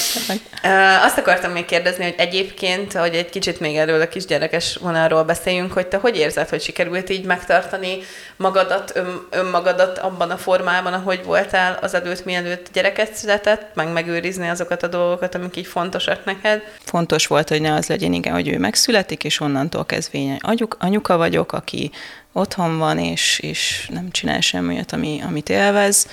Azt 1.02 1.18
akartam 1.18 1.52
még 1.52 1.64
kérdezni, 1.64 2.04
hogy 2.04 2.14
egyébként, 2.16 2.92
hogy 2.92 3.14
egy 3.14 3.30
kicsit 3.30 3.60
még 3.60 3.76
erről 3.76 4.00
a 4.00 4.08
kisgyerekes 4.08 4.78
vonalról 4.80 5.22
beszéljünk, 5.22 5.72
hogy 5.72 5.86
te 5.86 5.96
hogy 5.96 6.16
érzed, 6.16 6.48
hogy 6.48 6.62
sikerült 6.62 7.10
így 7.10 7.24
megtartani 7.24 7.98
magadat, 8.36 8.92
ön, 8.94 9.26
önmagadat 9.30 9.98
abban 9.98 10.30
a 10.30 10.33
formában, 10.36 10.92
ahogy 10.92 11.24
voltál 11.24 11.78
az 11.80 11.94
előtt, 11.94 12.24
mielőtt 12.24 12.68
gyereket 12.72 13.14
született, 13.14 13.74
meg 13.74 13.92
megőrizni 13.92 14.48
azokat 14.48 14.82
a 14.82 14.86
dolgokat, 14.86 15.34
amik 15.34 15.56
így 15.56 15.66
fontosak 15.66 16.24
neked? 16.24 16.62
Fontos 16.78 17.26
volt, 17.26 17.48
hogy 17.48 17.60
ne 17.60 17.74
az 17.74 17.86
legyen, 17.86 18.12
igen, 18.12 18.32
hogy 18.32 18.48
ő 18.48 18.58
megszületik, 18.58 19.24
és 19.24 19.40
onnantól 19.40 19.84
kezdve 19.84 20.38
anyuk, 20.40 20.76
anyuka 20.80 21.16
vagyok, 21.16 21.52
aki 21.52 21.90
otthon 22.32 22.78
van, 22.78 22.98
és, 22.98 23.38
és 23.38 23.88
nem 23.92 24.10
csinál 24.10 24.40
semmit, 24.40 24.92
ami, 24.92 25.22
amit 25.26 25.48
élvez. 25.48 26.08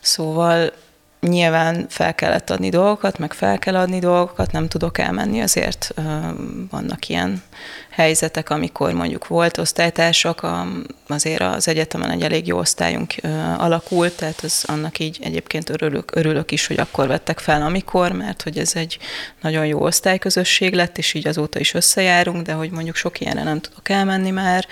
Szóval 0.00 0.72
nyilván 1.28 1.86
fel 1.88 2.14
kellett 2.14 2.50
adni 2.50 2.68
dolgokat, 2.68 3.18
meg 3.18 3.32
fel 3.32 3.58
kell 3.58 3.76
adni 3.76 3.98
dolgokat, 3.98 4.52
nem 4.52 4.68
tudok 4.68 4.98
elmenni, 4.98 5.40
azért 5.40 5.94
vannak 6.70 7.08
ilyen 7.08 7.42
helyzetek, 7.90 8.50
amikor 8.50 8.92
mondjuk 8.92 9.26
volt 9.26 9.58
osztálytársak, 9.58 10.46
azért 11.06 11.40
az 11.40 11.68
egyetemen 11.68 12.10
egy 12.10 12.22
elég 12.22 12.46
jó 12.46 12.58
osztályunk 12.58 13.14
alakult, 13.58 14.16
tehát 14.16 14.40
az 14.42 14.64
annak 14.66 14.98
így 14.98 15.18
egyébként 15.22 15.68
örülök, 15.68 16.16
örülök 16.16 16.50
is, 16.50 16.66
hogy 16.66 16.80
akkor 16.80 17.06
vettek 17.06 17.38
fel, 17.38 17.62
amikor, 17.62 18.12
mert 18.12 18.42
hogy 18.42 18.58
ez 18.58 18.76
egy 18.76 18.98
nagyon 19.40 19.66
jó 19.66 19.80
osztályközösség 19.80 20.74
lett, 20.74 20.98
és 20.98 21.14
így 21.14 21.28
azóta 21.28 21.58
is 21.58 21.74
összejárunk, 21.74 22.46
de 22.46 22.52
hogy 22.52 22.70
mondjuk 22.70 22.96
sok 22.96 23.20
ilyenre 23.20 23.42
nem 23.42 23.60
tudok 23.60 23.88
elmenni 23.88 24.30
már, 24.30 24.66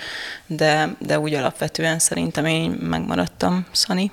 de, 0.47 0.95
de 0.99 1.19
úgy 1.19 1.33
alapvetően 1.33 1.99
szerintem 1.99 2.45
én 2.45 2.69
megmaradtam, 2.69 3.65
Szani. 3.71 4.11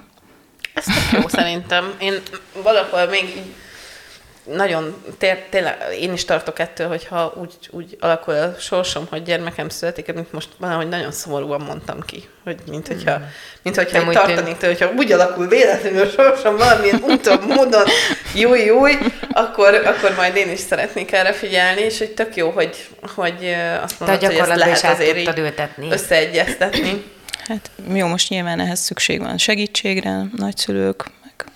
Ez 0.79 0.85
tök 0.85 1.21
jó 1.21 1.29
szerintem. 1.29 1.95
Én 1.99 2.23
valahol 2.63 3.07
még 3.07 3.43
nagyon, 4.55 5.03
tényleg 5.51 5.77
én 6.01 6.13
is 6.13 6.25
tartok 6.25 6.59
ettől, 6.59 6.89
hogyha 6.89 7.35
úgy, 7.37 7.55
úgy 7.71 7.97
alakul 8.01 8.35
a 8.35 8.55
sorsom, 8.59 9.07
hogy 9.11 9.23
gyermekem 9.23 9.69
születik, 9.69 10.15
mint 10.15 10.33
most 10.33 10.49
valahogy 10.59 10.89
nagyon 10.89 11.13
szomorúan 11.13 11.61
mondtam 11.61 12.01
ki, 12.01 12.29
hogy 12.45 12.57
mint 12.71 12.87
hogyha, 12.87 13.15
hmm. 13.15 13.31
mint 13.63 13.77
hogyha 13.77 13.99
én 13.99 14.11
tartanék 14.11 14.57
tőle, 14.57 14.73
hogyha 14.73 14.95
úgy 14.97 15.13
alakul 15.13 15.49
véletlenül 15.49 16.01
a 16.01 16.09
sorsom 16.09 16.57
valamilyen 16.57 17.03
úton, 17.03 17.43
módon, 17.43 17.85
júj, 18.35 18.61
júj, 18.61 18.93
akkor, 19.33 19.75
akkor 19.75 20.15
majd 20.17 20.37
én 20.37 20.51
is 20.51 20.59
szeretnék 20.59 21.13
erre 21.13 21.33
figyelni, 21.33 21.81
és 21.81 21.99
hogy 21.99 22.11
tök 22.11 22.37
jó, 22.37 22.51
hogy, 22.51 22.89
hogy 23.15 23.57
azt 23.83 24.01
mondod, 24.01 24.25
hogy 24.25 24.35
ezt 24.35 24.55
lehet 24.55 24.85
azért 24.85 25.17
így 25.17 25.53
összeegyeztetni. 25.91 27.17
Hát 27.39 27.71
jó, 27.95 28.07
most 28.07 28.29
nyilván 28.29 28.61
ehhez 28.61 28.81
szükség 28.81 29.21
van 29.21 29.39
segítségre, 29.39 30.25
nagyszülők, 30.37 31.11
meg 31.25 31.51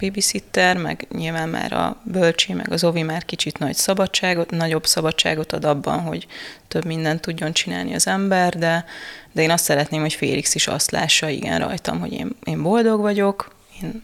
babysitter, 0.00 0.76
meg 0.76 1.06
nyilván 1.10 1.48
már 1.48 1.72
a 1.72 2.00
bölcsi, 2.02 2.52
meg 2.52 2.72
az 2.72 2.84
ovi 2.84 3.02
már 3.02 3.24
kicsit 3.24 3.58
nagy 3.58 3.74
szabadságot, 3.74 4.50
nagyobb 4.50 4.86
szabadságot 4.86 5.52
ad 5.52 5.64
abban, 5.64 6.00
hogy 6.00 6.26
több 6.68 6.84
mindent 6.84 7.20
tudjon 7.20 7.52
csinálni 7.52 7.94
az 7.94 8.06
ember, 8.06 8.54
de, 8.54 8.84
de 9.32 9.42
én 9.42 9.50
azt 9.50 9.64
szeretném, 9.64 10.00
hogy 10.00 10.14
Félix 10.14 10.54
is 10.54 10.66
azt 10.66 10.90
lássa, 10.90 11.28
igen, 11.28 11.58
rajtam, 11.58 12.00
hogy 12.00 12.12
én, 12.12 12.36
én 12.44 12.62
boldog 12.62 13.00
vagyok, 13.00 13.54
én 13.82 14.02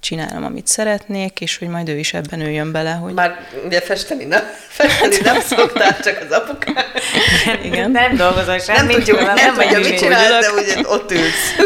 csinálom, 0.00 0.44
amit 0.44 0.66
szeretnék, 0.66 1.40
és 1.40 1.58
hogy 1.58 1.68
majd 1.68 1.88
ő 1.88 1.98
is 1.98 2.14
ebben 2.14 2.40
üljön 2.40 2.72
bele. 2.72 2.90
Hogy... 2.90 3.12
Már 3.12 3.48
ugye 3.64 3.80
festeni 3.80 4.24
nem, 4.24 4.42
festeni 4.68 5.16
nem 5.22 5.40
szoktál, 5.40 6.00
csak 6.00 6.26
az 6.28 6.36
apukám. 6.36 6.84
Igen. 7.68 7.90
Nem 7.90 8.16
dolgozol 8.16 8.58
semmit. 8.58 8.82
Nem 8.82 8.90
tudjuk, 8.90 9.20
nem, 9.20 9.34
nem 9.34 9.54
tudja, 9.54 9.78
mit 9.78 9.98
csinál, 9.98 10.40
de 10.40 10.52
ugye 10.52 10.88
ott 10.88 11.10
ülsz. 11.10 11.56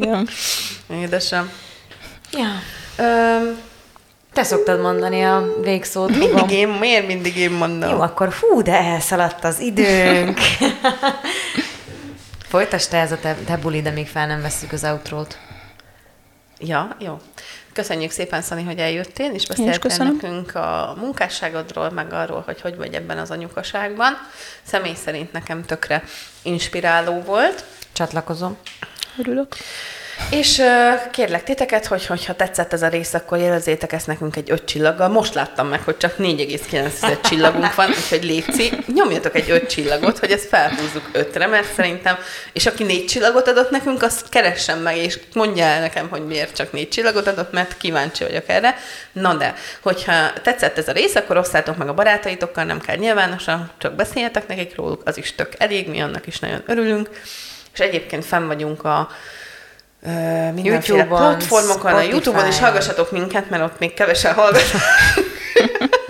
ja. 0.00 0.22
Édesem. 1.02 1.50
Ja. 2.32 2.48
Um, 3.04 3.58
te 4.32 4.42
szoktad 4.42 4.80
mondani 4.80 5.22
a 5.22 5.46
végszót. 5.62 6.10
Mindig 6.10 6.28
fogom. 6.28 6.48
én, 6.48 6.68
miért 6.68 7.06
mindig 7.06 7.36
én 7.36 7.50
mondom? 7.50 7.90
Jó, 7.90 8.00
akkor 8.00 8.32
fú, 8.32 8.62
de 8.62 8.72
elszaladt 8.72 9.44
az 9.44 9.60
időnk. 9.60 10.38
Folytasd 12.48 12.90
te 12.90 12.98
ez 12.98 13.12
a 13.12 13.18
te, 13.18 13.36
te 13.46 13.56
buli, 13.56 13.82
de 13.82 13.90
még 13.90 14.08
fel 14.08 14.26
nem 14.26 14.42
veszük 14.42 14.72
az 14.72 14.84
outrót. 14.84 15.38
Ja, 16.60 16.96
jó. 16.98 17.20
Köszönjük 17.72 18.10
szépen, 18.10 18.42
Szani, 18.42 18.62
hogy 18.62 18.78
eljöttél, 18.78 19.32
és 19.32 19.46
beszéltél 19.46 19.96
nekünk 19.96 20.54
a 20.54 20.96
munkásságodról, 21.00 21.90
meg 21.90 22.12
arról, 22.12 22.42
hogy 22.46 22.60
hogy 22.60 22.76
vagy 22.76 22.94
ebben 22.94 23.18
az 23.18 23.30
anyukaságban. 23.30 24.12
Személy 24.62 24.94
szerint 24.94 25.32
nekem 25.32 25.64
tökre 25.64 26.04
inspiráló 26.42 27.20
volt. 27.20 27.64
Csatlakozom. 27.92 28.56
Örülök. 29.18 29.56
És 30.30 30.62
kérlek 31.10 31.44
titeket, 31.44 31.86
hogy 31.86 32.06
hogyha 32.06 32.34
tetszett 32.34 32.72
ez 32.72 32.82
a 32.82 32.88
rész, 32.88 33.14
akkor 33.14 33.38
jelezzétek 33.38 33.92
ezt 33.92 34.06
nekünk 34.06 34.36
egy 34.36 34.50
öt 34.50 34.64
csillaggal. 34.64 35.08
Most 35.08 35.34
láttam 35.34 35.68
meg, 35.68 35.82
hogy 35.82 35.96
csak 35.96 36.16
4,9 36.18 37.20
csillagunk 37.20 37.74
van, 37.74 37.88
úgyhogy 37.88 38.24
léci, 38.24 38.72
nyomjatok 38.94 39.34
egy 39.34 39.50
öt 39.50 39.70
csillagot, 39.70 40.18
hogy 40.18 40.30
ezt 40.30 40.48
felhúzzuk 40.48 41.08
ötre, 41.12 41.46
mert 41.46 41.74
szerintem, 41.74 42.18
és 42.52 42.66
aki 42.66 42.84
négy 42.84 43.04
csillagot 43.04 43.48
adott 43.48 43.70
nekünk, 43.70 44.02
azt 44.02 44.28
keressen 44.28 44.78
meg, 44.78 44.96
és 44.96 45.18
mondja 45.34 45.64
el 45.64 45.80
nekem, 45.80 46.08
hogy 46.08 46.26
miért 46.26 46.56
csak 46.56 46.72
négy 46.72 46.88
csillagot 46.88 47.26
adott, 47.26 47.52
mert 47.52 47.76
kíváncsi 47.76 48.24
vagyok 48.24 48.48
erre. 48.48 48.76
Na 49.12 49.34
de, 49.34 49.54
hogyha 49.80 50.32
tetszett 50.42 50.78
ez 50.78 50.88
a 50.88 50.92
rész, 50.92 51.14
akkor 51.14 51.36
osszátok 51.36 51.76
meg 51.76 51.88
a 51.88 51.94
barátaitokkal, 51.94 52.64
nem 52.64 52.80
kell 52.80 52.96
nyilvánosan, 52.96 53.70
csak 53.78 53.94
beszéljetek 53.94 54.46
nekik 54.46 54.76
róluk, 54.76 55.02
az 55.04 55.16
is 55.16 55.34
tök 55.34 55.52
elég, 55.58 55.88
mi 55.88 56.00
annak 56.00 56.26
is 56.26 56.38
nagyon 56.38 56.62
örülünk. 56.66 57.10
És 57.72 57.78
egyébként 57.78 58.24
fenn 58.24 58.46
vagyunk 58.46 58.84
a 58.84 59.10
mindenféle 60.54 60.98
YouTube-on, 60.98 61.36
platformokon, 61.36 61.90
Spotify. 61.90 62.08
a 62.08 62.10
YouTube-on 62.10 62.46
is 62.48 62.58
hallgassatok 62.58 63.10
minket, 63.10 63.50
mert 63.50 63.62
ott 63.62 63.78
még 63.78 63.94
kevesen 63.94 64.34
hallgatnak. 64.34 64.82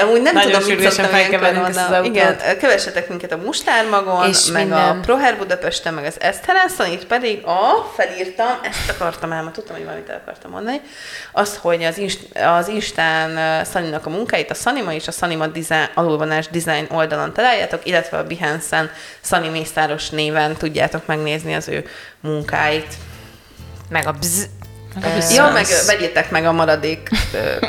Amúgy 0.00 0.22
nem 0.22 0.34
Nagyon 0.34 0.62
tudom, 0.62 0.78
mit 0.78 0.90
szoktam 0.90 1.16
ilyenkor 1.16 2.04
Igen, 2.04 2.36
kövessetek 2.60 3.08
minket 3.08 3.32
a 3.32 3.36
Mustármagon, 3.36 4.28
és 4.28 4.46
meg 4.46 4.62
minden. 4.66 4.98
a 4.98 5.00
Proher 5.00 5.36
Budapesten, 5.38 5.94
meg 5.94 6.04
az 6.04 6.20
Eszteránszon, 6.20 6.92
itt 6.92 7.06
pedig 7.06 7.44
a, 7.46 7.90
felírtam, 7.96 8.58
ezt 8.62 8.90
akartam 8.90 9.32
el, 9.32 9.42
mert 9.42 9.54
tudtam, 9.54 9.76
hogy 9.76 9.84
valamit 9.84 10.08
el 10.08 10.20
akartam 10.22 10.50
mondani, 10.50 10.80
az, 11.32 11.58
hogy 11.60 11.84
az, 11.84 11.98
Inst- 11.98 12.38
az 12.38 12.68
Instán 12.68 13.64
Szaninak 13.64 14.06
a 14.06 14.10
munkáit, 14.10 14.50
a 14.50 14.54
Szanima 14.54 14.92
és 14.92 15.08
a 15.08 15.12
Szanima 15.12 15.46
design, 15.46 15.88
alulvonás 15.94 16.48
design 16.48 16.86
oldalon 16.94 17.32
találjátok, 17.32 17.86
illetve 17.86 18.18
a 18.18 18.24
Behance-en 18.24 18.90
Szani 19.20 19.48
Mészáros 19.48 20.10
néven 20.10 20.56
tudjátok 20.56 21.06
megnézni 21.06 21.54
az 21.54 21.68
ő 21.68 21.86
munkáit 22.20 22.94
meg 23.88 24.06
a 24.06 24.12
bzz. 24.12 24.44
Ja, 25.34 25.50
meg 25.52 25.66
vegyétek 25.86 26.30
meg 26.30 26.44
a 26.44 26.52
maradék 26.52 27.08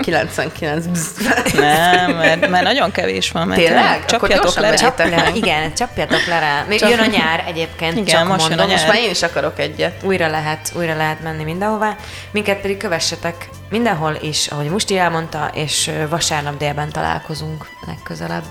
99 0.02 0.86
bzz. 0.94 1.08
Nem, 1.54 2.12
mert, 2.12 2.50
mert 2.50 2.64
nagyon 2.64 2.92
kevés 2.92 3.32
van. 3.32 3.48
Mert 3.48 3.62
Tényleg? 3.62 4.06
Csapjatok 4.06 4.56
le 4.56 4.76
rá. 4.98 5.30
Igen, 5.34 5.74
csapjatok 5.74 6.26
le 6.26 6.40
rá. 6.40 6.66
Még 6.68 6.80
Csap... 6.80 6.90
jön 6.90 7.00
a 7.00 7.06
nyár 7.06 7.44
egyébként, 7.48 7.98
Igen, 7.98 8.06
csak 8.06 8.28
most 8.28 8.48
mondom. 8.48 8.70
Most 8.70 8.88
már 8.88 8.96
én 8.96 9.10
is 9.10 9.24
akarok 9.24 9.60
egyet. 9.60 10.04
Újra 10.04 10.28
lehet, 10.28 10.72
újra 10.76 10.96
lehet 10.96 11.24
menni 11.24 11.44
mindenhová. 11.44 11.96
Minket 12.32 12.62
pedig 12.62 12.78
kövessetek 12.78 13.50
mindenhol 13.70 14.18
is, 14.22 14.48
ahogy 14.48 14.70
Musti 14.70 14.98
elmondta, 14.98 15.52
és 15.54 15.92
vasárnap 16.10 16.58
délben 16.58 16.90
találkozunk 16.90 17.66
legközelebb. 17.88 18.44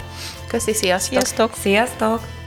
Köszi, 0.49 0.75
sziasztok! 0.75 1.13
Sziasztok! 1.13 1.51
Sziasztok! 1.63 2.44